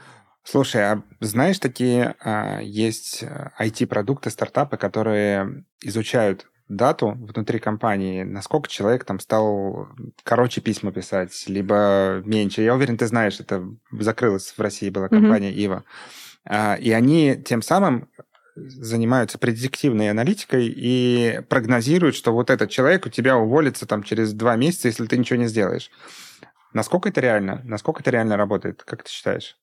Слушай, 0.43 0.83
а 0.83 1.03
знаешь, 1.19 1.59
такие 1.59 2.15
а, 2.19 2.59
есть 2.61 3.23
IT-продукты, 3.59 4.29
стартапы, 4.29 4.77
которые 4.77 5.65
изучают 5.81 6.47
дату 6.69 7.12
внутри 7.17 7.60
компании, 7.60 8.23
насколько 8.23 8.69
человек 8.69 9.06
там 9.06 9.19
стал 9.19 9.89
короче 10.23 10.62
письма 10.62 10.91
писать, 10.91 11.45
либо 11.47 12.21
меньше. 12.25 12.62
Я 12.62 12.75
уверен, 12.75 12.97
ты 12.97 13.08
знаешь, 13.08 13.39
это 13.39 13.63
закрылась 13.91 14.53
в 14.56 14.60
России 14.60 14.89
была 14.89 15.08
компания 15.10 15.51
mm-hmm. 15.51 15.63
Ива. 15.63 15.84
А, 16.45 16.75
и 16.75 16.91
они 16.91 17.36
тем 17.36 17.62
самым 17.62 18.10
занимаются 18.56 19.38
предиктивной 19.38 20.10
аналитикой 20.10 20.67
и 20.67 21.41
прогнозируют, 21.47 22.15
что 22.15 22.34
вот 22.34 22.49
этот 22.49 22.69
человек 22.69 23.06
у 23.06 23.10
тебя 23.10 23.38
уволится 23.38 23.86
там 23.86 24.03
через 24.03 24.34
два 24.34 24.56
месяца, 24.56 24.88
если 24.88 25.06
ты 25.06 25.17
ничего 25.17 25.39
не 25.39 25.47
сделаешь. 25.47 25.91
Насколько 26.73 27.10
это 27.10 27.21
реально? 27.21 27.62
Насколько 27.63 28.01
это 28.01 28.12
реально 28.12 28.36
работает? 28.36 28.84
Как 28.84 29.03
ты 29.03 29.12
считаешь? 29.12 29.58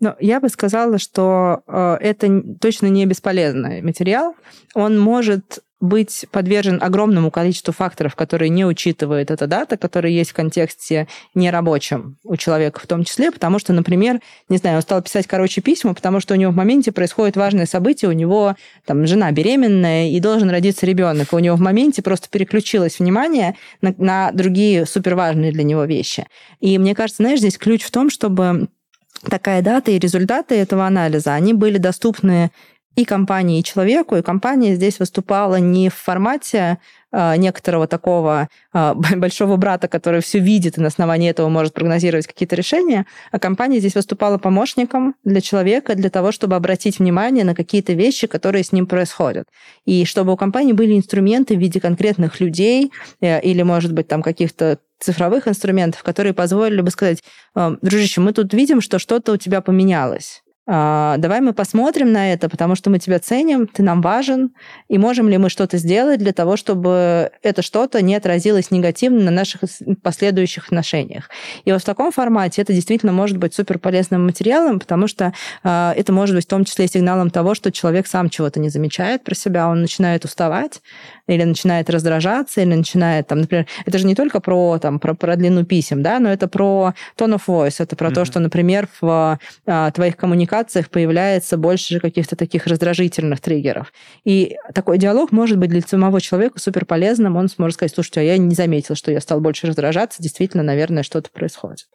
Ну, 0.00 0.14
я 0.20 0.40
бы 0.40 0.48
сказала, 0.48 0.98
что 0.98 1.62
э, 1.66 1.96
это 2.00 2.42
точно 2.60 2.86
не 2.86 3.04
бесполезный 3.06 3.82
материал. 3.82 4.36
Он 4.74 4.98
может 4.98 5.60
быть 5.80 6.26
подвержен 6.32 6.82
огромному 6.82 7.30
количеству 7.30 7.72
факторов, 7.72 8.16
которые 8.16 8.48
не 8.48 8.64
учитывает 8.64 9.30
эта 9.30 9.46
дата, 9.46 9.76
которые 9.76 10.14
есть 10.14 10.30
в 10.30 10.34
контексте 10.34 11.06
нерабочем 11.34 12.16
у 12.24 12.36
человека 12.36 12.80
в 12.80 12.86
том 12.86 13.04
числе, 13.04 13.30
потому 13.30 13.58
что, 13.58 13.72
например, 13.72 14.20
не 14.48 14.56
знаю, 14.56 14.76
он 14.76 14.82
стал 14.82 15.02
писать, 15.02 15.28
короче, 15.28 15.60
письма, 15.60 15.94
потому 15.94 16.18
что 16.18 16.34
у 16.34 16.36
него 16.36 16.50
в 16.50 16.56
моменте 16.56 16.90
происходит 16.90 17.36
важное 17.36 17.66
событие, 17.66 18.08
у 18.08 18.12
него 18.12 18.56
там 18.86 19.06
жена 19.06 19.30
беременная 19.30 20.10
и 20.10 20.18
должен 20.18 20.50
родиться 20.50 20.84
ребенок, 20.84 21.32
у 21.32 21.38
него 21.38 21.56
в 21.56 21.60
моменте 21.60 22.02
просто 22.02 22.28
переключилось 22.28 22.98
внимание 22.98 23.54
на, 23.80 23.94
на 23.98 24.32
другие 24.32 24.84
суперважные 24.84 25.52
для 25.52 25.62
него 25.62 25.84
вещи. 25.84 26.26
И 26.60 26.76
мне 26.78 26.94
кажется, 26.96 27.22
знаешь, 27.22 27.38
здесь 27.38 27.56
ключ 27.56 27.84
в 27.84 27.90
том, 27.92 28.10
чтобы 28.10 28.68
такая 29.28 29.62
дата 29.62 29.90
и 29.90 29.98
результаты 29.98 30.56
этого 30.56 30.86
анализа, 30.86 31.34
они 31.34 31.52
были 31.54 31.78
доступны 31.78 32.50
и 32.98 33.04
компании, 33.04 33.60
и 33.60 33.64
человеку. 33.64 34.16
И 34.16 34.22
компания 34.22 34.74
здесь 34.74 34.98
выступала 34.98 35.60
не 35.60 35.88
в 35.88 35.94
формате 35.94 36.78
а, 37.12 37.36
некоторого 37.36 37.86
такого 37.86 38.48
а, 38.72 38.94
большого 39.16 39.56
брата, 39.56 39.86
который 39.86 40.20
все 40.20 40.40
видит 40.40 40.78
и 40.78 40.80
на 40.80 40.88
основании 40.88 41.30
этого 41.30 41.48
может 41.48 41.74
прогнозировать 41.74 42.26
какие-то 42.26 42.56
решения, 42.56 43.06
а 43.30 43.38
компания 43.38 43.78
здесь 43.78 43.94
выступала 43.94 44.38
помощником 44.38 45.14
для 45.22 45.40
человека, 45.40 45.94
для 45.94 46.10
того, 46.10 46.32
чтобы 46.32 46.56
обратить 46.56 46.98
внимание 46.98 47.44
на 47.44 47.54
какие-то 47.54 47.92
вещи, 47.92 48.26
которые 48.26 48.64
с 48.64 48.72
ним 48.72 48.88
происходят. 48.88 49.46
И 49.84 50.04
чтобы 50.04 50.32
у 50.32 50.36
компании 50.36 50.72
были 50.72 50.96
инструменты 50.96 51.54
в 51.54 51.60
виде 51.60 51.80
конкретных 51.80 52.40
людей 52.40 52.90
э, 53.20 53.40
или, 53.42 53.62
может 53.62 53.92
быть, 53.92 54.08
там 54.08 54.22
каких-то 54.22 54.80
цифровых 54.98 55.46
инструментов, 55.46 56.02
которые 56.02 56.32
позволили 56.32 56.80
бы 56.80 56.90
сказать, 56.90 57.22
дружище, 57.54 58.20
мы 58.20 58.32
тут 58.32 58.52
видим, 58.52 58.80
что 58.80 58.98
что-то 58.98 59.34
у 59.34 59.36
тебя 59.36 59.60
поменялось 59.60 60.42
давай 60.68 61.40
мы 61.40 61.54
посмотрим 61.54 62.12
на 62.12 62.32
это, 62.32 62.50
потому 62.50 62.74
что 62.74 62.90
мы 62.90 62.98
тебя 62.98 63.18
ценим, 63.18 63.66
ты 63.66 63.82
нам 63.82 64.02
важен, 64.02 64.50
и 64.88 64.98
можем 64.98 65.28
ли 65.30 65.38
мы 65.38 65.48
что-то 65.48 65.78
сделать 65.78 66.18
для 66.18 66.34
того, 66.34 66.58
чтобы 66.58 67.30
это 67.42 67.62
что-то 67.62 68.02
не 68.02 68.14
отразилось 68.14 68.70
негативно 68.70 69.22
на 69.22 69.30
наших 69.30 69.62
последующих 70.02 70.66
отношениях. 70.66 71.30
И 71.64 71.72
вот 71.72 71.80
в 71.80 71.84
таком 71.86 72.12
формате 72.12 72.60
это 72.60 72.74
действительно 72.74 73.12
может 73.12 73.38
быть 73.38 73.54
супер 73.54 73.78
полезным 73.78 74.26
материалом, 74.26 74.78
потому 74.78 75.06
что 75.06 75.32
э, 75.64 75.92
это 75.96 76.12
может 76.12 76.36
быть 76.36 76.44
в 76.44 76.48
том 76.48 76.66
числе 76.66 76.86
сигналом 76.86 77.30
того, 77.30 77.54
что 77.54 77.72
человек 77.72 78.06
сам 78.06 78.28
чего-то 78.28 78.60
не 78.60 78.68
замечает 78.68 79.24
про 79.24 79.34
себя, 79.34 79.68
он 79.68 79.80
начинает 79.80 80.26
уставать, 80.26 80.82
или 81.28 81.44
начинает 81.44 81.88
раздражаться, 81.90 82.60
или 82.60 82.74
начинает, 82.74 83.28
там, 83.28 83.42
например, 83.42 83.66
это 83.86 83.98
же 83.98 84.06
не 84.06 84.16
только 84.16 84.40
про, 84.40 84.78
там, 84.78 84.98
про, 84.98 85.14
про 85.14 85.36
длину 85.36 85.64
писем, 85.64 86.02
да, 86.02 86.18
но 86.18 86.30
это 86.30 86.48
про 86.48 86.94
tone 87.16 87.36
of 87.36 87.42
voice, 87.46 87.76
это 87.78 87.94
про 87.94 88.08
mm-hmm. 88.08 88.14
то, 88.14 88.24
что, 88.24 88.40
например, 88.40 88.88
в 89.00 89.38
а, 89.66 89.90
твоих 89.92 90.16
коммуникациях 90.16 90.88
появляется 90.90 91.56
больше 91.56 92.00
каких-то 92.00 92.34
таких 92.34 92.66
раздражительных 92.66 93.40
триггеров. 93.40 93.92
И 94.24 94.56
такой 94.74 94.98
диалог 94.98 95.30
может 95.30 95.58
быть 95.58 95.70
для 95.70 95.82
самого 95.82 96.20
человека 96.20 96.58
супер 96.58 96.84
полезным. 96.84 97.36
Он 97.36 97.48
сможет 97.48 97.74
сказать, 97.74 97.92
слушайте, 97.94 98.20
а 98.20 98.22
я 98.24 98.38
не 98.38 98.54
заметил, 98.54 98.94
что 98.94 99.12
я 99.12 99.20
стал 99.20 99.40
больше 99.40 99.66
раздражаться. 99.66 100.22
Действительно, 100.22 100.62
наверное, 100.62 101.02
что-то 101.02 101.30
происходит. 101.30 101.86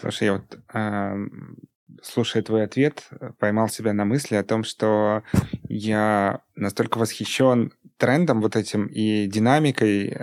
Слушай, 0.00 0.24
я 0.24 0.32
вот 0.34 0.58
э, 0.74 1.14
слушая 2.02 2.42
твой 2.42 2.64
ответ, 2.64 3.08
поймал 3.38 3.68
себя 3.68 3.92
на 3.92 4.04
мысли 4.04 4.36
о 4.36 4.44
том, 4.44 4.64
что 4.64 5.22
я 5.68 6.40
настолько 6.54 6.98
восхищен 6.98 7.72
трендом 7.96 8.40
вот 8.40 8.56
этим 8.56 8.86
и 8.86 9.26
динамикой, 9.26 10.16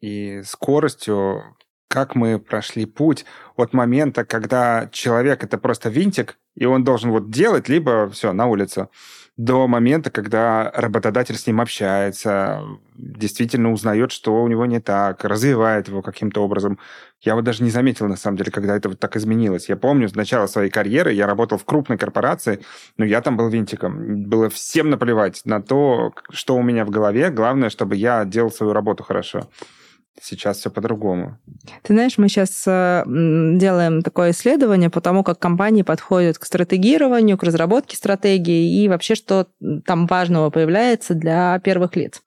и 0.00 0.42
скоростью, 0.44 1.56
как 1.88 2.14
мы 2.14 2.38
прошли 2.38 2.86
путь 2.86 3.24
от 3.56 3.72
момента, 3.72 4.24
когда 4.24 4.88
человек 4.92 5.44
это 5.44 5.58
просто 5.58 5.88
винтик, 5.88 6.38
и 6.54 6.64
он 6.64 6.84
должен 6.84 7.10
вот 7.10 7.30
делать, 7.30 7.68
либо 7.68 8.08
все, 8.10 8.32
на 8.32 8.46
улицу, 8.46 8.90
до 9.38 9.66
момента, 9.66 10.10
когда 10.10 10.70
работодатель 10.74 11.36
с 11.36 11.46
ним 11.46 11.60
общается, 11.60 12.62
действительно 12.94 13.72
узнает, 13.72 14.12
что 14.12 14.42
у 14.42 14.48
него 14.48 14.66
не 14.66 14.78
так, 14.78 15.24
развивает 15.24 15.88
его 15.88 16.02
каким-то 16.02 16.42
образом. 16.44 16.78
Я 17.20 17.34
вот 17.34 17.44
даже 17.44 17.62
не 17.62 17.70
заметил, 17.70 18.08
на 18.08 18.16
самом 18.16 18.36
деле, 18.36 18.50
когда 18.50 18.76
это 18.76 18.90
вот 18.90 19.00
так 19.00 19.16
изменилось. 19.16 19.70
Я 19.70 19.76
помню, 19.76 20.08
с 20.08 20.14
начала 20.14 20.46
своей 20.46 20.70
карьеры 20.70 21.12
я 21.12 21.26
работал 21.26 21.56
в 21.56 21.64
крупной 21.64 21.96
корпорации, 21.96 22.62
но 22.98 23.06
я 23.06 23.22
там 23.22 23.36
был 23.38 23.48
винтиком. 23.48 24.24
Было 24.24 24.50
всем 24.50 24.90
наплевать 24.90 25.40
на 25.46 25.62
то, 25.62 26.12
что 26.30 26.54
у 26.54 26.62
меня 26.62 26.84
в 26.84 26.90
голове. 26.90 27.30
Главное, 27.30 27.70
чтобы 27.70 27.96
я 27.96 28.26
делал 28.26 28.50
свою 28.50 28.74
работу 28.74 29.02
хорошо. 29.02 29.48
Сейчас 30.20 30.58
все 30.58 30.70
по-другому. 30.70 31.38
Ты 31.82 31.94
знаешь, 31.94 32.18
мы 32.18 32.28
сейчас 32.28 32.64
э, 32.66 33.02
делаем 33.06 34.02
такое 34.02 34.32
исследование 34.32 34.90
по 34.90 35.00
тому, 35.00 35.24
как 35.24 35.38
компании 35.38 35.82
подходят 35.82 36.38
к 36.38 36.44
стратегированию, 36.44 37.38
к 37.38 37.42
разработке 37.42 37.96
стратегии 37.96 38.82
и 38.82 38.88
вообще, 38.88 39.14
что 39.14 39.48
там 39.86 40.06
важного 40.06 40.50
появляется 40.50 41.14
для 41.14 41.58
первых 41.60 41.96
лиц. 41.96 42.22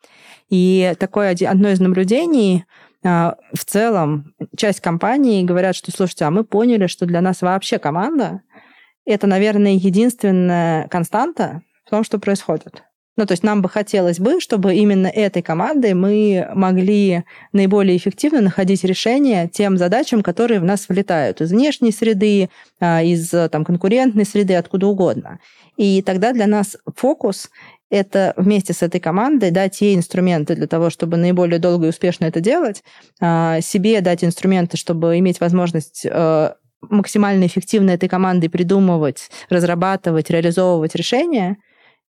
И 0.50 0.94
такое 1.00 1.36
одно 1.48 1.70
из 1.70 1.80
наблюдений 1.80 2.66
э, 3.04 3.08
в 3.54 3.66
целом 3.66 4.34
часть 4.58 4.82
компаний 4.82 5.44
говорят, 5.44 5.76
что, 5.76 5.92
слушайте, 5.92 6.26
а 6.26 6.32
мы 6.32 6.44
поняли, 6.44 6.88
что 6.88 7.06
для 7.06 7.22
нас 7.22 7.42
вообще 7.42 7.78
команда— 7.78 8.42
это, 9.06 9.28
наверное, 9.28 9.74
единственная 9.74 10.88
константа 10.88 11.62
в 11.86 11.92
том, 11.92 12.04
что 12.04 12.18
происходит. 12.18 12.84
Ну, 13.18 13.26
то 13.26 13.32
есть 13.32 13.44
нам 13.44 13.62
бы 13.62 13.70
хотелось 13.70 14.20
бы, 14.20 14.42
чтобы 14.42 14.76
именно 14.76 15.08
этой 15.08 15.42
командой 15.42 15.94
мы 15.94 16.50
могли 16.54 17.24
наиболее 17.54 17.96
эффективно 17.96 18.42
находить 18.42 18.84
решения 18.84 19.48
тем 19.48 19.78
задачам, 19.78 20.22
которые 20.22 20.60
в 20.60 20.66
нас 20.66 20.90
влетают 20.90 21.40
из 21.40 21.52
внешней 21.52 21.92
среды, 21.92 22.50
а, 22.82 23.02
из 23.02 23.30
там, 23.30 23.64
конкурентной 23.64 24.26
среды, 24.26 24.56
откуда 24.56 24.88
угодно. 24.88 25.40
И 25.78 26.02
тогда 26.02 26.34
для 26.34 26.46
нас 26.46 26.76
фокус 26.96 27.50
это 27.90 28.34
вместе 28.36 28.74
с 28.74 28.82
этой 28.82 29.00
командой 29.00 29.52
дать 29.52 29.80
ей 29.80 29.96
инструменты 29.96 30.56
для 30.56 30.68
того, 30.68 30.90
чтобы 30.90 31.16
наиболее 31.16 31.60
долго 31.60 31.86
и 31.86 31.90
успешно 31.90 32.26
это 32.26 32.42
делать, 32.42 32.84
а, 33.22 33.62
себе 33.62 34.02
дать 34.02 34.26
инструменты, 34.26 34.76
чтобы 34.76 35.18
иметь 35.20 35.40
возможность 35.40 36.06
э, 36.06 36.54
максимально 36.82 37.46
эффективно 37.46 37.92
этой 37.92 38.10
командой 38.10 38.50
придумывать, 38.50 39.30
разрабатывать, 39.50 40.30
реализовывать 40.30 40.96
решения– 40.96 41.56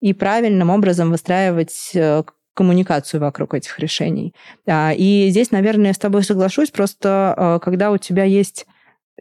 и 0.03 0.12
правильным 0.12 0.68
образом 0.68 1.12
выстраивать 1.12 1.92
э, 1.94 2.24
коммуникацию 2.55 3.20
вокруг 3.20 3.55
этих 3.55 3.78
решений. 3.78 4.34
А, 4.66 4.92
и 4.92 5.28
здесь, 5.30 5.53
наверное, 5.53 5.86
я 5.86 5.94
с 5.94 5.98
тобой 5.98 6.24
соглашусь, 6.24 6.70
просто 6.70 7.34
э, 7.36 7.64
когда 7.64 7.92
у 7.92 7.98
тебя 7.98 8.24
есть 8.24 8.66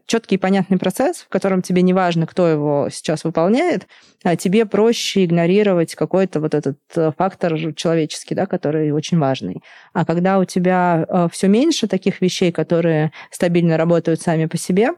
четкий 0.07 0.35
и 0.35 0.37
понятный 0.39 0.79
процесс, 0.79 1.17
в 1.17 1.29
котором 1.29 1.61
тебе 1.61 1.83
не 1.83 1.93
важно, 1.93 2.25
кто 2.25 2.47
его 2.47 2.87
сейчас 2.91 3.23
выполняет, 3.23 3.87
а 4.23 4.35
тебе 4.35 4.65
проще 4.65 5.23
игнорировать 5.23 5.93
какой-то 5.93 6.39
вот 6.39 6.55
этот 6.55 6.79
э, 6.95 7.11
фактор 7.15 7.55
человеческий, 7.75 8.33
да, 8.33 8.47
который 8.47 8.89
очень 8.89 9.19
важный. 9.19 9.61
А 9.93 10.03
когда 10.03 10.39
у 10.39 10.45
тебя 10.45 11.29
все 11.31 11.47
меньше 11.47 11.87
таких 11.87 12.21
вещей, 12.21 12.51
которые 12.51 13.11
стабильно 13.29 13.77
работают 13.77 14.19
сами 14.19 14.47
по 14.47 14.57
себе, 14.57 14.89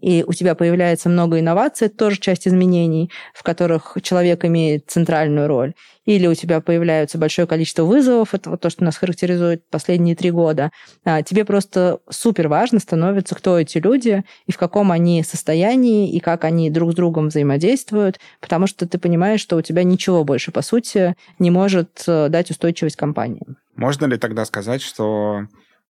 и 0.00 0.24
у 0.26 0.32
тебя 0.32 0.54
появляется 0.54 1.08
много 1.08 1.38
инноваций, 1.38 1.86
это 1.86 1.96
тоже 1.96 2.18
часть 2.18 2.48
изменений, 2.48 3.10
в 3.34 3.42
которых 3.42 3.96
человек 4.02 4.44
имеет 4.44 4.90
центральную 4.90 5.46
роль. 5.46 5.74
Или 6.06 6.26
у 6.26 6.34
тебя 6.34 6.60
появляется 6.60 7.18
большое 7.18 7.46
количество 7.46 7.84
вызовов, 7.84 8.34
это 8.34 8.50
вот 8.50 8.60
то, 8.60 8.70
что 8.70 8.84
нас 8.84 8.96
характеризует 8.96 9.68
последние 9.68 10.16
три 10.16 10.30
года. 10.30 10.70
А 11.04 11.22
тебе 11.22 11.44
просто 11.44 12.00
супер 12.08 12.48
важно 12.48 12.78
становится, 12.78 13.34
кто 13.34 13.58
эти 13.58 13.78
люди, 13.78 14.24
и 14.46 14.52
в 14.52 14.58
каком 14.58 14.90
они 14.90 15.22
состоянии, 15.22 16.10
и 16.10 16.18
как 16.20 16.44
они 16.44 16.70
друг 16.70 16.92
с 16.92 16.94
другом 16.94 17.28
взаимодействуют, 17.28 18.18
потому 18.40 18.66
что 18.66 18.88
ты 18.88 18.98
понимаешь, 18.98 19.40
что 19.40 19.56
у 19.56 19.62
тебя 19.62 19.84
ничего 19.84 20.24
больше, 20.24 20.50
по 20.50 20.62
сути, 20.62 21.14
не 21.38 21.50
может 21.50 22.02
э, 22.06 22.28
дать 22.28 22.50
устойчивость 22.50 22.96
компании. 22.96 23.42
Можно 23.76 24.06
ли 24.06 24.16
тогда 24.16 24.44
сказать, 24.44 24.82
что 24.82 25.46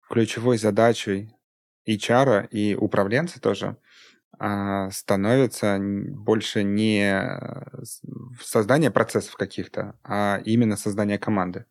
ключевой 0.10 0.57
задачей 0.57 1.30
HR 1.88 2.47
и 2.49 2.76
управленца 2.76 3.39
тоже 3.39 3.78
становится 4.92 5.78
больше 5.82 6.64
не 6.64 7.30
создание 8.42 8.92
процессов 8.92 9.36
каких-то, 9.36 9.96
а 10.04 10.40
именно 10.46 10.78
создание 10.78 11.18
команды. 11.18 11.66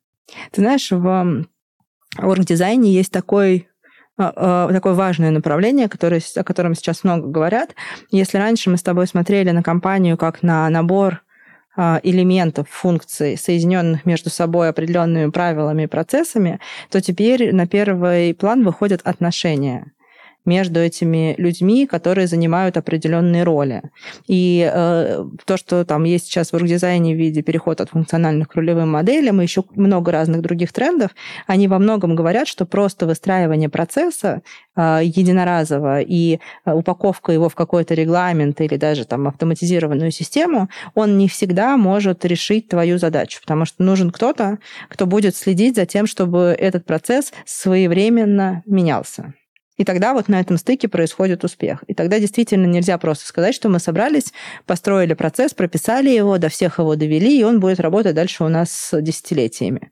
Ты 0.52 0.60
знаешь, 0.60 0.90
в 0.90 1.46
орг-дизайне 2.18 2.92
есть 2.92 3.12
такой 3.12 3.68
а, 4.18 4.66
а, 4.68 4.72
такое 4.72 4.94
важное 4.94 5.30
направление, 5.30 5.88
которое, 5.88 6.20
о 6.36 6.44
котором 6.44 6.74
сейчас 6.74 7.04
много 7.04 7.28
говорят. 7.28 7.74
Если 8.10 8.36
раньше 8.36 8.68
мы 8.68 8.76
с 8.76 8.82
тобой 8.82 9.06
смотрели 9.06 9.50
на 9.50 9.62
компанию 9.62 10.16
как 10.16 10.42
на 10.42 10.68
набор 10.68 11.22
элементов, 12.02 12.68
функций, 12.68 13.36
соединенных 13.36 14.04
между 14.04 14.30
собой 14.30 14.68
определенными 14.68 15.30
правилами 15.30 15.84
и 15.84 15.86
процессами, 15.86 16.58
то 16.90 17.00
теперь 17.00 17.54
на 17.54 17.68
первый 17.68 18.34
план 18.34 18.64
выходят 18.64 19.00
отношения 19.04 19.92
между 20.48 20.80
этими 20.80 21.34
людьми, 21.38 21.86
которые 21.86 22.26
занимают 22.26 22.76
определенные 22.76 23.44
роли. 23.44 23.82
И 24.26 24.68
э, 24.72 25.24
то, 25.44 25.56
что 25.56 25.84
там 25.84 26.04
есть 26.04 26.26
сейчас 26.26 26.50
в 26.50 26.54
оргдизайне 26.54 27.14
в 27.14 27.18
виде 27.18 27.42
перехода 27.42 27.84
от 27.84 27.90
функциональных 27.90 28.48
к 28.48 28.54
ролевым 28.56 28.90
моделям 28.90 29.40
и 29.40 29.44
еще 29.44 29.62
много 29.76 30.10
разных 30.10 30.40
других 30.40 30.72
трендов, 30.72 31.10
они 31.46 31.68
во 31.68 31.78
многом 31.78 32.16
говорят, 32.16 32.48
что 32.48 32.64
просто 32.64 33.06
выстраивание 33.06 33.68
процесса 33.68 34.42
э, 34.74 35.00
единоразово 35.04 36.00
и 36.00 36.40
э, 36.64 36.72
упаковка 36.72 37.32
его 37.32 37.48
в 37.48 37.54
какой-то 37.54 37.94
регламент 37.94 38.60
или 38.60 38.76
даже 38.76 39.04
там 39.04 39.28
автоматизированную 39.28 40.10
систему, 40.10 40.68
он 40.94 41.18
не 41.18 41.28
всегда 41.28 41.76
может 41.76 42.24
решить 42.24 42.68
твою 42.68 42.98
задачу, 42.98 43.40
потому 43.42 43.66
что 43.66 43.82
нужен 43.82 44.10
кто-то, 44.10 44.58
кто 44.88 45.06
будет 45.06 45.36
следить 45.36 45.76
за 45.76 45.84
тем, 45.84 46.06
чтобы 46.06 46.56
этот 46.58 46.86
процесс 46.86 47.32
своевременно 47.44 48.62
менялся. 48.64 49.34
И 49.78 49.84
тогда 49.84 50.12
вот 50.12 50.28
на 50.28 50.40
этом 50.40 50.58
стыке 50.58 50.88
происходит 50.88 51.44
успех. 51.44 51.82
И 51.86 51.94
тогда 51.94 52.18
действительно 52.18 52.66
нельзя 52.66 52.98
просто 52.98 53.26
сказать, 53.26 53.54
что 53.54 53.68
мы 53.68 53.78
собрались, 53.78 54.32
построили 54.66 55.14
процесс, 55.14 55.54
прописали 55.54 56.10
его, 56.10 56.36
до 56.36 56.50
всех 56.50 56.78
его 56.78 56.94
довели, 56.96 57.40
и 57.40 57.44
он 57.44 57.60
будет 57.60 57.80
работать 57.80 58.14
дальше 58.14 58.44
у 58.44 58.48
нас 58.48 58.90
десятилетиями. 58.92 59.90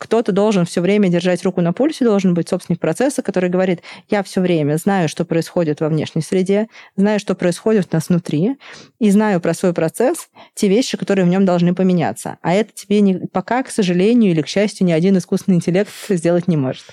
кто-то 0.00 0.32
должен 0.32 0.64
все 0.64 0.80
время 0.80 1.10
держать 1.10 1.44
руку 1.44 1.60
на 1.60 1.74
пульсе, 1.74 2.06
должен 2.06 2.32
быть 2.32 2.48
собственник 2.48 2.80
процесса, 2.80 3.20
который 3.20 3.50
говорит, 3.50 3.82
я 4.08 4.22
все 4.22 4.40
время 4.40 4.76
знаю, 4.78 5.10
что 5.10 5.26
происходит 5.26 5.80
во 5.80 5.90
внешней 5.90 6.22
среде, 6.22 6.68
знаю, 6.96 7.20
что 7.20 7.34
происходит 7.34 7.88
у 7.92 7.96
нас 7.96 8.08
внутри, 8.08 8.56
и 8.98 9.10
знаю 9.10 9.42
про 9.42 9.52
свой 9.52 9.74
процесс, 9.74 10.30
те 10.54 10.68
вещи, 10.68 10.96
которые 10.96 11.26
в 11.26 11.28
нем 11.28 11.44
должны 11.44 11.74
поменяться. 11.74 12.38
А 12.40 12.54
это 12.54 12.72
тебе 12.72 13.02
не, 13.02 13.26
пока, 13.26 13.62
к 13.62 13.70
сожалению 13.70 14.32
или 14.32 14.40
к 14.40 14.48
счастью, 14.48 14.86
ни 14.86 14.92
один 14.92 15.18
искусственный 15.18 15.58
интеллект 15.58 15.90
сделать 16.08 16.48
не 16.48 16.56
может. 16.56 16.86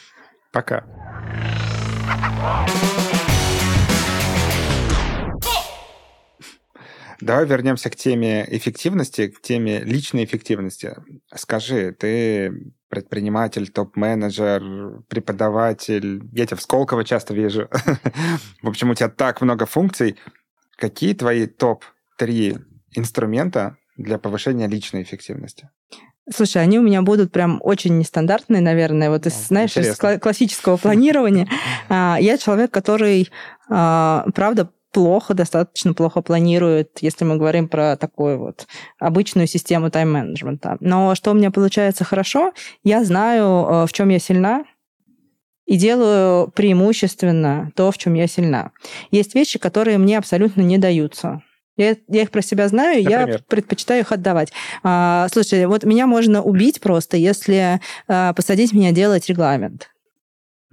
Пока. 0.51 0.83
Давай 7.19 7.45
вернемся 7.45 7.89
к 7.89 7.95
теме 7.95 8.45
эффективности, 8.47 9.27
к 9.27 9.41
теме 9.41 9.79
личной 9.79 10.23
эффективности. 10.23 10.95
Скажи, 11.35 11.91
ты 11.91 12.53
предприниматель, 12.89 13.69
топ-менеджер, 13.69 15.01
преподаватель. 15.09 16.21
Я 16.31 16.45
тебя 16.45 16.57
в 16.57 16.61
Сколково 16.61 17.03
часто 17.03 17.33
вижу. 17.33 17.67
в 18.61 18.69
общем, 18.69 18.91
у 18.91 18.95
тебя 18.95 19.09
так 19.09 19.41
много 19.41 19.65
функций. 19.65 20.17
Какие 20.77 21.13
твои 21.13 21.47
топ-3 21.47 22.61
инструмента 22.95 23.77
для 23.97 24.19
повышения 24.19 24.67
личной 24.67 25.01
эффективности? 25.01 25.69
Слушай, 26.33 26.61
они 26.61 26.77
у 26.77 26.81
меня 26.81 27.01
будут 27.01 27.31
прям 27.31 27.59
очень 27.63 27.97
нестандартные, 27.97 28.61
наверное, 28.61 29.09
вот 29.09 29.25
из, 29.25 29.47
знаешь, 29.47 29.77
Интересно. 29.77 30.15
из 30.15 30.19
классического 30.19 30.77
планирования. 30.77 31.47
А, 31.89 32.17
я 32.19 32.37
человек, 32.37 32.71
который, 32.71 33.29
а, 33.69 34.25
правда, 34.35 34.69
плохо, 34.91 35.33
достаточно 35.33 35.93
плохо 35.93 36.21
планирует, 36.21 36.97
если 37.01 37.23
мы 37.23 37.37
говорим 37.37 37.67
про 37.67 37.95
такую 37.97 38.39
вот 38.39 38.67
обычную 38.99 39.47
систему 39.47 39.89
тайм-менеджмента. 39.89 40.77
Но 40.79 41.15
что 41.15 41.31
у 41.31 41.33
меня 41.33 41.51
получается 41.51 42.03
хорошо, 42.03 42.51
я 42.83 43.03
знаю, 43.03 43.43
э, 43.45 43.85
в 43.85 43.93
чем 43.93 44.09
я 44.09 44.19
сильна, 44.19 44.63
и 45.67 45.77
делаю 45.77 46.47
преимущественно 46.47 47.71
то, 47.75 47.91
в 47.91 47.97
чем 47.97 48.15
я 48.15 48.27
сильна. 48.27 48.71
Есть 49.11 49.35
вещи, 49.35 49.59
которые 49.59 49.97
мне 49.97 50.17
абсолютно 50.17 50.61
не 50.61 50.77
даются. 50.77 51.43
Я, 51.77 51.95
я 52.07 52.23
их 52.23 52.31
про 52.31 52.41
себя 52.41 52.67
знаю, 52.67 53.03
Например? 53.03 53.29
я 53.29 53.39
предпочитаю 53.47 54.01
их 54.01 54.11
отдавать. 54.11 54.51
А, 54.83 55.27
слушай, 55.31 55.65
вот 55.67 55.83
меня 55.83 56.07
можно 56.07 56.41
убить 56.41 56.81
просто, 56.81 57.17
если 57.17 57.79
а, 58.07 58.33
посадить 58.33 58.73
меня 58.73 58.91
делать 58.91 59.27
регламент. 59.29 59.89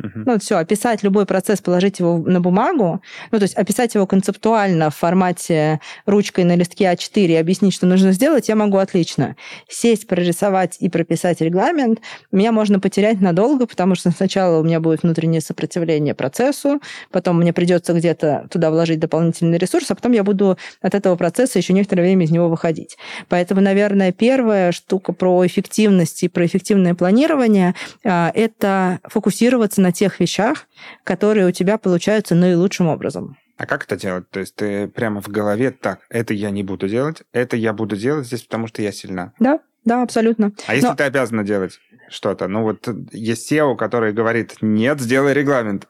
Uh-huh. 0.03 0.23
Ну, 0.27 0.39
все, 0.41 0.57
описать 0.57 1.05
любой 1.05 1.25
процесс, 1.25 1.61
положить 1.61 2.01
его 2.01 2.19
на 2.19 2.41
бумагу, 2.41 3.01
ну, 3.31 3.39
то 3.39 3.45
есть 3.45 3.55
описать 3.55 3.95
его 3.95 4.09
концептуально 4.09 4.91
в 4.91 4.97
формате 4.97 5.81
ручкой 6.05 6.43
на 6.43 6.57
листке 6.57 6.87
А4 6.87 7.27
и 7.27 7.35
объяснить, 7.37 7.75
что 7.75 7.87
нужно 7.87 8.11
сделать, 8.11 8.49
я 8.49 8.57
могу 8.57 8.79
отлично. 8.79 9.37
Сесть, 9.69 10.09
прорисовать 10.09 10.79
и 10.81 10.89
прописать 10.89 11.41
регламент 11.41 12.01
меня 12.33 12.51
можно 12.51 12.81
потерять 12.81 13.21
надолго, 13.21 13.67
потому 13.67 13.95
что 13.95 14.11
сначала 14.11 14.59
у 14.59 14.65
меня 14.65 14.81
будет 14.81 15.05
внутреннее 15.05 15.41
сопротивление 15.41 16.15
процессу, 16.17 16.81
потом 17.13 17.39
мне 17.39 17.53
придется 17.53 17.93
где-то 17.93 18.49
туда 18.51 18.73
вложить 18.73 18.99
дополнительный 18.99 19.59
ресурс, 19.59 19.93
а 19.93 19.95
потом 19.95 20.11
я 20.11 20.25
буду 20.25 20.59
от 20.83 20.95
этого 20.97 21.15
процесса 21.15 21.59
еще 21.59 21.73
некоторое 21.73 22.03
время 22.03 22.25
из 22.25 22.33
него 22.33 22.49
выходить. 22.49 22.97
Поэтому, 23.29 23.61
наверное, 23.61 24.11
первая 24.11 24.73
штука 24.73 25.13
про 25.13 25.47
эффективность 25.47 26.25
и 26.25 26.29
про 26.29 26.45
эффективное 26.47 26.97
планирование 26.97 27.77
а,– 28.05 28.33
это 28.35 28.99
фокусироваться 29.05 29.84
на 29.85 29.93
тех 29.93 30.19
вещах, 30.19 30.67
которые 31.05 31.47
у 31.47 31.51
тебя 31.53 31.77
получаются 31.77 32.35
наилучшим 32.35 32.89
образом. 32.89 33.37
А 33.57 33.67
как 33.67 33.85
это 33.85 33.97
делать? 33.97 34.29
То 34.31 34.41
есть 34.41 34.57
ты 34.57 34.89
прямо 34.89 35.21
в 35.21 35.29
голове, 35.29 35.71
так, 35.71 36.01
это 36.09 36.33
я 36.35 36.51
не 36.51 36.63
буду 36.63 36.89
делать, 36.89 37.23
это 37.33 37.57
я 37.57 37.73
буду 37.73 37.97
делать 37.97 38.27
здесь, 38.27 38.43
потому 38.43 38.67
что 38.67 38.83
я 38.83 38.93
сильна. 38.93 39.33
Да, 39.39 39.61
да, 39.85 40.03
абсолютно. 40.03 40.53
А 40.67 40.75
если 40.75 40.89
Но... 40.89 40.95
ты 40.97 41.05
обязана 41.05 41.45
делать 41.45 41.79
что-то? 42.09 42.49
Ну 42.49 42.63
вот 42.63 42.89
есть 43.13 43.53
SEO, 43.53 43.77
который 43.77 44.13
говорит, 44.13 44.57
нет, 44.63 45.01
сделай 45.01 45.35
регламент. 45.35 45.87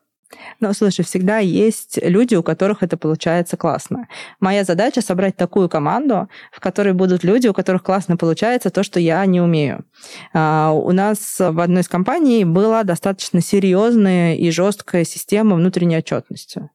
Но, 0.61 0.73
слушай, 0.73 1.05
всегда 1.05 1.39
есть 1.39 1.99
люди, 2.03 2.35
у 2.35 2.43
которых 2.43 2.83
это 2.83 2.97
получается 2.97 3.57
классно. 3.57 4.09
Моя 4.41 4.65
задача 4.65 5.01
собрать 5.01 5.37
такую 5.37 5.69
команду, 5.69 6.29
в 6.53 6.61
которой 6.61 6.93
будут 6.93 7.25
люди, 7.25 7.49
у 7.49 7.55
которых 7.55 7.83
классно 7.83 8.17
получается 8.17 8.71
то, 8.71 8.83
что 8.83 9.01
я 9.01 9.25
не 9.27 9.41
умею. 9.41 9.85
А, 10.33 10.73
у 10.73 10.93
нас 10.93 11.37
в 11.39 11.61
одной 11.61 11.83
из 11.83 11.89
компаний 11.89 12.45
была 12.45 12.83
достаточно 12.85 13.41
серьезная 13.41 14.35
и 14.37 14.51
жесткая 14.51 15.05
система 15.05 15.57
внутренней 15.57 15.99
отчетности 15.99 16.71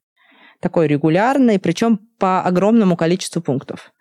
такой 0.59 0.87
регулярной, 0.87 1.59
причем 1.59 1.99
по 2.17 2.41
огромному 2.41 2.97
количеству 2.97 3.41
пунктов. 3.41 3.91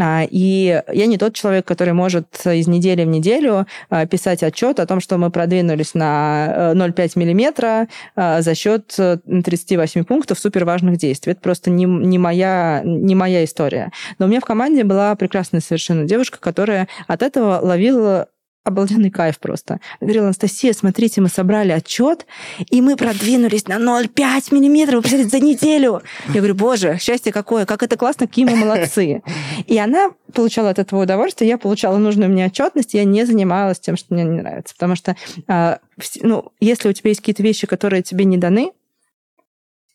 А, 0.00 0.22
и 0.28 0.82
я 0.92 1.06
не 1.06 1.18
тот 1.18 1.34
человек, 1.34 1.66
который 1.66 1.92
может 1.92 2.46
из 2.46 2.66
недели 2.66 3.04
в 3.04 3.08
неделю 3.08 3.66
а, 3.90 4.06
писать 4.06 4.42
отчет 4.42 4.80
о 4.80 4.86
том, 4.86 5.00
что 5.00 5.18
мы 5.18 5.30
продвинулись 5.30 5.94
на 5.94 6.72
0,5 6.74 6.94
э, 6.96 7.10
миллиметра 7.16 7.88
а, 8.16 8.40
за 8.40 8.54
счет 8.54 8.96
38 8.96 10.04
пунктов 10.04 10.38
суперважных 10.38 10.96
действий. 10.96 11.32
Это 11.32 11.42
просто 11.42 11.70
не, 11.70 11.84
не, 11.84 12.18
моя, 12.18 12.82
не 12.84 13.14
моя 13.14 13.44
история. 13.44 13.92
Но 14.18 14.26
у 14.26 14.28
меня 14.28 14.40
в 14.40 14.44
команде 14.44 14.84
была 14.84 15.14
прекрасная 15.14 15.60
совершенно 15.60 16.04
девушка, 16.04 16.38
которая 16.40 16.88
от 17.06 17.22
этого 17.22 17.60
ловила 17.62 18.28
обалденный 18.64 19.10
кайф 19.10 19.38
просто. 19.38 19.80
Говорила, 20.00 20.26
Анастасия, 20.26 20.72
смотрите, 20.72 21.20
мы 21.20 21.28
собрали 21.28 21.72
отчет, 21.72 22.26
и 22.70 22.80
мы 22.80 22.96
продвинулись 22.96 23.66
на 23.66 23.74
0,5 23.78 24.54
миллиметров, 24.54 25.06
за 25.06 25.40
неделю. 25.40 26.02
Я 26.28 26.36
говорю, 26.36 26.54
боже, 26.54 26.98
счастье 27.00 27.32
какое, 27.32 27.66
как 27.66 27.82
это 27.82 27.96
классно, 27.96 28.26
какие 28.26 28.44
мы 28.44 28.56
молодцы. 28.56 29.22
И 29.66 29.78
она 29.78 30.10
получала 30.32 30.70
от 30.70 30.78
этого 30.78 31.02
удовольствие, 31.02 31.48
я 31.48 31.58
получала 31.58 31.98
нужную 31.98 32.30
мне 32.30 32.46
отчетность, 32.46 32.94
я 32.94 33.04
не 33.04 33.24
занималась 33.26 33.80
тем, 33.80 33.96
что 33.96 34.14
мне 34.14 34.24
не 34.24 34.40
нравится. 34.40 34.74
Потому 34.74 34.96
что 34.96 35.16
а, 35.48 35.78
ну, 36.20 36.52
если 36.60 36.88
у 36.88 36.92
тебя 36.92 37.10
есть 37.10 37.20
какие-то 37.20 37.42
вещи, 37.42 37.66
которые 37.66 38.02
тебе 38.02 38.24
не 38.24 38.38
даны, 38.38 38.72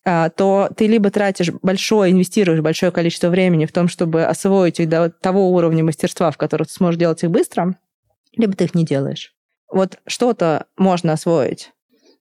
а, 0.06 0.30
то 0.30 0.70
ты 0.76 0.88
либо 0.88 1.10
тратишь 1.10 1.52
большое, 1.62 2.12
инвестируешь 2.12 2.62
большое 2.62 2.92
количество 2.92 3.30
времени 3.30 3.66
в 3.66 3.72
том, 3.72 3.88
чтобы 3.88 4.24
освоить 4.24 4.80
их 4.80 4.90
до 4.90 5.10
того 5.10 5.52
уровня 5.52 5.84
мастерства, 5.84 6.32
в 6.32 6.38
котором 6.38 6.66
ты 6.66 6.72
сможешь 6.72 7.00
делать 7.00 7.24
их 7.24 7.32
быстро, 7.32 7.76
либо 8.38 8.54
ты 8.54 8.66
их 8.66 8.76
не 8.76 8.86
делаешь. 8.86 9.34
Вот 9.70 10.00
что-то 10.08 10.68
можно 10.78 11.14
освоить 11.14 11.72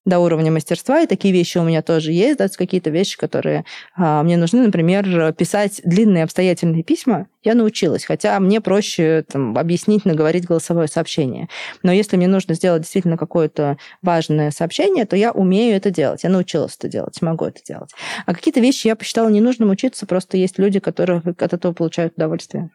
до 0.06 0.20
уровня 0.20 0.52
мастерства, 0.52 1.00
и 1.00 1.06
такие 1.06 1.34
вещи 1.34 1.58
у 1.58 1.64
меня 1.64 1.82
тоже 1.82 2.12
есть, 2.12 2.38
да, 2.38 2.48
какие-то 2.48 2.90
вещи, 2.90 3.18
которые 3.18 3.64
а, 3.96 4.22
мне 4.22 4.36
нужны, 4.36 4.62
например, 4.62 5.32
писать 5.32 5.80
длинные 5.84 6.22
обстоятельные 6.22 6.84
письма, 6.84 7.26
я 7.42 7.54
научилась, 7.54 8.04
хотя 8.04 8.38
мне 8.38 8.60
проще 8.60 9.24
там, 9.30 9.58
объяснить, 9.58 10.04
наговорить 10.04 10.46
голосовое 10.46 10.86
сообщение. 10.86 11.48
Но 11.82 11.90
если 11.90 12.16
мне 12.16 12.28
нужно 12.28 12.54
сделать 12.54 12.82
действительно 12.82 13.16
какое-то 13.16 13.78
важное 14.00 14.52
сообщение, 14.52 15.06
то 15.06 15.16
я 15.16 15.32
умею 15.32 15.76
это 15.76 15.90
делать, 15.90 16.22
я 16.22 16.30
научилась 16.30 16.76
это 16.78 16.88
делать, 16.88 17.20
могу 17.20 17.44
это 17.44 17.60
делать. 17.64 17.90
А 18.26 18.34
какие-то 18.34 18.60
вещи 18.60 18.86
я 18.86 18.94
посчитала 18.94 19.28
ненужным 19.28 19.70
учиться, 19.70 20.06
просто 20.06 20.36
есть 20.36 20.58
люди, 20.58 20.78
которые 20.78 21.20
от 21.36 21.52
этого 21.52 21.72
получают 21.72 22.14
удовольствие. 22.14 22.70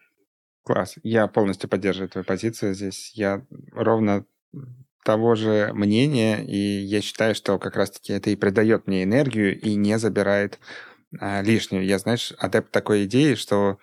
Класс. 0.64 0.94
Я 1.02 1.26
полностью 1.26 1.68
поддерживаю 1.68 2.08
твою 2.08 2.24
позицию 2.24 2.74
здесь. 2.74 3.12
Я 3.14 3.44
ровно 3.72 4.24
того 5.04 5.34
же 5.34 5.70
мнения, 5.72 6.44
и 6.44 6.56
я 6.56 7.00
считаю, 7.00 7.34
что 7.34 7.58
как 7.58 7.76
раз-таки 7.76 8.12
это 8.12 8.30
и 8.30 8.36
придает 8.36 8.86
мне 8.86 9.02
энергию 9.02 9.58
и 9.58 9.74
не 9.74 9.98
забирает 9.98 10.60
а, 11.18 11.42
лишнюю. 11.42 11.84
Я, 11.84 11.98
знаешь, 11.98 12.32
адепт 12.38 12.70
такой 12.70 13.04
идеи, 13.06 13.34
что 13.34 13.78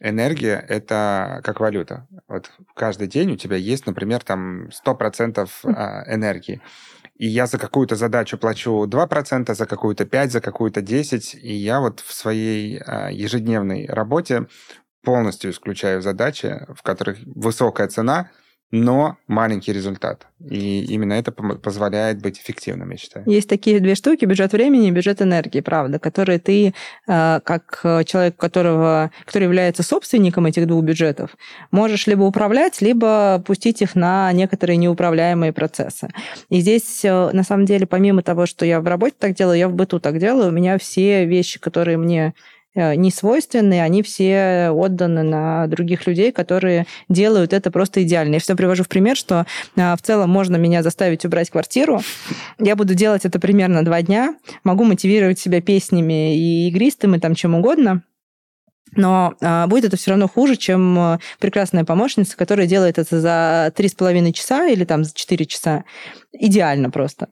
энергия— 0.00 0.64
это 0.68 1.40
как 1.44 1.60
валюта. 1.60 2.06
Вот 2.28 2.50
каждый 2.74 3.08
день 3.08 3.32
у 3.32 3.36
тебя 3.36 3.56
есть, 3.56 3.86
например, 3.86 4.22
там 4.22 4.68
100% 4.68 5.48
а, 5.64 6.04
энергии. 6.14 6.60
И 7.16 7.26
я 7.26 7.46
за 7.46 7.58
какую-то 7.58 7.94
задачу 7.94 8.38
плачу 8.38 8.84
2%, 8.86 9.54
за 9.54 9.66
какую-то 9.66 10.04
5%, 10.04 10.30
за 10.30 10.40
какую-то 10.40 10.80
10%. 10.80 11.38
И 11.38 11.54
я 11.54 11.80
вот 11.80 12.00
в 12.00 12.12
своей 12.12 12.80
а, 12.84 13.10
ежедневной 13.10 13.86
работе 13.86 14.46
полностью 15.02 15.50
исключаю 15.50 16.02
задачи, 16.02 16.66
в 16.74 16.82
которых 16.82 17.18
высокая 17.26 17.88
цена, 17.88 18.30
но 18.72 19.18
маленький 19.26 19.70
результат. 19.70 20.26
И 20.40 20.84
именно 20.86 21.12
это 21.12 21.30
позволяет 21.30 22.22
быть 22.22 22.38
эффективным, 22.38 22.90
я 22.90 22.96
считаю. 22.96 23.28
Есть 23.28 23.48
такие 23.48 23.80
две 23.80 23.94
штуки, 23.94 24.24
бюджет 24.24 24.52
времени 24.52 24.88
и 24.88 24.90
бюджет 24.90 25.20
энергии, 25.20 25.60
правда, 25.60 25.98
которые 25.98 26.38
ты, 26.38 26.72
э, 27.06 27.40
как 27.44 27.80
человек, 28.06 28.36
которого, 28.36 29.10
который 29.26 29.44
является 29.44 29.82
собственником 29.82 30.46
этих 30.46 30.66
двух 30.66 30.82
бюджетов, 30.84 31.36
можешь 31.70 32.06
либо 32.06 32.22
управлять, 32.22 32.80
либо 32.80 33.42
пустить 33.46 33.82
их 33.82 33.94
на 33.94 34.32
некоторые 34.32 34.78
неуправляемые 34.78 35.52
процессы. 35.52 36.08
И 36.48 36.60
здесь, 36.60 37.04
э, 37.04 37.30
на 37.30 37.44
самом 37.44 37.66
деле, 37.66 37.86
помимо 37.86 38.22
того, 38.22 38.46
что 38.46 38.64
я 38.64 38.80
в 38.80 38.86
работе 38.86 39.14
так 39.18 39.34
делаю, 39.34 39.58
я 39.58 39.68
в 39.68 39.74
быту 39.74 40.00
так 40.00 40.18
делаю, 40.18 40.48
у 40.48 40.52
меня 40.52 40.78
все 40.78 41.26
вещи, 41.26 41.60
которые 41.60 41.98
мне 41.98 42.32
Э, 42.32 42.32
не 42.74 43.10
свойственны, 43.10 43.80
они 43.80 44.02
все 44.02 44.70
отданы 44.70 45.22
на 45.22 45.66
других 45.66 46.06
людей, 46.06 46.32
которые 46.32 46.86
делают 47.08 47.52
это 47.52 47.70
просто 47.70 48.02
идеально. 48.02 48.34
Я 48.34 48.40
всегда 48.40 48.56
привожу 48.56 48.84
в 48.84 48.88
пример, 48.88 49.16
что 49.16 49.46
э, 49.76 49.94
в 49.94 50.02
целом 50.02 50.30
можно 50.30 50.56
меня 50.56 50.82
заставить 50.82 51.24
убрать 51.24 51.50
квартиру. 51.50 52.00
Я 52.58 52.76
буду 52.76 52.94
делать 52.94 53.24
это 53.24 53.38
примерно 53.38 53.84
два 53.84 54.02
дня. 54.02 54.36
Могу 54.64 54.84
мотивировать 54.84 55.38
себя 55.38 55.60
песнями 55.60 56.36
и 56.36 56.68
игристым, 56.68 57.14
и 57.14 57.18
там 57.18 57.34
чем 57.34 57.54
угодно. 57.54 58.02
но 58.94 59.34
а, 59.40 59.66
будет 59.66 59.84
это 59.86 59.96
все 59.96 60.10
равно 60.10 60.28
хуже, 60.28 60.56
чем 60.56 60.98
а, 60.98 61.20
прекрасная 61.38 61.84
помощница, 61.84 62.36
которая 62.36 62.66
делает 62.66 62.98
это 62.98 63.20
за 63.20 63.72
три 63.74 63.88
с 63.88 63.94
половиной 63.94 64.32
часа 64.32 64.66
или 64.66 64.84
там 64.84 65.04
за 65.04 65.14
четыре 65.14 65.46
часа. 65.46 65.84
Идеально 66.32 66.90
просто. 66.90 67.28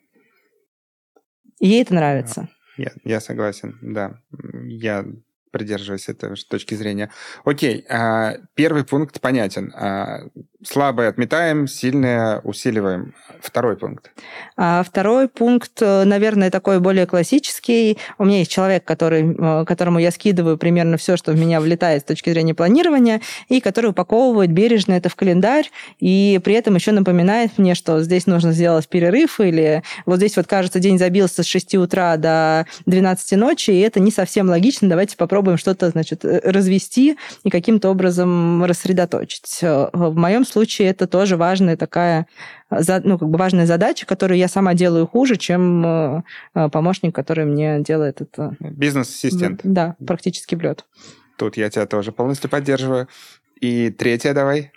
ей 1.60 1.82
это 1.82 1.94
нравится. 1.94 2.48
Я, 2.76 2.92
я 3.04 3.20
согласен, 3.20 3.78
да. 3.82 4.20
Я 4.64 5.04
придерживаюсь 5.50 6.08
этой 6.08 6.34
точки 6.36 6.74
зрения. 6.74 7.10
Окей, 7.44 7.84
а, 7.88 8.36
первый 8.54 8.84
пункт 8.84 9.20
понятен. 9.20 9.72
Слабое 10.62 11.08
отметаем, 11.08 11.66
сильное 11.66 12.40
усиливаем. 12.44 13.14
Второй 13.40 13.78
пункт. 13.78 14.10
А 14.58 14.82
второй 14.82 15.26
пункт, 15.26 15.80
э, 15.80 16.04
наверное, 16.04 16.50
такой 16.50 16.80
более 16.80 17.06
классический. 17.06 17.96
У 18.18 18.26
меня 18.26 18.40
есть 18.40 18.50
человек, 18.50 18.84
который, 18.84 19.34
э, 19.38 19.64
которому 19.64 19.98
я 20.00 20.10
скидываю 20.10 20.58
примерно 20.58 20.98
все, 20.98 21.16
что 21.16 21.32
в 21.32 21.38
меня 21.38 21.62
влетает 21.62 22.02
с 22.02 22.04
точки 22.04 22.28
зрения 22.28 22.52
планирования, 22.52 23.22
и 23.48 23.62
который 23.62 23.90
упаковывает 23.90 24.52
бережно 24.52 24.92
это 24.92 25.08
в 25.08 25.16
календарь, 25.16 25.70
и 25.98 26.38
при 26.44 26.54
этом 26.54 26.74
еще 26.74 26.92
напоминает 26.92 27.56
мне, 27.56 27.74
что 27.74 28.02
здесь 28.02 28.26
нужно 28.26 28.52
сделать 28.52 28.86
перерыв, 28.86 29.40
или 29.40 29.82
вот 30.04 30.16
здесь 30.16 30.36
вот, 30.36 30.46
кажется, 30.46 30.78
день 30.78 30.98
забился 30.98 31.42
с 31.42 31.46
6 31.46 31.76
утра 31.76 32.18
до 32.18 32.66
12 32.84 33.32
ночи, 33.38 33.70
и 33.70 33.80
это 33.80 33.98
не 33.98 34.10
совсем 34.10 34.50
логично, 34.50 34.90
давайте 34.90 35.16
попробуем 35.16 35.56
что-то, 35.56 35.88
значит, 35.88 36.22
э, 36.26 36.40
развести 36.44 37.16
и 37.44 37.48
каким-то 37.48 37.88
образом 37.88 38.62
рассредоточить. 38.64 39.60
В 39.62 40.14
моем 40.16 40.44
случае 40.50 40.88
это 40.88 41.06
тоже 41.06 41.36
важная 41.36 41.76
такая 41.76 42.26
ну, 42.70 43.18
как 43.18 43.28
бы 43.28 43.36
важная 43.36 43.66
задача, 43.66 44.06
которую 44.06 44.38
я 44.38 44.46
сама 44.46 44.74
делаю 44.74 45.06
хуже, 45.06 45.36
чем 45.36 45.84
э, 45.84 46.22
э, 46.54 46.68
помощник, 46.68 47.14
который 47.14 47.44
мне 47.44 47.80
делает 47.80 48.20
это. 48.20 48.54
Бизнес-ассистент. 48.60 49.60
Да, 49.64 49.96
практически 50.06 50.54
в 50.54 50.60
лед. 50.60 50.84
Тут 51.36 51.56
я 51.56 51.68
тебя 51.68 51.86
тоже 51.86 52.12
полностью 52.12 52.48
поддерживаю. 52.48 53.08
И 53.60 53.90
третье 53.90 54.32
давай. 54.34 54.72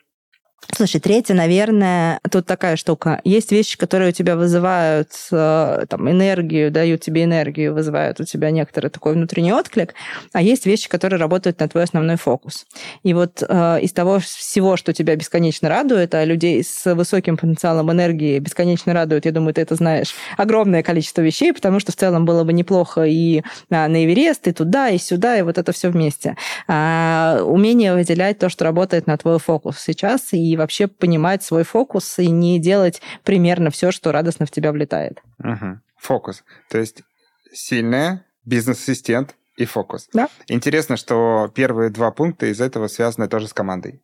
Слушай, 0.72 1.01
третье, 1.01 1.34
наверное, 1.34 2.20
тут 2.32 2.45
такая 2.45 2.78
штука. 2.78 3.22
Есть 3.24 3.51
вещи, 3.51 3.78
которые 3.78 4.09
у 4.09 4.11
тебя 4.11 4.36
вызывают 4.36 5.09
э, 5.32 5.86
там, 5.88 6.09
энергию, 6.09 6.72
дают 6.72 7.01
тебе 7.01 7.26
энергию, 7.26 7.74
вызывают 7.74 8.20
у 8.20 8.24
тебя 8.24 8.49
некоторый 8.49 8.88
такой 8.88 9.14
внутренний 9.14 9.53
отклик, 9.53 9.93
а 10.32 10.41
есть 10.41 10.66
вещи, 10.66 10.89
которые 10.89 11.20
работают 11.20 11.59
на 11.59 11.68
твой 11.68 11.84
основной 11.84 12.16
фокус. 12.16 12.66
И 13.03 13.14
вот 13.14 13.43
э, 13.47 13.82
из 13.82 13.91
того 13.91 14.20
всего, 14.20 14.78
что 14.78 14.93
тебя 14.93 15.16
бесконечно 15.16 15.70
радует, 15.70 16.16
а 16.16 16.24
людей 16.24 16.64
с 16.64 16.93
высоким 16.95 17.38
потенциалом 17.38 17.91
энергии 17.91 18.39
бесконечно 18.39 18.93
радует, 18.93 19.26
я 19.26 19.32
думаю, 19.32 19.53
ты 19.53 19.61
это 19.61 19.76
знаешь, 19.76 20.14
огромное 20.38 20.82
количество 20.82 21.22
вещей, 21.22 21.53
потому 21.53 21.80
что 21.80 21.91
в 21.91 21.95
целом 21.95 22.26
было 22.26 22.43
бы 22.43 22.53
неплохо 22.53 23.03
и 23.03 23.43
а, 23.70 23.88
на 23.88 24.05
Эверест, 24.05 24.47
и 24.47 24.53
туда, 24.53 24.89
и 24.89 24.97
сюда, 24.97 25.38
и 25.38 25.41
вот 25.41 25.57
это 25.57 25.72
все 25.72 25.89
вместе. 25.89 26.36
А, 26.68 27.41
умение 27.43 27.93
выделять 27.93 28.39
то, 28.39 28.49
что 28.49 28.64
работает 28.64 29.07
на 29.07 29.18
твой 29.18 29.39
фокус 29.39 29.80
сейчас, 29.80 30.34
и 30.34 30.53
и 30.54 30.58
вообще 30.58 30.88
понимать 30.88 31.43
свой 31.43 31.64
фокус 31.64 32.20
и 32.20 32.30
не 32.30 32.60
делать 32.60 33.01
примерно 33.24 33.70
все, 33.70 33.91
что 33.91 34.12
радостно 34.12 34.45
в 34.45 34.51
тебя 34.51 34.72
влетает. 34.72 35.22
Угу. 35.39 35.80
Фокус. 35.97 36.43
То 36.70 36.78
есть 36.78 37.04
сильная 37.51 38.26
бизнес-ассистент 38.45 39.36
и 39.58 39.66
фокус. 39.66 40.10
Да. 40.14 40.30
Интересно, 40.47 40.97
что 40.97 41.51
первые 41.54 41.89
два 41.89 42.12
пункта 42.12 42.47
из 42.47 42.62
этого 42.62 42.88
связаны 42.88 43.28
тоже 43.28 43.47
с 43.47 43.54
командой. 43.54 44.01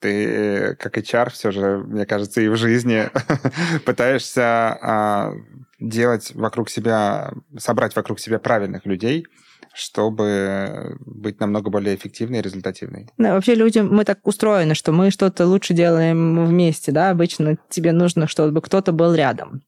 Ты, 0.00 0.26
э, 0.26 0.74
как 0.76 0.98
HR, 0.98 1.30
все 1.30 1.50
же, 1.50 1.78
мне 1.78 2.06
кажется, 2.06 2.40
и 2.40 2.48
в 2.48 2.56
жизни 2.56 3.08
пытаешься 3.86 4.78
а, 4.82 5.32
делать 5.80 6.32
вокруг 6.34 6.68
себя, 6.70 7.32
собрать 7.56 7.96
вокруг 7.96 8.20
себя 8.20 8.38
правильных 8.38 8.86
людей, 8.86 9.26
чтобы 9.74 10.96
быть 11.04 11.40
намного 11.40 11.70
более 11.70 11.96
эффективной 11.96 12.38
и 12.38 12.42
результативной. 12.42 13.08
Да, 13.18 13.34
вообще 13.34 13.54
люди, 13.54 13.80
мы 13.80 14.04
так 14.04 14.26
устроены, 14.26 14.74
что 14.74 14.92
мы 14.92 15.10
что-то 15.10 15.46
лучше 15.46 15.74
делаем 15.74 16.46
вместе, 16.46 16.92
да, 16.92 17.10
обычно 17.10 17.58
тебе 17.68 17.92
нужно, 17.92 18.28
чтобы 18.28 18.60
кто-то 18.62 18.92
был 18.92 19.14
рядом. 19.14 19.62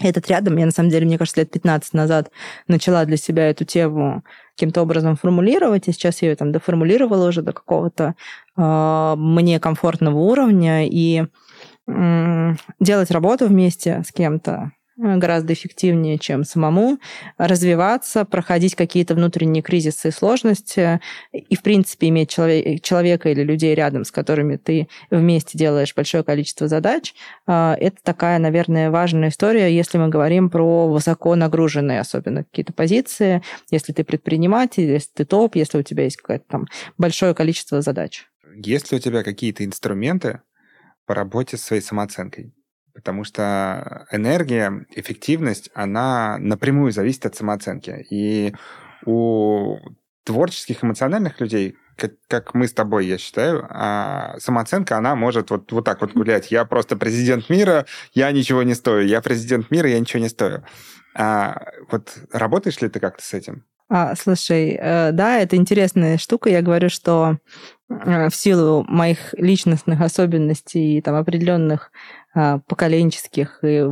Этот 0.00 0.26
рядом, 0.28 0.56
я 0.56 0.64
на 0.64 0.72
самом 0.72 0.88
деле, 0.88 1.04
мне 1.04 1.18
кажется, 1.18 1.40
лет 1.40 1.50
15 1.50 1.92
назад 1.92 2.30
начала 2.66 3.04
для 3.04 3.18
себя 3.18 3.50
эту 3.50 3.66
тему 3.66 4.24
каким-то 4.56 4.80
образом 4.80 5.16
формулировать, 5.16 5.86
и 5.86 5.92
сейчас 5.92 6.22
я 6.22 6.30
ее 6.30 6.36
там 6.36 6.50
доформулировала 6.50 7.28
уже 7.28 7.42
до 7.42 7.52
какого-то 7.52 8.14
э, 8.56 9.14
мне 9.16 9.60
комфортного 9.60 10.18
уровня, 10.18 10.88
и 10.88 11.26
э, 11.86 12.54
делать 12.80 13.10
работу 13.10 13.46
вместе 13.46 14.02
с 14.06 14.12
кем-то, 14.12 14.72
Э, 14.72 14.81
гораздо 15.02 15.52
эффективнее, 15.52 16.18
чем 16.18 16.44
самому 16.44 16.98
развиваться, 17.38 18.24
проходить 18.24 18.74
какие-то 18.74 19.14
внутренние 19.14 19.62
кризисы 19.62 20.08
и 20.08 20.12
сложности, 20.12 21.00
и, 21.32 21.56
в 21.56 21.62
принципе, 21.62 22.08
иметь 22.08 22.30
человек, 22.30 22.82
человека 22.82 23.30
или 23.30 23.42
людей 23.42 23.74
рядом, 23.74 24.04
с 24.04 24.10
которыми 24.10 24.56
ты 24.56 24.88
вместе 25.10 25.58
делаешь 25.58 25.94
большое 25.94 26.24
количество 26.24 26.68
задач, 26.68 27.14
э, 27.46 27.74
это 27.78 27.96
такая, 28.02 28.38
наверное, 28.38 28.90
важная 28.90 29.28
история, 29.28 29.74
если 29.74 29.98
мы 29.98 30.08
говорим 30.08 30.50
про 30.50 30.88
высоко 30.88 31.34
нагруженные, 31.34 32.00
особенно 32.00 32.44
какие-то 32.44 32.72
позиции, 32.72 33.42
если 33.70 33.92
ты 33.92 34.04
предприниматель, 34.04 34.90
если 34.90 35.10
ты 35.14 35.24
топ, 35.24 35.56
если 35.56 35.78
у 35.78 35.82
тебя 35.82 36.04
есть 36.04 36.16
какое-то 36.16 36.44
там 36.48 36.66
большое 36.98 37.34
количество 37.34 37.82
задач. 37.82 38.26
Есть 38.54 38.92
ли 38.92 38.98
у 38.98 39.00
тебя 39.00 39.22
какие-то 39.22 39.64
инструменты 39.64 40.40
по 41.06 41.14
работе 41.14 41.56
с 41.56 41.62
своей 41.62 41.82
самооценкой? 41.82 42.52
Потому 42.94 43.24
что 43.24 44.06
энергия, 44.10 44.86
эффективность, 44.90 45.70
она 45.74 46.36
напрямую 46.38 46.92
зависит 46.92 47.26
от 47.26 47.34
самооценки. 47.34 48.06
И 48.10 48.54
у 49.06 49.78
творческих, 50.24 50.84
эмоциональных 50.84 51.40
людей, 51.40 51.76
как, 51.96 52.12
как 52.28 52.54
мы 52.54 52.68
с 52.68 52.72
тобой, 52.72 53.06
я 53.06 53.18
считаю, 53.18 53.66
а 53.68 54.36
самооценка, 54.38 54.96
она 54.96 55.14
может 55.14 55.50
вот, 55.50 55.72
вот 55.72 55.84
так 55.84 56.00
вот 56.00 56.12
гулять. 56.12 56.50
Я 56.50 56.64
просто 56.64 56.96
президент 56.96 57.48
мира, 57.50 57.86
я 58.12 58.30
ничего 58.32 58.62
не 58.62 58.74
стою. 58.74 59.06
Я 59.06 59.20
президент 59.20 59.70
мира, 59.70 59.88
я 59.88 59.98
ничего 59.98 60.22
не 60.22 60.28
стою. 60.28 60.64
А 61.14 61.62
вот 61.90 62.16
работаешь 62.32 62.80
ли 62.80 62.88
ты 62.88 63.00
как-то 63.00 63.22
с 63.22 63.34
этим? 63.34 63.64
А, 63.88 64.14
слушай, 64.16 64.70
э, 64.80 65.12
да, 65.12 65.38
это 65.38 65.56
интересная 65.56 66.16
штука. 66.16 66.48
Я 66.48 66.62
говорю, 66.62 66.88
что 66.88 67.36
в 67.88 68.30
силу 68.32 68.84
моих 68.88 69.34
личностных 69.34 70.00
особенностей 70.00 70.98
и 70.98 71.00
там 71.02 71.14
определенных 71.14 71.90
а, 72.34 72.60
поколенческих 72.66 73.58
и 73.62 73.84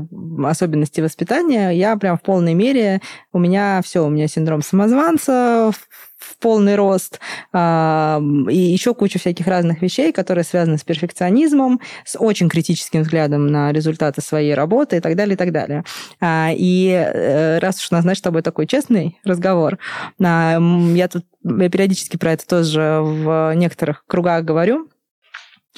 особенностей 0.45 1.03
воспитания, 1.03 1.71
я 1.71 1.95
прям 1.97 2.17
в 2.17 2.23
полной 2.23 2.55
мере, 2.55 3.03
у 3.35 3.39
меня 3.39 3.83
все, 3.85 4.03
у 4.03 4.09
меня 4.09 4.29
синдром 4.29 4.63
самозванца 4.63 5.73
в 6.17 6.39
полный 6.39 6.77
рост, 6.77 7.21
а, 7.53 8.19
и 8.49 8.57
еще 8.57 8.95
куча 8.95 9.19
всяких 9.19 9.47
разных 9.47 9.83
вещей, 9.83 10.11
которые 10.13 10.45
связаны 10.45 10.79
с 10.79 10.85
перфекционизмом, 10.85 11.81
с 12.07 12.19
очень 12.19 12.49
критическим 12.49 13.03
взглядом 13.03 13.47
на 13.47 13.73
результаты 13.73 14.23
своей 14.23 14.55
работы 14.55 14.97
и 14.97 15.01
так 15.01 15.17
далее, 15.17 15.35
и 15.35 15.37
так 15.37 15.53
далее. 15.53 15.85
А, 16.19 16.51
и 16.51 16.89
э, 16.89 17.59
раз 17.59 17.79
уж 17.81 17.89
у 17.91 17.95
нас, 17.95 18.05
значит, 18.05 18.21
с 18.21 18.23
тобой 18.23 18.41
такой 18.41 18.67
честный 18.67 19.19
разговор, 19.23 19.79
я 20.19 21.09
тут 21.11 21.25
я 21.43 21.71
периодически 21.71 22.17
про 22.17 22.33
это 22.33 22.47
тоже 22.47 23.01
в 23.03 23.55
некоторых 23.55 24.05
кругах 24.07 24.45
говорю, 24.45 24.89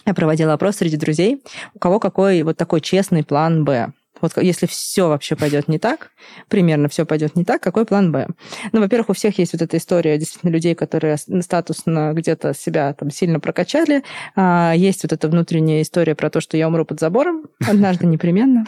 я 0.07 0.15
проводила 0.15 0.55
опрос 0.55 0.77
среди 0.77 0.97
друзей, 0.97 1.43
у 1.75 1.79
кого 1.79 2.01
какой 2.01 2.43
вот 2.43 2.57
такой 2.57 2.81
честный 2.81 3.25
план 3.25 3.65
«Б». 3.65 3.93
Вот 4.23 4.33
если 4.39 4.67
все 4.67 5.09
вообще 5.09 5.37
пойдет 5.37 5.69
не 5.69 5.79
так, 5.79 6.13
примерно 6.49 6.89
все 6.89 7.05
пойдет 7.05 7.37
не 7.37 7.45
так, 7.45 7.63
какой 7.63 7.85
план 7.85 8.13
Б? 8.13 8.29
Ну, 8.73 8.81
во-первых, 8.81 9.11
у 9.11 9.13
всех 9.13 9.39
есть 9.39 9.53
вот 9.53 9.61
эта 9.61 9.77
история 9.77 10.17
действительно 10.17 10.51
людей, 10.51 10.75
которые 10.75 11.17
статусно 11.19 12.13
где-то 12.15 12.55
себя 12.55 12.95
там 12.95 13.11
сильно 13.11 13.41
прокачали. 13.41 14.03
А, 14.37 14.73
есть 14.75 15.03
вот 15.03 15.13
эта 15.13 15.29
внутренняя 15.29 15.83
история 15.83 16.15
про 16.15 16.31
то, 16.31 16.41
что 16.41 16.57
я 16.57 16.69
умру 16.69 16.85
под 16.85 17.01
забором 17.01 17.47
однажды 17.69 18.07
непременно. 18.07 18.65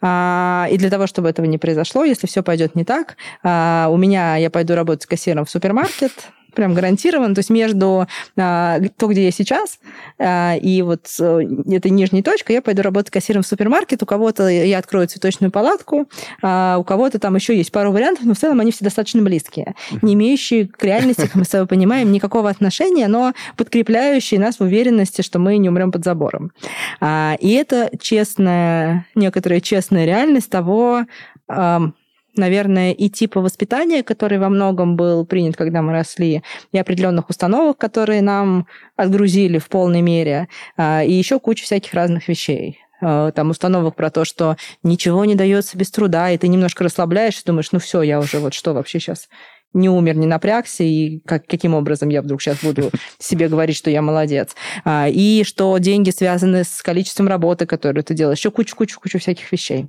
А, 0.00 0.66
и 0.70 0.78
для 0.78 0.90
того, 0.90 1.06
чтобы 1.06 1.28
этого 1.28 1.46
не 1.46 1.58
произошло, 1.58 2.04
если 2.04 2.26
все 2.26 2.42
пойдет 2.42 2.74
не 2.74 2.84
так, 2.84 3.16
а, 3.42 3.88
у 3.90 3.96
меня 3.96 4.36
я 4.36 4.48
пойду 4.48 4.74
работать 4.74 5.06
кассиром 5.06 5.44
в 5.44 5.50
супермаркет, 5.50 6.12
прям 6.54 6.74
гарантированно. 6.74 7.34
То 7.34 7.40
есть 7.40 7.50
между 7.50 8.06
а, 8.36 8.80
то, 8.96 9.06
где 9.06 9.24
я 9.24 9.30
сейчас, 9.30 9.78
а, 10.18 10.56
и 10.56 10.82
вот 10.82 11.06
а, 11.20 11.40
этой 11.40 11.90
нижней 11.90 12.22
точкой 12.22 12.52
я 12.52 12.62
пойду 12.62 12.82
работать 12.82 13.10
кассиром 13.10 13.42
в 13.42 13.46
супермаркет. 13.46 14.02
У 14.02 14.06
кого-то 14.06 14.48
я 14.48 14.78
открою 14.78 15.08
цветочную 15.08 15.50
палатку, 15.50 16.08
а, 16.42 16.76
у 16.78 16.84
кого-то 16.84 17.18
там 17.18 17.34
еще 17.34 17.56
есть 17.56 17.72
пару 17.72 17.92
вариантов, 17.92 18.24
но 18.24 18.34
в 18.34 18.38
целом 18.38 18.60
они 18.60 18.72
все 18.72 18.84
достаточно 18.84 19.22
близкие, 19.22 19.74
не 20.02 20.14
имеющие 20.14 20.66
к 20.66 20.82
реальности, 20.82 21.22
как 21.22 21.34
мы 21.34 21.44
с 21.44 21.48
тобой 21.48 21.66
понимаем, 21.66 22.12
никакого 22.12 22.50
отношения, 22.50 23.08
но 23.08 23.32
подкрепляющие 23.56 24.40
нас 24.40 24.58
в 24.58 24.62
уверенности, 24.62 25.22
что 25.22 25.38
мы 25.38 25.56
не 25.58 25.68
умрем 25.68 25.92
под 25.92 26.04
забором. 26.04 26.52
А, 27.00 27.36
и 27.40 27.52
это 27.52 27.90
честная, 28.00 29.06
некоторая 29.14 29.60
честная 29.60 30.04
реальность 30.04 30.50
того, 30.50 31.04
наверное, 32.36 32.92
и 32.92 33.08
типа 33.08 33.40
воспитания, 33.40 34.02
который 34.02 34.38
во 34.38 34.48
многом 34.48 34.96
был 34.96 35.24
принят, 35.26 35.56
когда 35.56 35.82
мы 35.82 35.92
росли, 35.92 36.42
и 36.72 36.78
определенных 36.78 37.30
установок, 37.30 37.78
которые 37.78 38.22
нам 38.22 38.66
отгрузили 38.96 39.58
в 39.58 39.68
полной 39.68 40.02
мере, 40.02 40.48
а, 40.76 41.02
и 41.02 41.12
еще 41.12 41.40
куча 41.40 41.64
всяких 41.64 41.94
разных 41.94 42.28
вещей 42.28 42.78
а, 43.00 43.30
там 43.32 43.50
установок 43.50 43.96
про 43.96 44.10
то, 44.10 44.24
что 44.24 44.56
ничего 44.82 45.24
не 45.24 45.34
дается 45.34 45.76
без 45.76 45.90
труда, 45.90 46.30
и 46.30 46.38
ты 46.38 46.48
немножко 46.48 46.84
расслабляешься, 46.84 47.44
думаешь, 47.44 47.72
ну 47.72 47.78
все, 47.78 48.02
я 48.02 48.18
уже 48.18 48.38
вот 48.38 48.54
что 48.54 48.72
вообще 48.72 49.00
сейчас 49.00 49.28
не 49.74 49.88
умер, 49.88 50.16
не 50.16 50.26
напрягся, 50.26 50.84
и 50.84 51.18
как, 51.26 51.46
каким 51.46 51.74
образом 51.74 52.08
я 52.08 52.22
вдруг 52.22 52.40
сейчас 52.40 52.58
буду 52.62 52.90
себе 53.18 53.48
говорить, 53.48 53.76
что 53.76 53.90
я 53.90 54.00
молодец. 54.00 54.54
А, 54.84 55.08
и 55.08 55.42
что 55.44 55.76
деньги 55.78 56.10
связаны 56.10 56.64
с 56.64 56.80
количеством 56.80 57.28
работы, 57.28 57.66
которую 57.66 58.04
ты 58.04 58.14
делаешь, 58.14 58.38
еще 58.38 58.50
кучу-кучу-кучу 58.50 59.18
всяких 59.18 59.50
вещей. 59.52 59.88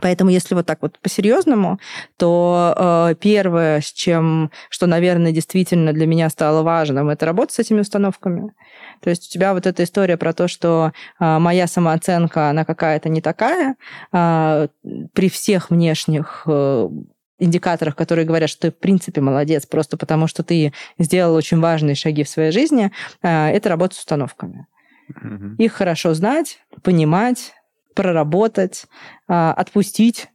Поэтому, 0.00 0.30
если 0.30 0.54
вот 0.54 0.66
так 0.66 0.82
вот 0.82 0.98
по-серьезному, 1.00 1.78
то 2.16 2.74
э, 3.10 3.14
первое, 3.20 3.80
с 3.80 3.92
чем, 3.92 4.50
что, 4.70 4.86
наверное, 4.86 5.32
действительно 5.32 5.92
для 5.92 6.06
меня 6.06 6.28
стало 6.30 6.62
важным, 6.62 7.08
это 7.08 7.26
работа 7.26 7.54
с 7.54 7.58
этими 7.58 7.80
установками. 7.80 8.52
То 9.00 9.10
есть 9.10 9.28
у 9.28 9.32
тебя 9.32 9.54
вот 9.54 9.66
эта 9.66 9.84
история 9.84 10.16
про 10.16 10.32
то, 10.32 10.48
что 10.48 10.92
э, 11.20 11.38
моя 11.38 11.66
самооценка, 11.66 12.50
она 12.50 12.64
какая-то 12.64 13.08
не 13.08 13.20
такая, 13.20 13.76
э, 14.12 14.68
при 15.12 15.28
всех 15.28 15.70
внешних 15.70 16.44
э, 16.46 16.88
индикаторах, 17.38 17.94
которые 17.96 18.26
говорят, 18.26 18.50
что 18.50 18.62
ты, 18.62 18.70
в 18.70 18.78
принципе, 18.78 19.20
молодец, 19.20 19.66
просто 19.66 19.96
потому 19.96 20.26
что 20.26 20.42
ты 20.42 20.72
сделал 20.98 21.34
очень 21.34 21.60
важные 21.60 21.94
шаги 21.94 22.24
в 22.24 22.28
своей 22.28 22.50
жизни, 22.50 22.90
э, 23.22 23.48
это 23.48 23.68
работа 23.68 23.94
с 23.94 23.98
установками. 23.98 24.66
Их 25.56 25.72
хорошо 25.72 26.12
знать, 26.12 26.58
понимать, 26.82 27.54
проработать, 27.98 28.84
а, 29.26 29.52
отпустить 29.52 30.28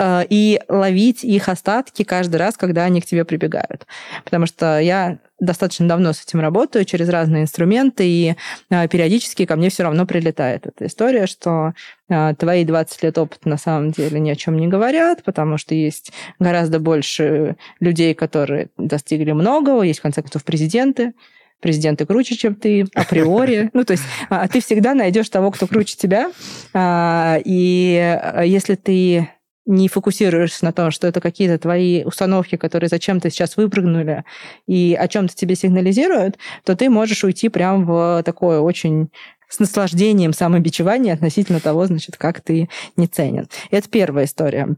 а, 0.00 0.26
и 0.28 0.60
ловить 0.68 1.22
их 1.22 1.48
остатки 1.48 2.02
каждый 2.02 2.36
раз, 2.38 2.56
когда 2.56 2.82
они 2.82 3.00
к 3.00 3.06
тебе 3.06 3.24
прибегают. 3.24 3.86
Потому 4.24 4.46
что 4.46 4.80
я 4.80 5.20
достаточно 5.38 5.86
давно 5.86 6.12
с 6.12 6.24
этим 6.24 6.40
работаю, 6.40 6.84
через 6.84 7.08
разные 7.08 7.44
инструменты, 7.44 8.04
и 8.04 8.34
а, 8.68 8.88
периодически 8.88 9.46
ко 9.46 9.54
мне 9.54 9.70
все 9.70 9.84
равно 9.84 10.04
прилетает 10.04 10.66
эта 10.66 10.86
история, 10.86 11.26
что 11.28 11.74
твои 12.08 12.64
20 12.64 13.02
лет 13.04 13.16
опыта 13.16 13.48
на 13.48 13.56
самом 13.56 13.92
деле 13.92 14.18
ни 14.18 14.28
о 14.28 14.34
чем 14.34 14.58
не 14.58 14.66
говорят, 14.66 15.22
потому 15.22 15.58
что 15.58 15.76
есть 15.76 16.12
гораздо 16.40 16.80
больше 16.80 17.56
людей, 17.78 18.12
которые 18.14 18.70
достигли 18.76 19.30
многого, 19.30 19.82
есть, 19.82 20.00
в 20.00 20.02
конце 20.02 20.20
концов, 20.20 20.42
президенты, 20.42 21.14
президенты 21.62 22.04
круче, 22.04 22.36
чем 22.36 22.54
ты, 22.54 22.84
априори. 22.94 23.70
Ну, 23.72 23.84
то 23.84 23.92
есть 23.92 24.02
а, 24.28 24.46
ты 24.48 24.60
всегда 24.60 24.94
найдешь 24.94 25.28
того, 25.30 25.50
кто 25.50 25.66
круче 25.66 25.96
тебя. 25.96 26.30
А, 26.74 27.38
и 27.42 27.96
а, 27.98 28.42
если 28.42 28.74
ты 28.74 29.30
не 29.64 29.88
фокусируешься 29.88 30.64
на 30.64 30.72
том, 30.72 30.90
что 30.90 31.06
это 31.06 31.20
какие-то 31.20 31.56
твои 31.58 32.04
установки, 32.04 32.56
которые 32.56 32.88
зачем-то 32.88 33.30
сейчас 33.30 33.56
выпрыгнули 33.56 34.24
и 34.66 34.96
о 34.98 35.06
чем-то 35.06 35.34
тебе 35.34 35.54
сигнализируют, 35.54 36.36
то 36.64 36.76
ты 36.76 36.90
можешь 36.90 37.22
уйти 37.22 37.48
прям 37.48 37.86
в 37.86 38.22
такое 38.24 38.60
очень 38.60 39.08
с 39.48 39.58
наслаждением 39.60 40.32
самобичевания 40.32 41.14
относительно 41.14 41.60
того, 41.60 41.86
значит, 41.86 42.16
как 42.16 42.40
ты 42.40 42.68
не 42.96 43.06
ценен. 43.06 43.48
Это 43.70 43.88
первая 43.88 44.24
история. 44.24 44.76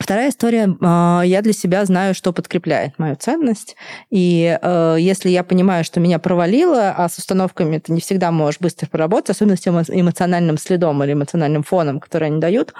Вторая 0.00 0.30
история, 0.30 0.76
а, 0.80 1.22
я 1.24 1.40
для 1.40 1.52
себя 1.52 1.84
знаю, 1.84 2.14
что 2.16 2.32
подкрепляет 2.32 2.98
мою 2.98 3.14
ценность. 3.14 3.76
И 4.10 4.58
э, 4.60 4.96
если 4.98 5.28
я 5.28 5.44
понимаю, 5.44 5.84
что 5.84 6.00
меня 6.00 6.18
провалило, 6.18 6.90
а 6.96 7.08
с 7.08 7.16
установками 7.16 7.78
ты 7.78 7.92
не 7.92 8.00
всегда 8.00 8.32
можешь 8.32 8.58
быстро 8.58 8.88
поработать, 8.88 9.30
особенно 9.30 9.56
с 9.56 9.60
тем 9.60 9.80
эмоциональным 9.80 10.58
следом 10.58 11.00
или 11.04 11.12
эмоциональным 11.12 11.62
фоном, 11.62 12.00
который 12.00 12.26
они 12.26 12.40
дают, 12.40 12.74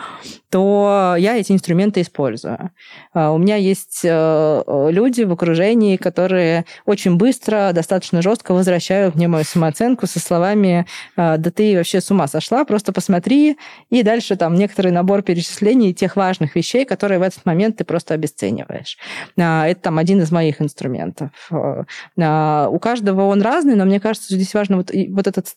то 0.51 1.15
я 1.17 1.37
эти 1.37 1.53
инструменты 1.53 2.01
использую. 2.01 2.71
А, 3.13 3.31
у 3.31 3.39
меня 3.39 3.57
есть 3.57 4.01
э, 4.03 4.89
люди 4.91 5.23
в 5.23 5.31
окружении, 5.31 5.97
которые 5.97 6.65
очень 6.85 7.15
быстро, 7.17 7.71
достаточно 7.73 8.23
жестко 8.23 8.55
возвращают 8.55 9.15
мне 9.15 9.29
мою 9.29 9.45
самооценку 9.45 10.09
со 10.09 10.19
словами 10.19 10.87
«да 11.17 11.39
ты 11.39 11.77
вообще 11.77 12.01
с 12.01 12.11
ума 12.11 12.27
сошла, 12.27 12.65
просто 12.65 12.93
посмотри». 12.93 13.57
И 13.91 14.03
дальше 14.03 14.35
там 14.35 14.57
некоторый 14.57 14.91
набор 14.91 15.23
перечислений 15.23 15.95
тех 15.95 16.17
важных 16.17 16.57
вещей, 16.57 16.85
которые 16.85 17.04
которые 17.05 17.19
в 17.19 17.23
этот 17.23 17.45
момент 17.45 17.77
ты 17.77 17.85
просто 17.85 18.15
обесцениваешь. 18.15 18.97
А, 19.39 19.69
это 19.69 19.83
там 19.83 19.99
один 19.99 20.23
из 20.23 20.33
моих 20.33 20.63
инструментов. 20.63 21.31
А, 21.51 22.69
у 22.71 22.79
каждого 22.79 23.27
он 23.27 23.43
разный, 23.43 23.75
но 23.75 23.85
мне 23.85 24.01
кажется, 24.01 24.29
что 24.29 24.37
здесь 24.37 24.55
важно 24.55 24.79
вот, 24.79 24.91
вот 25.11 25.27
этот 25.27 25.49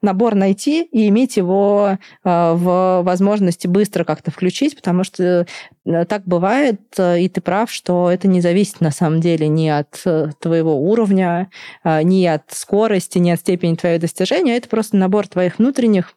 набор 0.00 0.36
найти 0.36 0.84
и 0.84 1.08
иметь 1.08 1.36
его 1.36 1.98
а, 2.22 2.54
в 2.54 3.02
возможности 3.02 3.66
быстро 3.66 4.04
как-то 4.04 4.30
включить, 4.30 4.76
потому 4.76 5.02
что 5.02 5.46
э, 5.84 6.04
так 6.04 6.22
бывает, 6.26 6.80
э, 6.96 7.22
и 7.22 7.28
ты 7.28 7.40
прав, 7.40 7.72
что 7.72 8.08
это 8.08 8.28
не 8.28 8.40
зависит 8.40 8.80
на 8.80 8.92
самом 8.92 9.20
деле 9.20 9.48
ни 9.48 9.66
от 9.66 10.00
э, 10.04 10.28
твоего 10.38 10.80
уровня, 10.80 11.50
ни 11.84 12.24
от 12.24 12.44
скорости, 12.52 13.18
ни 13.18 13.30
от 13.30 13.40
степени 13.40 13.74
твоего 13.74 14.00
достижения. 14.00 14.56
Это 14.56 14.68
просто 14.68 14.96
набор 14.96 15.26
твоих 15.26 15.58
внутренних 15.58 16.14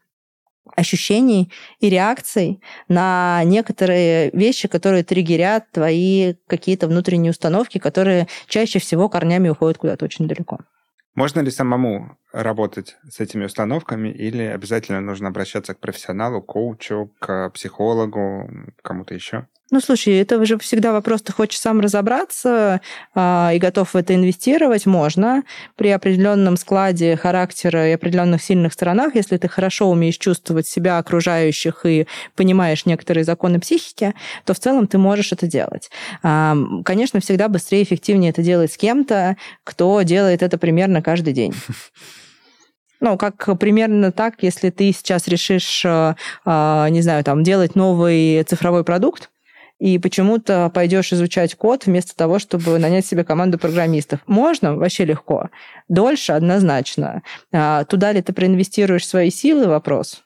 ощущений 0.76 1.52
и 1.80 1.90
реакций 1.90 2.62
на 2.88 3.42
некоторые 3.46 4.32
вещи, 4.32 4.68
которые 4.68 5.04
триггерят 5.04 5.72
твои 5.72 6.36
какие-то 6.48 6.88
внутренние 6.88 7.32
установки, 7.32 7.78
которые 7.78 8.28
чаще 8.48 8.80
всего 8.80 9.10
корнями 9.10 9.50
уходят 9.50 9.78
куда-то 9.78 10.06
очень 10.06 10.28
далеко. 10.28 10.60
Можно 11.14 11.42
ли 11.42 11.52
самому 11.52 12.18
работать 12.32 12.96
с 13.10 13.20
этими 13.20 13.44
установками 13.44 14.10
или 14.10 14.44
обязательно 14.44 15.02
нужно 15.02 15.28
обращаться 15.28 15.74
к 15.74 15.80
профессионалу, 15.80 16.42
коучу, 16.42 17.12
к 17.20 17.50
психологу, 17.50 18.50
кому-то 18.82 19.14
еще? 19.14 19.48
Ну, 19.74 19.80
слушай, 19.80 20.18
это 20.18 20.38
уже 20.38 20.58
всегда 20.58 20.92
вопрос, 20.92 21.22
ты 21.22 21.32
хочешь 21.32 21.58
сам 21.58 21.80
разобраться 21.80 22.82
э, 23.16 23.56
и 23.56 23.58
готов 23.58 23.94
в 23.94 23.96
это 23.96 24.14
инвестировать, 24.14 24.86
можно. 24.86 25.44
При 25.78 25.88
определенном 25.92 26.58
складе 26.58 27.16
характера 27.16 27.88
и 27.88 27.94
определенных 27.94 28.44
сильных 28.44 28.74
сторонах, 28.74 29.16
если 29.16 29.38
ты 29.38 29.48
хорошо 29.48 29.90
умеешь 29.90 30.18
чувствовать 30.18 30.68
себя, 30.68 30.98
окружающих 30.98 31.86
и 31.86 32.06
понимаешь 32.36 32.86
некоторые 32.86 33.24
законы 33.24 33.62
психики, 33.62 34.14
то 34.44 34.54
в 34.54 34.60
целом 34.60 34.88
ты 34.88 34.98
можешь 34.98 35.32
это 35.32 35.48
делать. 35.48 35.90
Э, 36.22 36.54
конечно, 36.84 37.22
всегда 37.22 37.48
быстрее 37.48 37.80
и 37.80 37.84
эффективнее 37.86 38.32
это 38.32 38.44
делать 38.44 38.74
с 38.74 38.78
кем-то, 38.78 39.38
кто 39.64 40.02
делает 40.02 40.44
это 40.44 40.58
примерно 40.58 41.02
каждый 41.02 41.32
день. 41.32 41.54
Ну, 43.04 43.18
как 43.18 43.58
примерно 43.58 44.12
так, 44.12 44.44
если 44.44 44.70
ты 44.70 44.92
сейчас 44.92 45.28
решишь, 45.28 45.84
э, 45.84 46.14
э, 46.46 46.88
не 46.92 47.02
знаю, 47.02 47.24
там, 47.24 47.44
делать 47.44 47.74
новый 47.74 48.44
цифровой 48.44 48.84
продукт, 48.84 49.31
и 49.82 49.98
почему-то 49.98 50.70
пойдешь 50.72 51.12
изучать 51.12 51.56
код 51.56 51.88
вместо 51.88 52.16
того, 52.16 52.38
чтобы 52.38 52.78
нанять 52.78 53.04
себе 53.04 53.24
команду 53.24 53.58
программистов. 53.58 54.20
Можно? 54.28 54.76
Вообще 54.76 55.06
легко. 55.06 55.50
Дольше? 55.90 56.34
Однозначно. 56.34 57.24
А 57.52 57.84
туда 57.86 58.12
ли 58.12 58.22
ты 58.22 58.32
проинвестируешь 58.32 59.08
свои 59.08 59.32
силы? 59.32 59.66
Вопрос. 59.66 60.24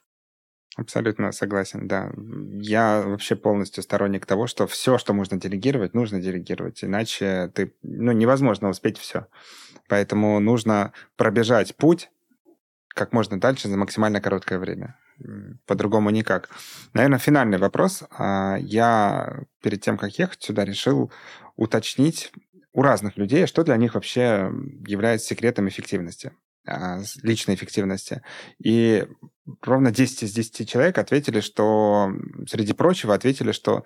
Абсолютно 0.76 1.32
согласен, 1.32 1.88
да. 1.88 2.12
Я 2.60 3.01
вообще 3.06 3.38
полностью 3.38 3.82
сторонник 3.82 4.26
того, 4.26 4.45
что 4.47 4.68
все, 4.68 4.97
что 4.97 5.14
можно 5.14 5.39
делегировать, 5.39 5.93
нужно 5.93 6.20
делегировать, 6.20 6.84
иначе 6.84 7.49
ты, 7.53 7.74
ну, 7.82 8.12
невозможно 8.12 8.68
успеть 8.68 8.97
все. 8.97 9.28
Поэтому 9.88 10.38
нужно 10.41 10.91
пробежать 11.16 11.78
путь 11.78 12.10
как 12.95 13.13
можно 13.13 13.39
дальше 13.39 13.67
за 13.67 13.77
максимально 13.77 14.21
короткое 14.21 14.57
время 14.57 14.95
по-другому 15.65 16.09
никак. 16.09 16.49
Наверное, 16.93 17.19
финальный 17.19 17.57
вопрос. 17.57 18.03
А, 18.11 18.57
я 18.59 19.43
перед 19.61 19.81
тем, 19.81 19.97
как 19.97 20.17
ехать 20.19 20.41
сюда, 20.41 20.65
решил 20.65 21.11
уточнить 21.55 22.31
у 22.73 22.81
разных 22.81 23.17
людей, 23.17 23.47
что 23.47 23.63
для 23.63 23.77
них 23.77 23.95
вообще 23.95 24.51
является 24.85 25.27
секретом 25.27 25.69
эффективности, 25.69 26.33
а, 26.67 26.99
личной 27.23 27.55
эффективности. 27.55 28.21
И 28.59 29.07
ровно 29.61 29.91
10 29.91 30.23
из 30.23 30.33
10 30.33 30.67
человек 30.67 30.97
ответили, 30.97 31.39
что, 31.39 32.11
среди 32.47 32.73
прочего, 32.73 33.13
ответили, 33.13 33.51
что 33.51 33.85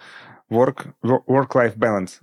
work, 0.50 0.94
work-life 1.04 1.76
balance 1.76 2.14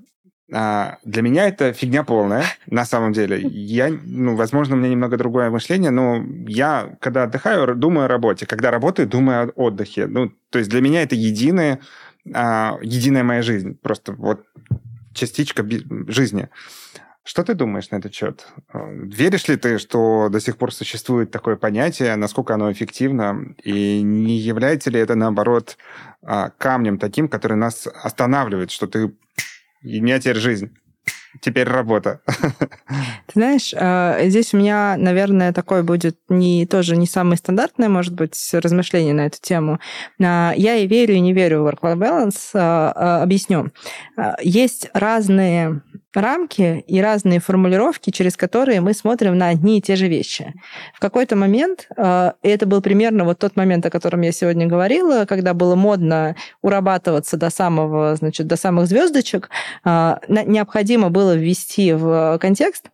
а, 0.52 0.98
для 1.04 1.22
меня 1.22 1.48
это 1.48 1.72
фигня 1.72 2.04
полная, 2.04 2.44
на 2.66 2.84
самом 2.84 3.12
деле. 3.12 3.40
Я, 3.42 3.90
ну, 4.04 4.36
возможно, 4.36 4.76
у 4.76 4.78
меня 4.78 4.90
немного 4.90 5.16
другое 5.16 5.50
мышление, 5.50 5.90
но 5.90 6.24
я, 6.46 6.96
когда 7.00 7.24
отдыхаю, 7.24 7.74
думаю 7.74 8.04
о 8.04 8.08
работе. 8.08 8.46
Когда 8.46 8.70
работаю, 8.70 9.08
думаю 9.08 9.52
о 9.56 9.66
отдыхе. 9.66 10.06
Ну, 10.06 10.32
то 10.50 10.58
есть 10.58 10.70
для 10.70 10.80
меня 10.80 11.02
это 11.02 11.16
единое, 11.16 11.80
а, 12.32 12.78
единая 12.80 13.24
моя 13.24 13.42
жизнь. 13.42 13.76
Просто 13.82 14.12
вот 14.12 14.44
частичка 15.14 15.66
жизни. 16.08 16.48
Что 17.24 17.42
ты 17.42 17.54
думаешь 17.54 17.90
на 17.90 17.96
этот 17.96 18.14
счет? 18.14 18.46
Веришь 18.72 19.48
ли 19.48 19.56
ты, 19.56 19.78
что 19.78 20.28
до 20.28 20.38
сих 20.38 20.56
пор 20.58 20.72
существует 20.72 21.32
такое 21.32 21.56
понятие, 21.56 22.14
насколько 22.14 22.54
оно 22.54 22.70
эффективно, 22.70 23.52
и 23.64 24.00
не 24.00 24.38
является 24.38 24.90
ли 24.90 25.00
это, 25.00 25.16
наоборот, 25.16 25.76
а, 26.22 26.50
камнем 26.50 26.98
таким, 26.98 27.28
который 27.28 27.56
нас 27.56 27.88
останавливает, 27.88 28.70
что 28.70 28.86
ты 28.86 29.12
и 29.82 30.00
меня 30.00 30.18
теперь 30.18 30.38
жизнь. 30.38 30.76
Теперь 31.40 31.68
работа. 31.68 32.20
Ты 32.26 33.32
знаешь, 33.34 33.74
э, 33.74 34.28
здесь 34.28 34.54
у 34.54 34.58
меня, 34.58 34.96
наверное, 34.98 35.52
такое 35.52 35.82
будет 35.82 36.16
не 36.28 36.66
тоже 36.66 36.96
не 36.96 37.06
самое 37.06 37.36
стандартное, 37.36 37.88
может 37.88 38.14
быть, 38.14 38.36
размышление 38.52 39.14
на 39.14 39.26
эту 39.26 39.38
тему. 39.40 39.78
А, 40.22 40.52
я 40.56 40.76
и 40.76 40.86
верю, 40.86 41.14
и 41.14 41.20
не 41.20 41.32
верю 41.32 41.62
в 41.62 41.68
work-life 41.68 41.96
balance. 41.96 42.50
А, 42.54 42.92
а, 42.94 43.22
объясню. 43.22 43.70
Есть 44.40 44.90
разные 44.92 45.82
рамки 46.14 46.82
и 46.86 47.00
разные 47.02 47.40
формулировки, 47.40 48.10
через 48.10 48.36
которые 48.36 48.80
мы 48.80 48.94
смотрим 48.94 49.36
на 49.36 49.48
одни 49.48 49.78
и 49.78 49.82
те 49.82 49.96
же 49.96 50.08
вещи. 50.08 50.54
В 50.94 51.00
какой-то 51.00 51.36
момент, 51.36 51.88
и 51.90 52.48
это 52.48 52.64
был 52.64 52.80
примерно 52.80 53.24
вот 53.24 53.38
тот 53.38 53.54
момент, 53.56 53.84
о 53.84 53.90
котором 53.90 54.22
я 54.22 54.32
сегодня 54.32 54.66
говорила, 54.66 55.26
когда 55.26 55.52
было 55.52 55.74
модно 55.74 56.34
урабатываться 56.62 57.36
до 57.36 57.50
самого, 57.50 58.16
значит, 58.16 58.46
до 58.46 58.56
самых 58.56 58.86
звездочек, 58.86 59.50
необходимо 59.84 61.10
было 61.10 61.25
ввести 61.34 61.92
в 61.92 62.38
контекст 62.40 62.90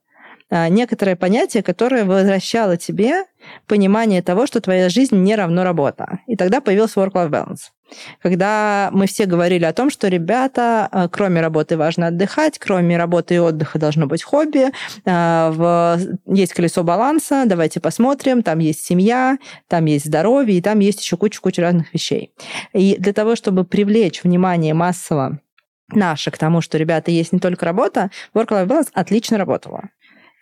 а, 0.54 0.68
некоторое 0.68 1.16
понятие, 1.16 1.62
которое 1.62 2.04
возвращало 2.04 2.76
тебе 2.76 3.24
понимание 3.66 4.20
того, 4.20 4.46
что 4.46 4.60
твоя 4.60 4.90
жизнь 4.90 5.16
не 5.16 5.34
равно 5.34 5.64
работа. 5.64 6.18
И 6.26 6.36
тогда 6.36 6.60
появился 6.60 7.00
work-life 7.00 7.30
balance. 7.30 7.70
Когда 8.20 8.90
мы 8.92 9.06
все 9.06 9.24
говорили 9.24 9.64
о 9.64 9.72
том, 9.72 9.88
что, 9.88 10.08
ребята, 10.08 10.88
а, 10.92 11.08
кроме 11.08 11.40
работы 11.40 11.78
важно 11.78 12.08
отдыхать, 12.08 12.58
кроме 12.58 12.98
работы 12.98 13.36
и 13.36 13.38
отдыха 13.38 13.78
должно 13.78 14.06
быть 14.06 14.22
хобби, 14.22 14.66
есть 16.26 16.52
колесо 16.52 16.82
баланса, 16.82 17.44
давайте 17.46 17.80
посмотрим, 17.80 18.42
там 18.42 18.58
есть 18.58 18.84
семья, 18.84 19.38
там 19.68 19.86
есть 19.86 20.04
здоровье, 20.04 20.58
и 20.58 20.60
там 20.60 20.80
есть 20.80 21.00
еще 21.00 21.16
куча-куча 21.16 21.62
разных 21.62 21.94
вещей. 21.94 22.34
И 22.74 22.96
для 22.98 23.14
того, 23.14 23.36
чтобы 23.36 23.64
привлечь 23.64 24.22
внимание 24.22 24.74
массово 24.74 25.40
наше 25.96 26.30
к 26.30 26.38
тому, 26.38 26.60
что, 26.60 26.78
ребята, 26.78 27.10
есть 27.10 27.32
не 27.32 27.38
только 27.38 27.64
работа, 27.64 28.10
Work-Life 28.34 28.66
Balance 28.66 28.88
отлично 28.92 29.38
работала. 29.38 29.90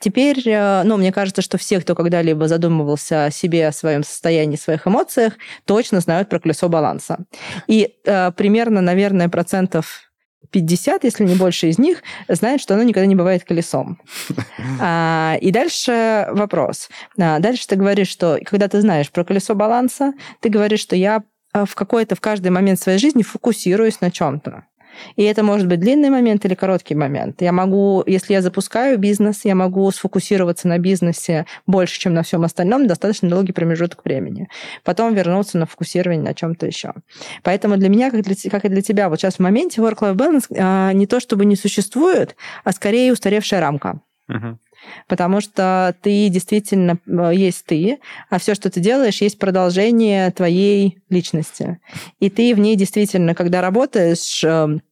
Теперь, 0.00 0.42
э, 0.46 0.82
ну, 0.84 0.96
мне 0.96 1.12
кажется, 1.12 1.42
что 1.42 1.58
все, 1.58 1.78
кто 1.78 1.94
когда-либо 1.94 2.48
задумывался 2.48 3.26
о 3.26 3.30
себе, 3.30 3.68
о 3.68 3.72
своем 3.72 4.02
состоянии, 4.02 4.56
своих 4.56 4.86
эмоциях, 4.86 5.34
точно 5.66 6.00
знают 6.00 6.30
про 6.30 6.40
колесо 6.40 6.68
баланса. 6.70 7.18
И 7.66 7.96
э, 8.06 8.32
примерно, 8.32 8.80
наверное, 8.80 9.28
процентов 9.28 10.10
50, 10.50 11.04
если 11.04 11.24
не 11.24 11.34
больше 11.34 11.68
из 11.68 11.78
них, 11.78 12.02
знают, 12.28 12.62
что 12.62 12.74
оно 12.74 12.82
никогда 12.82 13.06
не 13.06 13.14
бывает 13.14 13.44
колесом. 13.44 14.00
А, 14.82 15.36
и 15.40 15.50
дальше 15.50 16.28
вопрос. 16.30 16.88
А, 17.18 17.38
дальше 17.38 17.66
ты 17.66 17.76
говоришь, 17.76 18.08
что 18.08 18.38
когда 18.44 18.68
ты 18.68 18.80
знаешь 18.80 19.10
про 19.10 19.24
колесо 19.24 19.54
баланса, 19.54 20.14
ты 20.40 20.48
говоришь, 20.48 20.80
что 20.80 20.96
я 20.96 21.22
э, 21.52 21.64
в 21.66 21.74
какой-то, 21.74 22.14
в 22.14 22.20
каждый 22.20 22.48
момент 22.48 22.80
своей 22.80 22.98
жизни 22.98 23.22
фокусируюсь 23.22 24.00
на 24.00 24.10
чем-то. 24.10 24.64
И 25.16 25.22
это 25.22 25.42
может 25.42 25.66
быть 25.66 25.80
длинный 25.80 26.10
момент 26.10 26.44
или 26.44 26.54
короткий 26.54 26.94
момент. 26.94 27.42
Я 27.42 27.52
могу, 27.52 28.02
если 28.06 28.32
я 28.32 28.42
запускаю 28.42 28.98
бизнес, 28.98 29.44
я 29.44 29.54
могу 29.54 29.90
сфокусироваться 29.90 30.68
на 30.68 30.78
бизнесе 30.78 31.46
больше, 31.66 31.98
чем 31.98 32.14
на 32.14 32.22
всем 32.22 32.44
остальном, 32.44 32.86
достаточно 32.86 33.28
долгий 33.28 33.52
промежуток 33.52 34.04
времени. 34.04 34.48
Потом 34.84 35.14
вернуться 35.14 35.58
на 35.58 35.66
фокусирование 35.66 36.22
на 36.22 36.34
чем-то 36.34 36.66
еще. 36.66 36.94
Поэтому 37.42 37.76
для 37.76 37.88
меня, 37.88 38.10
как, 38.10 38.22
для, 38.22 38.34
как 38.50 38.64
и 38.64 38.68
для 38.68 38.82
тебя, 38.82 39.08
вот 39.08 39.20
сейчас 39.20 39.36
в 39.36 39.40
моменте 39.40 39.80
work-life 39.80 40.14
balance 40.14 40.46
а, 40.56 40.92
не 40.92 41.06
то 41.06 41.20
чтобы 41.20 41.44
не 41.44 41.56
существует, 41.56 42.36
а 42.64 42.72
скорее 42.72 43.12
устаревшая 43.12 43.60
рамка. 43.60 44.00
Uh-huh. 44.30 44.56
Потому 45.08 45.40
что 45.40 45.94
ты 46.02 46.28
действительно 46.28 46.98
э, 47.06 47.32
есть 47.34 47.64
ты, 47.66 47.98
а 48.28 48.38
все, 48.38 48.54
что 48.54 48.70
ты 48.70 48.80
делаешь, 48.80 49.20
есть 49.20 49.38
продолжение 49.38 50.30
твоей 50.30 50.98
личности. 51.10 51.80
И 52.18 52.30
ты 52.30 52.54
в 52.54 52.58
ней 52.58 52.76
действительно, 52.76 53.34
когда 53.34 53.60
работаешь, 53.60 54.42
эм, 54.44 54.82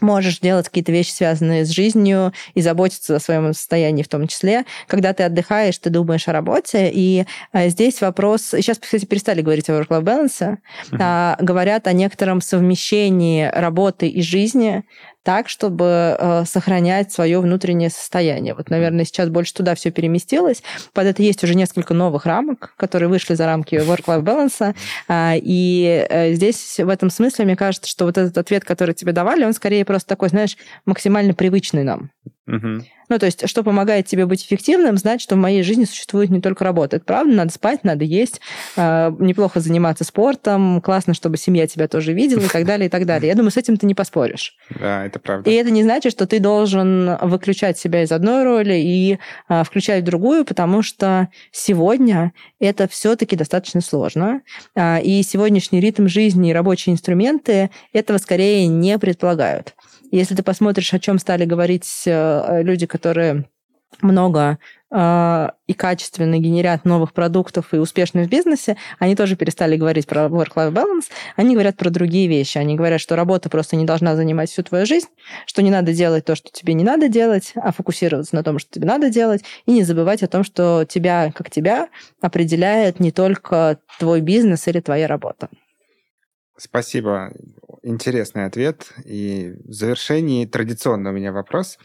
можешь 0.00 0.40
делать 0.40 0.66
какие-то 0.66 0.92
вещи, 0.92 1.10
связанные 1.10 1.64
с 1.64 1.70
жизнью, 1.70 2.32
и 2.54 2.60
заботиться 2.60 3.16
о 3.16 3.20
своем 3.20 3.52
состоянии 3.52 4.02
в 4.02 4.08
том 4.08 4.26
числе. 4.26 4.64
Когда 4.86 5.12
ты 5.12 5.24
отдыхаешь, 5.24 5.78
ты 5.78 5.90
думаешь 5.90 6.28
о 6.28 6.32
работе. 6.32 6.90
И 6.92 7.24
э, 7.52 7.68
здесь 7.68 8.00
вопрос... 8.00 8.42
Сейчас, 8.42 8.78
кстати, 8.78 9.04
перестали 9.04 9.42
говорить 9.42 9.68
о 9.68 9.72
work-life 9.72 10.02
balance, 10.02 10.58
а, 10.98 11.36
говорят 11.40 11.86
о 11.86 11.92
некотором 11.92 12.40
совмещении 12.40 13.50
работы 13.52 14.08
и 14.08 14.22
жизни, 14.22 14.84
так, 15.26 15.48
чтобы 15.48 16.16
э, 16.16 16.44
сохранять 16.46 17.10
свое 17.10 17.40
внутреннее 17.40 17.90
состояние. 17.90 18.54
Вот, 18.54 18.70
наверное, 18.70 19.04
сейчас 19.04 19.28
больше 19.28 19.54
туда 19.54 19.74
все 19.74 19.90
переместилось. 19.90 20.62
Под 20.92 21.06
это 21.06 21.20
есть 21.20 21.42
уже 21.42 21.56
несколько 21.56 21.94
новых 21.94 22.26
рамок, 22.26 22.74
которые 22.76 23.08
вышли 23.08 23.34
за 23.34 23.44
рамки 23.44 23.74
work-life 23.74 24.22
balance. 24.22 24.76
Э, 25.08 25.32
и 25.36 26.06
э, 26.08 26.32
здесь 26.34 26.78
в 26.78 26.88
этом 26.88 27.10
смысле, 27.10 27.44
мне 27.44 27.56
кажется, 27.56 27.90
что 27.90 28.04
вот 28.04 28.16
этот 28.16 28.38
ответ, 28.38 28.64
который 28.64 28.94
тебе 28.94 29.10
давали, 29.10 29.44
он 29.44 29.52
скорее 29.52 29.84
просто 29.84 30.08
такой, 30.08 30.28
знаешь, 30.28 30.56
максимально 30.84 31.34
привычный 31.34 31.82
нам. 31.82 32.12
Угу. 32.46 32.84
Ну, 33.08 33.18
то 33.18 33.26
есть, 33.26 33.48
что 33.48 33.62
помогает 33.62 34.06
тебе 34.06 34.26
быть 34.26 34.44
эффективным, 34.44 34.96
знать, 34.96 35.20
что 35.20 35.34
в 35.34 35.38
моей 35.38 35.62
жизни 35.62 35.84
существует 35.84 36.30
не 36.30 36.40
только 36.40 36.64
работа. 36.64 36.96
Это 36.96 37.04
правда, 37.04 37.32
надо 37.32 37.52
спать, 37.52 37.84
надо 37.84 38.04
есть, 38.04 38.40
э, 38.76 39.12
неплохо 39.18 39.60
заниматься 39.60 40.04
спортом, 40.04 40.80
классно, 40.80 41.14
чтобы 41.14 41.36
семья 41.36 41.66
тебя 41.66 41.88
тоже 41.88 42.12
видела 42.12 42.40
и 42.40 42.48
так 42.48 42.64
далее, 42.66 42.86
и 42.86 42.90
так 42.90 43.06
далее. 43.06 43.28
Я 43.28 43.34
думаю, 43.34 43.50
с 43.50 43.56
этим 43.56 43.76
ты 43.76 43.86
не 43.86 43.94
поспоришь. 43.94 44.56
Да, 44.70 45.06
это 45.06 45.18
правда. 45.18 45.48
И 45.50 45.54
это 45.54 45.70
не 45.70 45.82
значит, 45.82 46.12
что 46.12 46.26
ты 46.26 46.40
должен 46.40 47.16
выключать 47.20 47.78
себя 47.78 48.02
из 48.02 48.12
одной 48.12 48.44
роли 48.44 48.74
и 48.74 49.18
э, 49.48 49.64
включать 49.64 50.02
в 50.02 50.06
другую, 50.06 50.44
потому 50.44 50.82
что 50.82 51.28
сегодня 51.52 52.32
это 52.60 52.88
все-таки 52.88 53.36
достаточно 53.36 53.80
сложно. 53.80 54.42
Э, 54.74 55.00
и 55.00 55.22
сегодняшний 55.22 55.80
ритм 55.80 56.06
жизни 56.06 56.50
и 56.50 56.52
рабочие 56.52 56.92
инструменты 56.92 57.70
этого 57.92 58.18
скорее 58.18 58.66
не 58.66 58.98
предполагают. 58.98 59.74
Если 60.16 60.34
ты 60.34 60.42
посмотришь, 60.42 60.94
о 60.94 60.98
чем 60.98 61.18
стали 61.18 61.44
говорить 61.44 62.04
э, 62.06 62.62
люди, 62.62 62.86
которые 62.86 63.44
много 64.00 64.58
э, 64.90 65.48
и 65.66 65.74
качественно 65.74 66.38
генерят 66.38 66.86
новых 66.86 67.12
продуктов 67.12 67.74
и 67.74 67.76
успешны 67.76 68.24
в 68.24 68.30
бизнесе, 68.30 68.78
они 68.98 69.14
тоже 69.14 69.36
перестали 69.36 69.76
говорить 69.76 70.06
про 70.06 70.22
work-life 70.28 70.72
balance, 70.72 71.10
они 71.36 71.52
говорят 71.52 71.76
про 71.76 71.90
другие 71.90 72.28
вещи. 72.28 72.56
Они 72.56 72.76
говорят, 72.76 73.02
что 73.02 73.14
работа 73.14 73.50
просто 73.50 73.76
не 73.76 73.84
должна 73.84 74.16
занимать 74.16 74.48
всю 74.48 74.62
твою 74.62 74.86
жизнь, 74.86 75.08
что 75.44 75.60
не 75.60 75.70
надо 75.70 75.92
делать 75.92 76.24
то, 76.24 76.34
что 76.34 76.50
тебе 76.50 76.72
не 76.72 76.84
надо 76.84 77.08
делать, 77.08 77.52
а 77.54 77.70
фокусироваться 77.70 78.36
на 78.36 78.42
том, 78.42 78.58
что 78.58 78.70
тебе 78.70 78.86
надо 78.86 79.10
делать, 79.10 79.44
и 79.66 79.70
не 79.70 79.82
забывать 79.82 80.22
о 80.22 80.28
том, 80.28 80.44
что 80.44 80.86
тебя, 80.88 81.30
как 81.34 81.50
тебя, 81.50 81.90
определяет 82.22 83.00
не 83.00 83.12
только 83.12 83.80
твой 83.98 84.22
бизнес 84.22 84.66
или 84.66 84.80
твоя 84.80 85.08
работа. 85.08 85.50
Спасибо. 86.56 87.32
Интересный 87.88 88.46
ответ. 88.46 88.92
И 89.04 89.54
в 89.64 89.72
завершении 89.72 90.44
традиционно 90.44 91.10
у 91.10 91.12
меня 91.12 91.30
вопрос. 91.30 91.78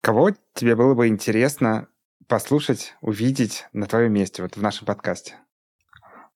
Кого 0.00 0.30
тебе 0.54 0.76
было 0.76 0.94
бы 0.94 1.08
интересно 1.08 1.88
послушать, 2.28 2.94
увидеть 3.00 3.66
на 3.72 3.86
твоем 3.86 4.12
месте, 4.12 4.44
вот 4.44 4.56
в 4.56 4.62
нашем 4.62 4.86
подкасте? 4.86 5.34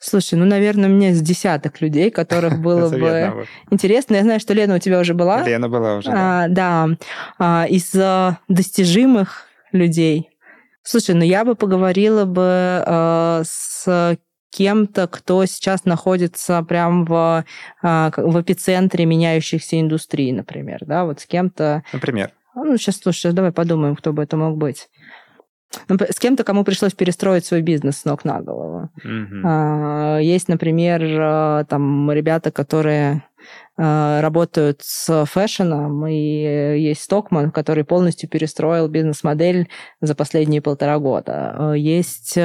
Слушай, 0.01 0.35
ну, 0.35 0.47
наверное, 0.47 0.91
у 0.91 0.93
меня 0.93 1.11
из 1.11 1.21
десяток 1.21 1.81
людей, 1.81 2.11
которых 2.11 2.59
было 2.61 2.91
бы 2.91 3.47
интересно. 3.71 4.17
Я 4.17 4.23
знаю, 4.23 4.41
что 4.41 4.53
Лена 4.53 4.75
у 4.75 4.79
тебя 4.81 4.99
уже 4.99 5.15
была. 5.15 5.45
Лена 5.45 5.69
была 5.69 5.99
уже, 5.99 6.11
да. 6.11 6.43
А, 6.43 6.49
да. 6.49 6.89
А, 7.39 7.67
из 7.69 7.93
достижимых 8.49 9.47
людей. 9.71 10.31
Слушай, 10.83 11.15
ну 11.15 11.23
я 11.23 11.45
бы 11.45 11.55
поговорила 11.55 12.25
бы 12.25 12.83
а, 12.85 13.43
с 13.45 14.19
кем-то, 14.53 15.09
кто 15.09 15.45
сейчас 15.47 15.85
находится 15.85 16.63
прям 16.63 17.05
в, 17.05 17.45
а, 17.83 18.13
в 18.17 18.41
эпицентре 18.41 19.07
меняющихся 19.07 19.81
индустрий, 19.81 20.31
например, 20.33 20.81
да, 20.83 21.05
вот 21.05 21.21
с 21.21 21.27
кем-то... 21.27 21.83
Например? 21.93 22.31
Ну, 22.55 22.77
сейчас, 22.77 22.99
слушай, 22.99 23.33
давай 23.33 23.51
подумаем, 23.51 23.97
кто 23.97 24.13
бы 24.13 24.23
это 24.23 24.37
мог 24.37 24.59
быть. 24.59 24.89
Ну, 25.89 25.97
с 25.99 26.19
кем-то, 26.19 26.45
кому 26.45 26.65
пришлось 26.65 26.93
перестроить 26.93 27.47
свой 27.47 27.63
бизнес 27.63 28.01
с 28.01 28.05
ног 28.05 28.27
на 28.27 28.43
голову. 28.43 28.91
Mm-hmm. 29.03 30.23
Есть, 30.23 30.49
например, 30.49 31.03
а, 31.19 31.65
там 31.65 32.13
ребята, 32.13 32.51
которые 32.51 33.25
работают 33.77 34.83
с 34.83 35.25
фэшеном, 35.25 36.07
и 36.07 36.15
есть 36.15 37.03
Стокман, 37.03 37.51
который 37.51 37.85
полностью 37.85 38.29
перестроил 38.29 38.87
бизнес-модель 38.87 39.69
за 40.01 40.15
последние 40.15 40.61
полтора 40.61 40.99
года. 40.99 41.73
Есть 41.75 42.39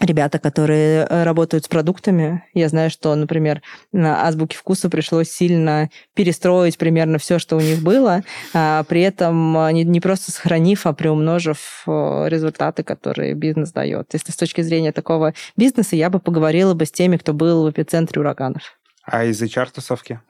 ребята, 0.00 0.38
которые 0.38 1.06
э, 1.08 1.22
работают 1.24 1.64
с 1.64 1.68
продуктами. 1.68 2.44
Я 2.54 2.68
знаю, 2.68 2.90
что, 2.90 3.14
например, 3.14 3.62
на 3.92 4.26
Азбуке 4.26 4.56
вкуса 4.56 4.88
пришлось 4.88 5.30
сильно 5.30 5.90
перестроить 6.14 6.78
примерно 6.78 7.18
все, 7.18 7.38
что 7.38 7.56
у 7.56 7.60
них 7.60 7.82
было, 7.82 8.22
а 8.54 8.82
при 8.84 9.02
этом 9.02 9.56
а, 9.56 9.70
не, 9.72 9.84
не 9.84 10.00
просто 10.00 10.32
сохранив, 10.32 10.86
а 10.86 10.92
приумножив 10.92 11.84
э, 11.86 12.26
результаты, 12.28 12.82
которые 12.82 13.34
бизнес 13.34 13.72
дает. 13.72 14.08
Если 14.12 14.32
с 14.32 14.36
точки 14.36 14.62
зрения 14.62 14.92
такого 14.92 15.34
бизнеса, 15.56 15.96
я 15.96 16.10
бы 16.10 16.18
поговорила 16.18 16.74
бы 16.74 16.86
с 16.86 16.90
теми, 16.90 17.16
кто 17.16 17.32
был 17.32 17.66
в 17.66 17.70
эпицентре 17.70 18.20
ураганов. 18.20 18.78
А 19.04 19.24
из 19.24 19.42
HR-тусовки? 19.42 20.20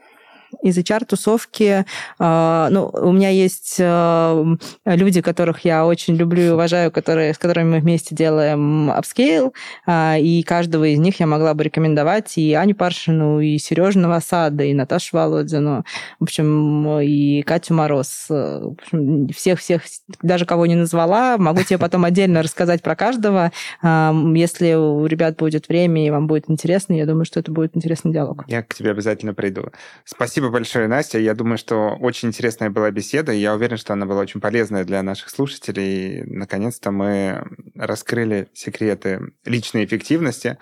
Из 0.62 0.78
HR-тусовки, 0.78 1.84
э, 2.18 2.68
ну, 2.70 2.90
у 2.92 3.12
меня 3.12 3.30
есть 3.30 3.76
э, 3.78 4.56
люди, 4.84 5.20
которых 5.20 5.64
я 5.64 5.86
очень 5.86 6.16
люблю 6.16 6.42
и 6.42 6.48
уважаю, 6.50 6.90
которые, 6.90 7.34
с 7.34 7.38
которыми 7.38 7.76
мы 7.76 7.80
вместе 7.80 8.14
делаем 8.14 8.90
upscale, 8.90 9.52
э, 9.86 10.20
и 10.20 10.42
каждого 10.42 10.84
из 10.84 10.98
них 10.98 11.20
я 11.20 11.26
могла 11.26 11.54
бы 11.54 11.64
рекомендовать 11.64 12.36
и 12.36 12.54
Аню 12.54 12.74
Паршину, 12.74 13.40
и 13.40 13.58
Сережу 13.58 13.98
Новосада, 13.98 14.64
и 14.64 14.74
Наташу 14.74 15.16
Володину, 15.16 15.84
в 16.18 16.24
общем, 16.24 17.00
и 17.00 17.42
Катю 17.42 17.74
Мороз. 17.74 18.28
Всех-всех, 19.34 19.82
даже 20.22 20.44
кого 20.44 20.66
не 20.66 20.74
назвала, 20.74 21.38
могу 21.38 21.62
тебе 21.62 21.78
потом 21.78 22.04
отдельно 22.04 22.42
рассказать 22.42 22.82
про 22.82 22.96
каждого. 22.96 23.52
Если 23.82 24.74
у 24.74 25.06
ребят 25.06 25.36
будет 25.36 25.68
время 25.68 26.06
и 26.06 26.10
вам 26.10 26.26
будет 26.26 26.50
интересно, 26.50 26.94
я 26.94 27.06
думаю, 27.06 27.24
что 27.24 27.40
это 27.40 27.50
будет 27.52 27.76
интересный 27.76 28.12
диалог. 28.12 28.44
Я 28.48 28.62
к 28.62 28.74
тебе 28.74 28.90
обязательно 28.90 29.34
приду. 29.34 29.70
Спасибо 30.04 30.39
большое, 30.48 30.88
Настя. 30.88 31.18
Я 31.18 31.34
думаю, 31.34 31.58
что 31.58 31.96
очень 32.00 32.28
интересная 32.28 32.70
была 32.70 32.90
беседа, 32.90 33.32
и 33.32 33.40
я 33.40 33.54
уверен, 33.54 33.76
что 33.76 33.92
она 33.92 34.06
была 34.06 34.22
очень 34.22 34.40
полезная 34.40 34.84
для 34.84 35.02
наших 35.02 35.28
слушателей. 35.28 36.22
Наконец-то 36.22 36.90
мы 36.90 37.44
раскрыли 37.74 38.48
секреты 38.54 39.34
личной 39.44 39.84
эффективности. 39.84 40.56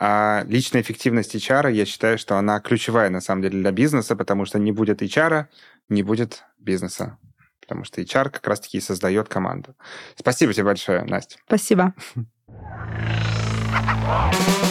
А 0.00 0.44
личная 0.48 0.82
эффективность 0.82 1.36
HR, 1.36 1.70
я 1.70 1.84
считаю, 1.84 2.18
что 2.18 2.36
она 2.36 2.58
ключевая 2.58 3.10
на 3.10 3.20
самом 3.20 3.42
деле 3.42 3.60
для 3.60 3.70
бизнеса, 3.70 4.16
потому 4.16 4.46
что 4.46 4.58
не 4.58 4.72
будет 4.72 5.02
HR, 5.02 5.46
не 5.88 6.02
будет 6.02 6.42
бизнеса 6.58 7.18
потому 7.60 7.84
что 7.84 8.00
HR 8.00 8.30
как 8.30 8.44
раз-таки 8.48 8.78
и 8.78 8.80
создает 8.80 9.28
команду. 9.28 9.76
Спасибо 10.16 10.52
тебе 10.52 10.64
большое, 10.64 11.04
Настя. 11.04 11.36
Спасибо. 11.46 11.94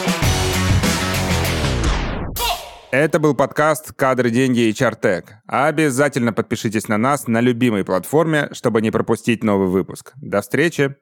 Это 2.91 3.19
был 3.19 3.35
подкаст 3.35 3.93
«Кадры, 3.93 4.31
деньги 4.31 4.61
и 4.61 4.73
чартек». 4.73 5.35
Обязательно 5.45 6.33
подпишитесь 6.33 6.87
на 6.87 6.97
нас 6.97 7.27
на 7.27 7.39
любимой 7.39 7.85
платформе, 7.85 8.49
чтобы 8.51 8.81
не 8.81 8.89
пропустить 8.89 9.43
новый 9.43 9.67
выпуск. 9.67 10.13
До 10.15 10.41
встречи! 10.41 10.95